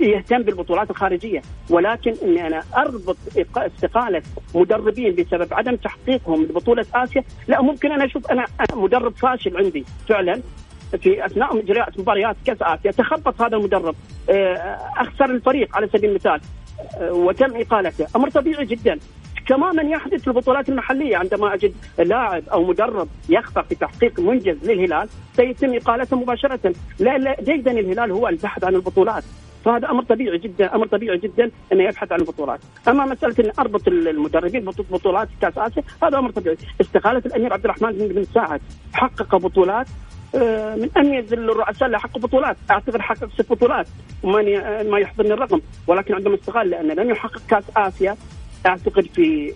يهتم 0.00 0.42
بالبطولات 0.42 0.90
الخارجية. 0.90 1.42
ولكن 1.70 2.14
أني 2.22 2.46
أنا 2.46 2.62
أربط 2.76 3.16
استقالة 3.56 4.22
مدربين 4.54 5.14
بسبب 5.14 5.54
عدم 5.54 5.76
تحقيقهم 5.76 6.42
لبطولة 6.42 6.86
آسيا 6.94 7.24
لا 7.48 7.62
ممكن 7.62 7.92
أنا 7.92 8.04
أشوف 8.04 8.30
أنا 8.30 8.46
مدرب 8.74 9.16
فاشل 9.16 9.56
عندي 9.56 9.84
فعلا. 10.08 10.42
في 10.96 11.26
أثناء 11.26 11.56
مجريات 11.56 12.00
مباريات 12.00 12.36
كأس 12.46 12.58
آسيا 12.62 12.90
تخبط 12.90 13.42
هذا 13.42 13.56
المدرب 13.56 13.94
آه، 14.30 14.78
أخسر 14.96 15.24
الفريق 15.24 15.76
على 15.76 15.88
سبيل 15.88 16.10
المثال 16.10 16.40
آه، 17.00 17.12
وتم 17.12 17.56
إقالته. 17.56 18.06
أمر 18.16 18.30
طبيعي 18.30 18.64
جدا. 18.64 18.98
تماما 19.48 19.82
يحدث 19.82 20.20
في 20.20 20.28
البطولات 20.28 20.68
المحلية 20.68 21.16
عندما 21.16 21.54
أجد 21.54 21.74
لاعب 21.98 22.42
أو 22.52 22.64
مدرب 22.64 23.08
يخطأ 23.28 23.62
في 23.62 23.74
تحقيق 23.74 24.20
منجز 24.20 24.70
للهلال 24.70 25.08
سيتم 25.36 25.74
إقالته 25.74 26.16
مباشرة. 26.16 26.74
لا 26.98 27.18
لا 27.18 27.36
جيدا 27.42 27.70
الهلال 27.70 28.10
هو 28.12 28.28
البحث 28.28 28.64
عن 28.64 28.74
البطولات. 28.74 29.24
فهذا 29.64 29.90
أمر 29.90 30.02
طبيعي 30.02 30.38
جدا 30.38 30.74
أمر 30.74 30.86
طبيعي 30.86 31.18
جدا 31.18 31.50
انه 31.72 31.84
يبحث 31.84 32.12
عن 32.12 32.20
البطولات، 32.20 32.60
أما 32.88 33.04
مسألة 33.04 33.34
إن 33.40 33.52
أربط 33.58 33.88
المدربين 33.88 34.64
بطولات 34.64 35.28
كأس 35.42 35.58
آسيا 35.58 35.82
هذا 36.02 36.18
أمر 36.18 36.30
طبيعي، 36.30 36.56
استقالة 36.80 37.22
الأمير 37.26 37.52
عبد 37.52 37.64
الرحمن 37.64 37.92
بن 37.92 38.24
ساعد. 38.24 38.60
حقق 38.92 39.36
بطولات 39.36 39.86
من 40.34 40.88
اميز 40.96 41.32
الرؤساء 41.32 41.86
اللي 41.86 41.98
حققوا 42.00 42.22
بطولات. 42.22 42.56
أعتقد 42.70 43.00
حقق 43.00 43.28
ست 43.34 43.52
بطولات. 43.52 43.86
وما 44.22 44.82
ما 44.82 44.98
يحضرني 44.98 45.32
الرقم. 45.32 45.60
ولكن 45.86 46.14
عندما 46.14 46.34
استقال 46.34 46.70
لأنه 46.70 46.94
لم 46.94 47.10
يحقق 47.10 47.42
كأس 47.50 47.64
آسيا 47.76 48.16
أعتقد 48.66 49.06
في 49.06 49.54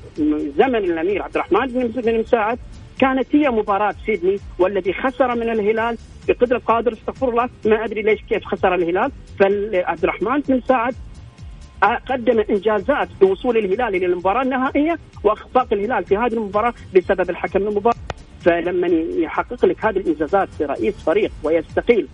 زمن 0.58 0.76
الأمير 0.76 1.22
عبد 1.22 1.34
الرحمن 1.36 1.66
بن 1.66 2.20
مساعد 2.20 2.58
كانت 2.98 3.36
هي 3.36 3.50
مباراة 3.50 3.94
سيدني 4.06 4.36
والذي 4.58 4.92
خسر 4.92 5.34
من 5.34 5.50
الهلال 5.50 5.98
بقدر 6.28 6.56
القادر 6.56 6.92
استغفر 6.92 7.28
الله 7.28 7.48
ما 7.66 7.84
أدري 7.84 8.02
ليش 8.02 8.20
كيف 8.28 8.44
خسر 8.44 8.74
الهلال. 8.74 9.12
فعبد 9.38 10.02
الرحمن 10.04 10.40
بن 10.40 10.56
مساعد 10.56 10.94
قدم 12.08 12.44
إنجازات 12.50 13.08
بوصول 13.20 13.56
الهلال 13.56 13.94
إلى 13.94 14.06
المباراة 14.06 14.42
النهائية 14.42 14.98
وأخفاق 15.24 15.72
الهلال 15.72 16.04
في 16.04 16.16
هذه 16.16 16.32
المباراة 16.32 16.74
بسبب 16.96 17.30
الحكم 17.30 17.68
المباراه 17.68 17.96
فلما 18.44 18.88
يحقق 19.16 19.64
لك 19.64 19.84
هذه 19.84 19.96
الإنجازات 19.96 20.48
رئيس 20.60 20.94
فريق 21.06 21.30
ويستقيل 21.42 22.08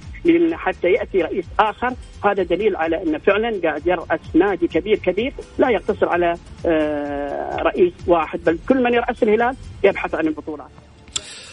حتى 0.53 0.89
يأتي 0.89 1.19
رئيس 1.19 1.45
آخر 1.61 1.95
هذا 2.25 2.43
دليل 2.43 2.77
على 2.77 3.03
انه 3.03 3.19
فعلا 3.19 3.61
قاعد 3.65 3.87
يرأس 3.87 4.21
نادي 4.35 4.67
كبير 4.67 4.99
كبير 4.99 5.33
لا 5.59 5.71
يقتصر 5.71 6.09
على 6.09 6.35
آه، 6.67 7.57
رئيس 7.57 7.93
واحد 8.07 8.45
بل 8.45 8.59
كل 8.69 8.83
من 8.83 8.95
يرأس 8.95 9.23
الهلال 9.23 9.57
يبحث 9.85 10.15
عن 10.15 10.27
البطولات. 10.27 10.71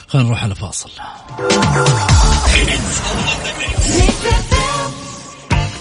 خلينا 0.07 0.27
نروح 0.27 0.43
على 0.43 0.55
فاصل. 0.55 0.89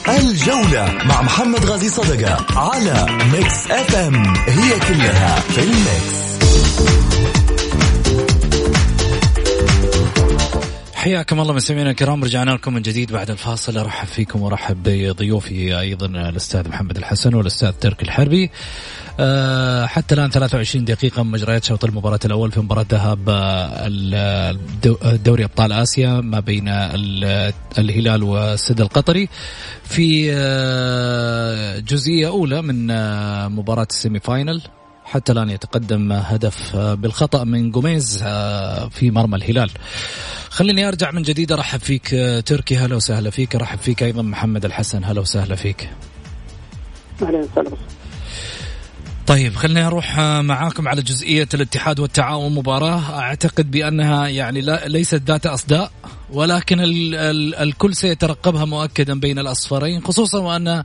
الجولة 0.08 0.98
مع 1.04 1.22
محمد 1.22 1.64
غازي 1.64 1.88
صدقة 1.88 2.46
على 2.58 3.06
ميكس 3.32 3.70
أف 3.70 3.94
أم 3.96 4.34
هي 4.36 4.80
كلها 4.80 5.40
في 5.40 5.58
الميكس. 5.58 6.24
حياكم 11.04 11.40
الله 11.40 11.54
مستمعينا 11.54 11.90
الكرام 11.90 12.24
رجعنا 12.24 12.50
لكم 12.50 12.74
من 12.74 12.82
جديد 12.82 13.12
بعد 13.12 13.30
الفاصل. 13.30 13.78
أرحب 13.78 14.08
فيكم 14.08 14.42
وأرحب 14.42 14.82
بضيوفي 14.84 15.80
أيضا 15.80 16.06
الأستاذ 16.06 16.68
محمد 16.68 16.96
الحسن 16.96 17.34
والأستاذ 17.34 17.72
تركي 17.72 18.02
الحربي. 18.02 18.50
أه 19.20 19.86
حتى 19.86 20.14
الآن 20.14 20.30
23 20.30 20.84
دقيقة 20.84 21.22
من 21.22 21.30
مجريات 21.30 21.64
شوط 21.64 21.84
المباراة 21.84 22.18
الأول 22.24 22.52
في 22.52 22.60
مباراة 22.60 22.86
ذهاب 22.90 23.24
دوري 25.24 25.44
أبطال 25.44 25.72
آسيا 25.72 26.20
ما 26.20 26.40
بين 26.40 26.68
الهلال 27.78 28.22
والسد 28.22 28.80
القطري. 28.80 29.28
في 29.84 30.32
آه، 30.32 31.78
جزئية 31.78 32.28
أولى 32.28 32.62
من 32.62 32.90
آه، 32.90 33.48
مباراة 33.48 33.86
ال 33.90 34.20
semi-final. 34.20 34.62
حتى 35.04 35.32
الآن 35.32 35.50
يتقدم 35.50 36.12
هدف 36.12 36.76
آه، 36.76 36.94
بالخطأ 36.94 37.44
من 37.44 37.70
جوميز 37.70 38.18
في 38.90 39.10
مرمى 39.10 39.36
الهلال. 39.36 39.70
خليني 40.50 40.88
أرجع 40.88 41.10
من 41.10 41.22
جديد 41.22 41.52
أرحب 41.52 41.80
فيك 41.80 42.14
آه، 42.14 42.40
تركي. 42.40 42.76
هلا 42.76 42.96
وسهلا 42.96 43.30
فيك. 43.30 43.54
أرحب 43.54 43.78
فيك 43.78 44.02
أيضا 44.02 44.22
محمد 44.22 44.64
الحسن. 44.64 45.04
هلا 45.04 45.20
وسهلا 45.20 45.54
فيك. 45.54 45.90
أهلا 47.22 47.38
وسهلا. 47.38 47.70
طيب 49.26 49.54
خليني 49.54 49.86
أروح 49.86 50.18
معاكم 50.20 50.88
على 50.88 51.02
جزئية 51.02 51.48
الاتحاد 51.54 52.00
والتعاون 52.00 52.54
مباراة. 52.54 53.18
أعتقد 53.20 53.70
بأنها 53.70 54.28
يعني 54.28 54.60
لا 54.60 54.88
ليست 54.88 55.22
ذات 55.26 55.46
أصداء 55.46 55.92
ولكن 56.32 56.80
ال 56.80 57.14
ال 57.14 57.54
الكل 57.54 57.94
سيترقبها 57.94 58.64
مؤكدا 58.64 59.20
بين 59.20 59.38
الأصفرين 59.38 60.04
خصوصا 60.04 60.38
وأن 60.38 60.68
آه، 60.68 60.84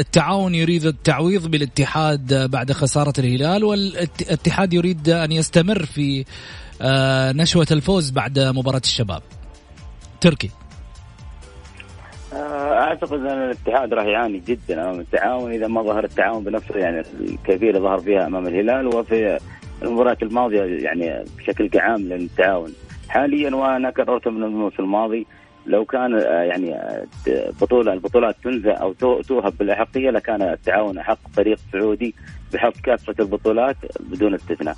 التعاون 0.00 0.54
يريد 0.54 0.86
التعويض 0.86 1.46
بالاتحاد 1.46 2.50
بعد 2.50 2.72
خسارة 2.72 3.12
الهلال 3.18 3.64
والاتحاد 3.64 4.72
يريد 4.72 5.08
أن 5.08 5.32
يستمر 5.32 5.86
في 5.86 6.24
آه، 6.82 7.32
نشوة 7.32 7.66
الفوز 7.70 8.10
بعد 8.10 8.38
مباراة 8.38 8.82
الشباب. 8.84 9.22
تركي. 10.20 10.50
آه، 10.50 10.67
أعتقد 12.72 13.20
أن 13.20 13.42
الاتحاد 13.42 13.94
راح 13.94 14.04
يعاني 14.04 14.38
جدا 14.38 14.84
أمام 14.84 15.00
التعاون 15.00 15.52
إذا 15.52 15.66
ما 15.66 15.82
ظهر 15.82 16.04
التعاون 16.04 16.44
بنفسه 16.44 16.78
يعني 16.78 17.02
الكيفيه 17.20 17.68
اللي 17.68 17.80
ظهر 17.80 17.98
فيها 17.98 18.26
أمام 18.26 18.46
الهلال 18.46 18.86
وفي 18.86 19.38
المباريات 19.82 20.22
الماضية 20.22 20.62
يعني 20.62 21.24
بشكل 21.38 21.70
عام 21.78 22.00
للتعاون 22.00 22.72
حاليا 23.08 23.54
وأنا 23.56 23.90
كررت 23.90 24.28
من 24.28 24.42
الموسم 24.42 24.82
الماضي 24.82 25.26
لو 25.66 25.84
كان 25.84 26.14
آه، 26.14 26.42
يعني 26.42 26.74
آه، 26.74 27.06
بطولة 27.60 27.92
البطولات 27.92 28.36
تنزع 28.44 28.80
أو 28.80 28.92
توهب 29.22 29.54
بالأحقية 29.58 30.10
لكان 30.10 30.42
التعاون 30.42 30.98
احق 30.98 31.18
فريق 31.32 31.58
سعودي 31.72 32.14
بحظ 32.52 32.72
كافة 32.82 33.14
البطولات 33.20 33.76
بدون 34.00 34.34
استثناء. 34.34 34.76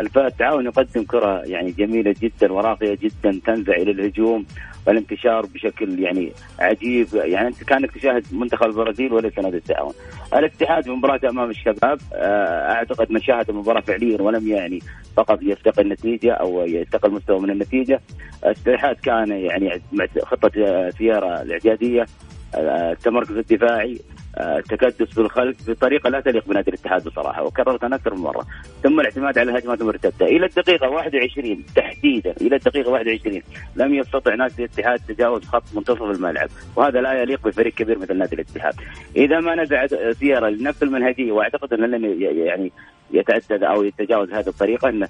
التعاون 0.00 0.66
يقدم 0.66 1.04
كرة 1.04 1.42
يعني 1.44 1.70
جميلة 1.70 2.14
جدا 2.22 2.52
وراقية 2.52 2.98
جدا 3.02 3.40
تنزع 3.46 3.72
إلى 3.72 3.90
الهجوم 3.90 4.46
والانتشار 4.86 5.46
بشكل 5.46 5.98
يعني 6.00 6.32
عجيب 6.58 7.06
يعني 7.14 7.48
أنت 7.48 7.64
كأنك 7.64 7.90
تشاهد 7.90 8.24
منتخب 8.32 8.66
البرازيل 8.66 9.12
وليس 9.12 9.38
نادي 9.38 9.56
التعاون. 9.56 9.92
الاتحاد 10.34 10.84
في 10.84 10.90
مباراته 10.90 11.28
أمام 11.28 11.50
الشباب 11.50 11.98
آه، 12.14 12.72
أعتقد 12.72 13.12
من 13.12 13.20
شاهد 13.20 13.50
المباراة 13.50 13.80
فعليا 13.80 14.22
ولم 14.22 14.48
يعني 14.48 14.78
فقط 15.16 15.38
يستقل 15.42 15.82
النتيجة 15.82 16.32
أو 16.32 16.66
يستقل 16.66 17.10
مستوى 17.10 17.40
من 17.40 17.50
النتيجة. 17.50 18.00
الاتحاد 18.44 18.96
كان 18.96 19.30
يعني 19.30 19.82
خطة 20.22 20.50
سياره 20.90 21.42
الإعدادية 21.42 22.06
التمركز 22.54 23.36
الدفاعي 23.36 23.98
التكدس 24.38 25.14
بالخلف 25.14 25.70
بطريقة 25.70 26.10
لا 26.10 26.20
تليق 26.20 26.48
بنادي 26.48 26.70
الاتحاد 26.70 27.04
بصراحة 27.04 27.42
وكررتها 27.42 27.94
أكثر 27.94 28.14
من 28.14 28.20
مرة. 28.20 28.46
ثم 28.82 29.00
الاعتماد 29.00 29.38
على 29.38 29.50
الهجمات 29.50 29.80
المرتدة. 29.80 30.26
إلى 30.26 30.46
الدقيقة 30.46 30.88
21 30.88 31.64
تحديدا 31.76 32.34
إلى 32.40 32.56
الدقيقة 32.56 32.90
21 32.90 33.42
لم 33.76 33.94
يستطع 33.94 34.34
نادي 34.34 34.64
الاتحاد 34.64 35.00
تجاوز 35.08 35.44
خط 35.44 35.64
منتصف 35.74 36.02
الملعب 36.02 36.48
وهذا 36.76 37.00
لا 37.00 37.22
يليق 37.22 37.48
بفريق 37.48 37.74
كبير 37.74 37.98
مثل 37.98 38.18
نادي 38.18 38.34
الاتحاد. 38.34 38.74
إذا 39.16 39.40
ما 39.40 39.54
نزع 39.54 39.86
سياره 40.12 40.48
لنفس 40.48 40.82
المنهجية 40.82 41.32
وأعتقد 41.32 41.72
انه 41.72 41.86
لن 41.86 42.22
يعني 42.22 42.72
يتعدد 43.12 43.62
أو 43.62 43.82
يتجاوز 43.82 44.30
هذه 44.30 44.48
الطريقة 44.48 44.88
انه 44.88 45.08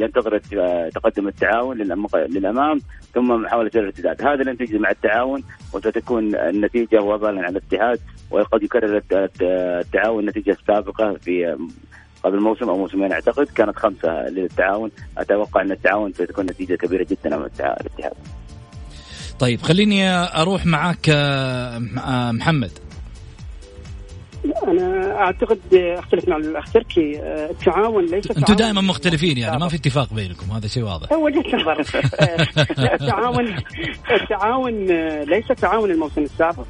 ينتظر 0.00 0.38
تقدم 0.94 1.28
التعاون 1.28 1.76
للأمام 2.14 2.80
ثم 3.14 3.28
محاولة 3.28 3.70
الارتداد، 3.74 4.22
هذا 4.22 4.42
لن 4.42 4.58
تجد 4.58 4.76
مع 4.76 4.90
التعاون 4.90 5.42
وستكون 5.72 6.34
النتيجة 6.34 7.02
وبالا 7.02 7.40
على 7.40 7.48
الاتحاد 7.48 8.00
وقد 8.30 8.62
يكرر 8.62 9.02
التعاون 9.42 10.20
النتيجه 10.20 10.50
السابقه 10.50 11.14
في 11.14 11.56
قبل 12.24 12.40
موسم 12.40 12.68
أو 12.68 12.76
موسمين 12.78 13.12
أعتقد 13.12 13.46
كانت 13.46 13.76
خمسة 13.76 14.28
للتعاون، 14.28 14.90
أتوقع 15.18 15.62
أن 15.62 15.72
التعاون 15.72 16.12
ستكون 16.12 16.46
نتيجة 16.46 16.74
كبيرة 16.74 17.06
جدا 17.10 17.34
امام 17.36 17.50
الاتحاد. 17.60 18.12
طيب 19.38 19.60
خليني 19.60 20.08
أروح 20.10 20.66
معك 20.66 21.08
آه، 21.08 21.78
محمد. 22.32 22.70
أنا 24.66 25.16
أعتقد 25.16 25.58
اختلف 25.74 26.28
مع 26.28 26.36
الاخ 26.36 26.72
تركي 26.72 27.20
التعاون 27.22 28.06
ليس 28.06 28.30
أنتم 28.30 28.54
دائما 28.54 28.80
مختلفين 28.80 29.38
يعني 29.38 29.58
ما 29.58 29.68
في 29.68 29.76
اتفاق 29.76 30.14
بينكم 30.14 30.50
هذا 30.50 30.66
شيء 30.66 30.82
واضح. 30.82 31.12
وجهة 31.12 31.56
نظر. 31.56 31.80
التعاون 32.94 33.56
التعاون 34.10 34.86
ليس 35.22 35.46
تعاون 35.46 35.90
الموسم 35.90 36.22
السابق. 36.22 36.66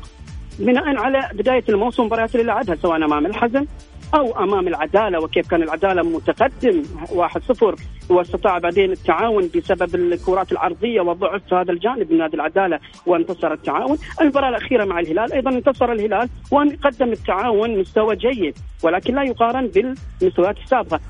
بناء 0.59 0.97
على 0.97 1.31
بداية 1.35 1.65
الموسم 1.69 2.03
المباريات 2.03 2.35
اللي 2.35 2.47
لعبها 2.47 2.77
سواء 2.83 2.97
أمام 2.97 3.27
الحزم 3.27 3.67
أو 4.15 4.45
أمام 4.45 4.69
العدالة 4.69 5.19
وكيف 5.19 5.51
كان 5.51 5.63
العدالة 5.63 6.03
متقدم 6.03 6.83
1-0 6.83 7.75
واستطاع 8.11 8.59
بعدين 8.59 8.93
التعاون 8.93 9.51
بسبب 9.57 9.95
الكرات 9.95 10.53
العرضية 10.53 11.01
والضعف 11.01 11.43
في 11.49 11.55
هذا 11.55 11.73
الجانب 11.73 12.13
من 12.13 12.19
نادي 12.19 12.37
العدالة 12.37 12.81
وانتصر 13.07 13.53
التعاون، 13.53 13.99
المباراه 14.21 14.49
الأخيرة 14.49 14.85
مع 14.85 15.01
الهلال 15.01 15.33
أيضا 15.33 15.51
انتصر 15.51 15.93
الهلال 15.93 16.29
وقدم 16.51 17.13
التعاون 17.13 17.79
مستوى 17.79 18.17
جيد 18.17 18.59
ولكن 18.83 19.15
لا 19.15 19.23
يقارن 19.23 19.67
بالمستويات 19.67 20.57
السابقة، 20.59 21.01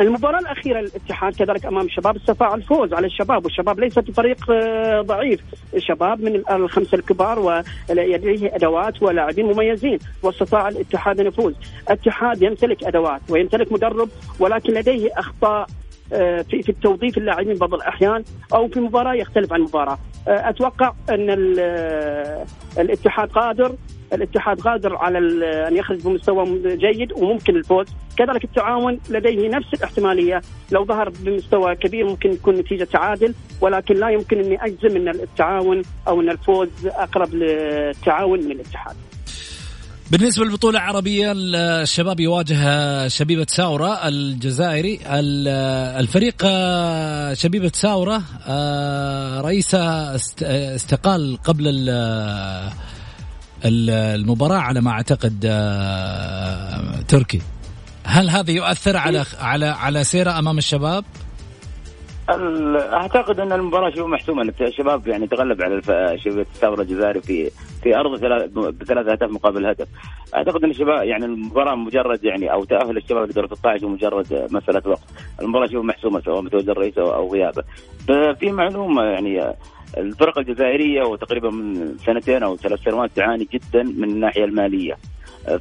المباراة 0.00 0.38
الأخيرة 0.38 0.80
للاتحاد 0.80 1.34
كذلك 1.34 1.66
أمام 1.66 1.86
الشباب 1.86 2.16
استطاع 2.16 2.54
الفوز 2.54 2.94
على 2.94 3.06
الشباب 3.06 3.44
والشباب 3.44 3.80
ليس 3.80 3.98
بفريق 3.98 4.50
آه، 4.50 5.00
ضعيف. 5.00 5.40
الشباب 5.74 6.20
من 6.20 6.42
الخمسة 6.50 6.98
الكبار 6.98 7.38
ولديه 7.38 8.54
أدوات 8.54 9.02
ولاعبين 9.02 9.46
مميزين 9.46 9.98
واستطاع 10.22 10.68
الاتحاد 10.68 11.20
أن 11.20 11.26
يفوز. 11.26 11.54
الاتحاد 11.88 12.42
يمتلك 12.42 12.84
أدوات 12.84 13.20
ويمتلك 13.30 13.72
مدرب 13.72 14.08
ولكن 14.40 14.72
لديه 14.72 15.10
أخطاء 15.16 15.66
آه، 16.12 16.42
في 16.42 16.62
في 16.62 16.68
التوظيف 16.68 17.18
اللاعبين 17.18 17.54
بعض 17.54 17.74
الأحيان 17.74 18.24
أو 18.54 18.68
في 18.68 18.80
مباراة 18.80 19.14
يختلف 19.14 19.52
عن 19.52 19.60
مباراة. 19.60 19.98
آه، 20.28 20.48
أتوقع 20.48 20.92
أن 21.10 21.30
الاتحاد 22.78 23.28
قادر 23.28 23.74
الاتحاد 24.12 24.60
قادر 24.60 24.96
على 24.96 25.18
أن 25.68 25.76
يخرج 25.76 26.02
بمستوى 26.02 26.62
جيد 26.76 27.12
وممكن 27.12 27.56
الفوز. 27.56 27.86
كذلك 28.16 28.44
التعاون 28.44 29.00
لديه 29.10 29.48
نفس 29.48 29.74
الاحتمالية. 29.74 30.40
لو 30.72 30.84
ظهر 30.84 31.08
بمستوى 31.08 31.74
كبير 31.74 32.06
ممكن 32.06 32.32
يكون 32.32 32.54
نتيجة 32.54 32.84
تعادل 32.84 33.34
ولكن 33.60 33.94
لا 33.94 34.10
يمكن 34.10 34.38
أني 34.38 34.64
أجزم 34.64 34.96
أن 34.96 35.08
التعاون 35.08 35.82
أو 36.08 36.20
أن 36.20 36.30
الفوز 36.30 36.68
أقرب 36.86 37.34
للتعاون 37.34 38.44
من 38.44 38.50
الاتحاد. 38.50 38.96
بالنسبة 40.10 40.44
للبطولة 40.44 40.78
العربية 40.78 41.32
الشباب 41.36 42.20
يواجه 42.20 43.08
شبيبة 43.08 43.46
ساورة 43.48 44.08
الجزائري. 44.08 45.00
الفريق 46.00 46.46
شبيبة 47.32 47.70
ساورة 47.74 48.22
رئيسه 49.40 50.14
استقال 50.74 51.38
قبل 51.44 51.90
المباراة 53.64 54.58
على 54.58 54.80
ما 54.80 54.90
أعتقد 54.90 55.40
تركي 57.08 57.40
هل 58.04 58.30
هذا 58.30 58.50
يؤثر 58.50 58.96
على 58.96 59.24
على 59.40 59.66
على 59.66 60.04
سيرة 60.04 60.38
أمام 60.38 60.58
الشباب؟ 60.58 61.04
أعتقد 62.92 63.40
أن 63.40 63.52
المباراة 63.52 63.90
شبه 63.90 64.06
محسومة 64.06 64.52
الشباب 64.60 65.08
يعني 65.08 65.26
تغلب 65.26 65.62
على 65.62 65.82
شباب 66.18 66.38
الثورة 66.38 66.82
الجزائري 66.82 67.20
في 67.20 67.50
في 67.82 67.96
أرض 67.96 68.20
بثلاث 68.74 69.06
أهداف 69.06 69.30
مقابل 69.30 69.66
هدف. 69.66 69.88
أعتقد 70.34 70.64
أن 70.64 70.70
الشباب 70.70 71.04
يعني 71.04 71.24
المباراة 71.24 71.74
مجرد 71.74 72.24
يعني 72.24 72.52
أو 72.52 72.64
تأهل 72.64 72.96
الشباب 72.96 73.28
لدور 73.28 73.46
16 73.46 73.88
مجرد 73.88 74.48
مسألة 74.50 74.82
وقت. 74.86 75.04
المباراة 75.40 75.66
شبه 75.66 75.82
محسومة 75.82 76.20
سواء 76.20 76.42
متولى 76.42 76.72
الرئيس 76.72 76.98
أو 76.98 77.32
غيابه. 77.32 77.62
في 78.40 78.52
معلومة 78.52 79.02
يعني 79.02 79.54
الفرق 79.96 80.38
الجزائرية 80.38 81.02
وتقريبا 81.02 81.50
من 81.50 81.98
سنتين 81.98 82.42
أو 82.42 82.56
ثلاث 82.56 82.80
سنوات 82.80 83.10
تعاني 83.16 83.48
جدا 83.52 83.82
من 83.82 84.04
الناحية 84.04 84.44
المالية. 84.44 84.94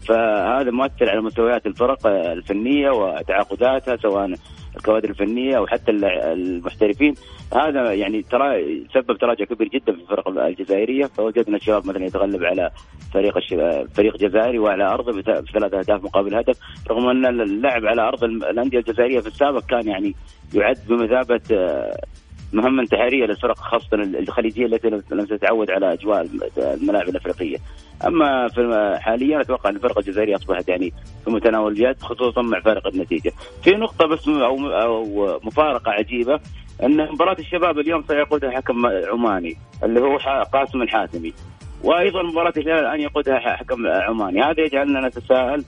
فهذا 0.08 0.72
مؤثر 0.72 1.10
على 1.10 1.22
مستويات 1.22 1.66
الفرق 1.66 2.08
الفنية 2.08 2.90
وتعاقداتها 2.90 3.96
سواء 3.96 4.34
الكوادر 4.78 5.10
الفنية 5.10 5.58
أو 5.58 5.68
حتى 5.68 5.92
المحترفين. 5.92 7.14
هذا 7.54 7.94
يعني 7.94 8.22
ترى 8.22 8.86
سبب 8.94 9.18
تراجع 9.18 9.46
كبير 9.46 9.68
جدا 9.68 9.94
في 9.94 10.02
الفرق 10.02 10.28
الجزائرية. 10.28 11.06
فوجدنا 11.06 11.58
الشباب 11.58 11.88
مثلا 11.88 12.06
يتغلب 12.06 12.44
على 12.44 12.70
فريق 13.14 13.34
فريق 13.94 14.18
جزائري 14.18 14.60
وعلى 14.60 14.84
أرضه 14.84 15.22
بثلاث 15.22 15.74
أهداف 15.74 16.04
مقابل 16.04 16.36
هدف. 16.36 16.60
رغم 16.90 17.10
أن 17.10 17.42
اللعب 17.42 17.86
على 17.86 18.02
أرض 18.02 18.24
الأندية 18.24 18.80
الجزائرية 18.80 19.20
في 19.20 19.28
السابق 19.28 19.66
كان 19.66 19.88
يعني 19.88 20.16
يعد 20.54 20.78
بمثابة 20.90 21.42
مهمة 22.54 22.82
انتحارية 22.84 23.26
للفرق 23.26 23.58
خاصة 23.58 23.88
الخليجية 23.94 24.66
التي 24.66 24.90
لم 24.90 25.26
تتعود 25.26 25.72
على 25.72 25.94
أجواء 25.94 26.28
الملاعب 26.58 27.10
الأفريقية. 27.10 27.58
أما 28.06 28.48
في 28.48 28.96
حاليا 29.02 29.42
أتوقع 29.42 29.70
أن 29.70 29.76
الفرقة 29.76 30.00
الجزائرية 30.00 30.36
أصبحت 30.36 30.70
يعني 30.70 30.94
في 31.26 31.32
متناول 31.32 31.72
اليد 31.72 32.02
خصوصا 32.02 32.42
مع 32.42 32.60
فارق 32.60 32.88
النتيجة. 32.88 33.32
في 33.64 33.72
نقطة 33.72 34.06
بس 34.08 34.28
أو, 34.28 34.70
أو 34.70 35.40
مفارقة 35.44 35.92
عجيبة 35.92 36.40
أن 36.84 37.12
مباراة 37.12 37.36
الشباب 37.40 37.80
اليوم 37.80 38.04
سيقودها 38.08 38.52
حكم 38.52 38.86
عماني 38.88 39.58
اللي 39.84 40.00
هو 40.00 40.18
قاسم 40.54 40.82
الحاتمي. 40.82 41.34
وأيضا 41.84 42.24
مباراة 42.24 42.54
الهلال 42.58 42.86
الآن 42.86 43.00
يقودها 43.02 43.40
حكم 43.40 43.88
عماني. 43.88 44.42
هذا 44.44 44.62
يجعلنا 44.62 45.08
نتساءل 45.08 45.64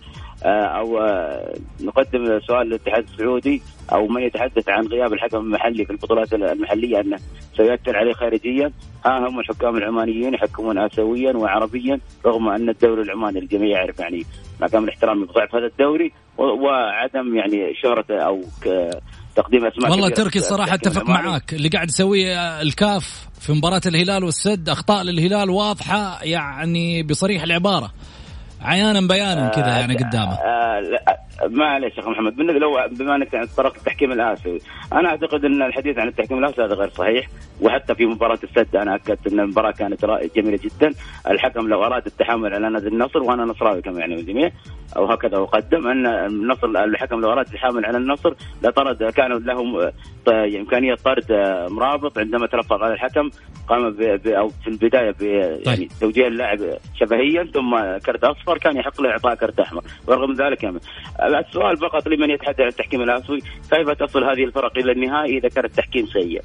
أو 0.45 0.99
آه، 0.99 1.53
نقدم 1.81 2.39
سؤال 2.47 2.67
للاتحاد 2.67 3.03
السعودي 3.03 3.61
أو 3.93 4.07
من 4.07 4.21
يتحدث 4.21 4.69
عن 4.69 4.87
غياب 4.87 5.13
الحكم 5.13 5.37
المحلي 5.37 5.85
في 5.85 5.91
البطولات 5.91 6.33
المحلية 6.33 6.99
أنه 6.99 7.17
سيؤثر 7.57 7.97
عليه 7.97 8.13
خارجيا. 8.13 8.71
ها 9.05 9.27
هم 9.27 9.39
الحكام 9.39 9.77
العمانيين 9.77 10.33
يحكمون 10.33 10.77
اسيويا 10.77 11.37
وعربيا 11.37 11.99
رغم 12.25 12.49
أن 12.49 12.69
الدوري 12.69 13.01
العماني 13.01 13.39
الجميع 13.39 13.77
يعرف 13.79 13.99
يعني 13.99 14.25
مع 14.61 14.67
كامل 14.67 14.83
الاحترام 14.83 15.25
بضعف 15.25 15.55
هذا 15.55 15.65
الدوري 15.65 16.11
وعدم 16.37 17.35
يعني 17.35 17.73
شهرته 17.83 18.15
أو 18.15 18.41
تقديم 19.35 19.65
أسماء 19.65 19.91
والله 19.91 20.09
تركي 20.09 20.39
الصراحه 20.39 20.73
أتفق 20.73 21.09
معاك. 21.09 21.53
اللي 21.53 21.69
قاعد 21.69 21.89
يسويه 21.89 22.61
الكاف 22.61 23.27
في 23.39 23.53
مباراة 23.53 23.81
الهلال 23.85 24.23
والسد 24.23 24.69
أخطاء 24.69 25.03
للهلال 25.03 25.49
واضحة 25.49 26.23
يعني 26.23 27.03
بصريح 27.03 27.43
العبارة. 27.43 27.91
عيانا 28.61 29.07
بيانا 29.07 29.49
كذا 29.49 29.67
يعني 29.67 29.95
قدامه. 29.95 30.33
آه 30.33 30.81
معلش 31.47 31.97
يا 31.97 32.01
أخي 32.03 32.09
محمد 32.09 32.39
لو 32.39 32.79
بما 32.91 33.15
إنك 33.15 33.31
تطرقت 33.31 33.77
التحكيم 33.77 34.11
الاسيوي 34.11 34.59
أنا 34.93 35.09
أعتقد 35.09 35.45
إن 35.45 35.61
الحديث 35.61 35.97
عن 35.97 36.07
التحكيم 36.07 36.37
الاسيوي 36.37 36.67
هذا 36.67 36.75
غير 36.75 36.89
صحيح 36.89 37.27
وحتى 37.61 37.95
في 37.95 38.05
مباراة 38.05 38.39
السد 38.43 38.75
أنا 38.75 38.95
أكدت 38.95 39.33
إن 39.33 39.39
المباراة 39.39 39.71
كانت 39.71 40.05
جميلة 40.35 40.59
جدا. 40.63 40.93
الحكم 41.29 41.67
لو 41.67 41.83
أراد 41.83 42.05
التحامل 42.05 42.53
على 42.53 42.69
نادي 42.69 42.87
النصر 42.87 43.23
وأنا 43.23 43.45
نصراوي 43.45 43.81
كما 43.81 43.99
يعني 43.99 44.13
الجميع 44.13 44.51
أو 44.97 45.05
هكذا 45.05 45.37
أقدم 45.37 45.87
أن 45.87 46.05
النصر 46.05 46.67
الحكم 46.67 47.21
لو 47.21 47.31
أراد 47.31 47.45
التحامل 47.45 47.85
على 47.85 47.97
النصر 47.97 48.33
لطرد 48.63 49.03
كان 49.03 49.31
له 49.31 49.91
إمكانية 50.59 50.95
طرد 50.95 51.31
مرابط 51.71 52.17
عندما 52.17 52.47
تلفظ 52.47 52.83
على 52.83 52.93
الحكم 52.93 53.29
قام 53.67 53.89
ب 53.89 54.27
أو 54.27 54.47
في 54.49 54.67
البداية 54.67 55.11
ب 55.11 55.21
يعني 55.21 55.63
طيب. 55.65 55.87
توجيه 56.01 56.27
اللاعب 56.27 56.59
شفهيا 56.95 57.43
ثم 57.53 57.97
كرت 58.05 58.23
أصفر. 58.23 58.48
كان 58.57 58.77
يحق 58.77 59.01
له 59.01 59.09
إعطاء 59.09 59.35
كرت 59.35 59.59
أحمر. 59.59 59.81
ورغم 60.07 60.33
ذلك 60.33 60.63
يعني 60.63 60.79
السؤال 61.23 61.77
فقط 61.77 62.07
لمن 62.07 62.29
يتحدث 62.29 62.59
عن 62.59 62.67
التحكيم 62.67 63.01
الاسيوي 63.01 63.39
كيف 63.71 63.89
تصل 63.89 64.23
هذه 64.23 64.43
الفرق 64.43 64.77
إلى 64.77 64.91
النهائي 64.91 65.37
إذا 65.37 65.49
كان 65.49 65.65
التحكيم 65.65 66.05
سيء؟ 66.05 66.41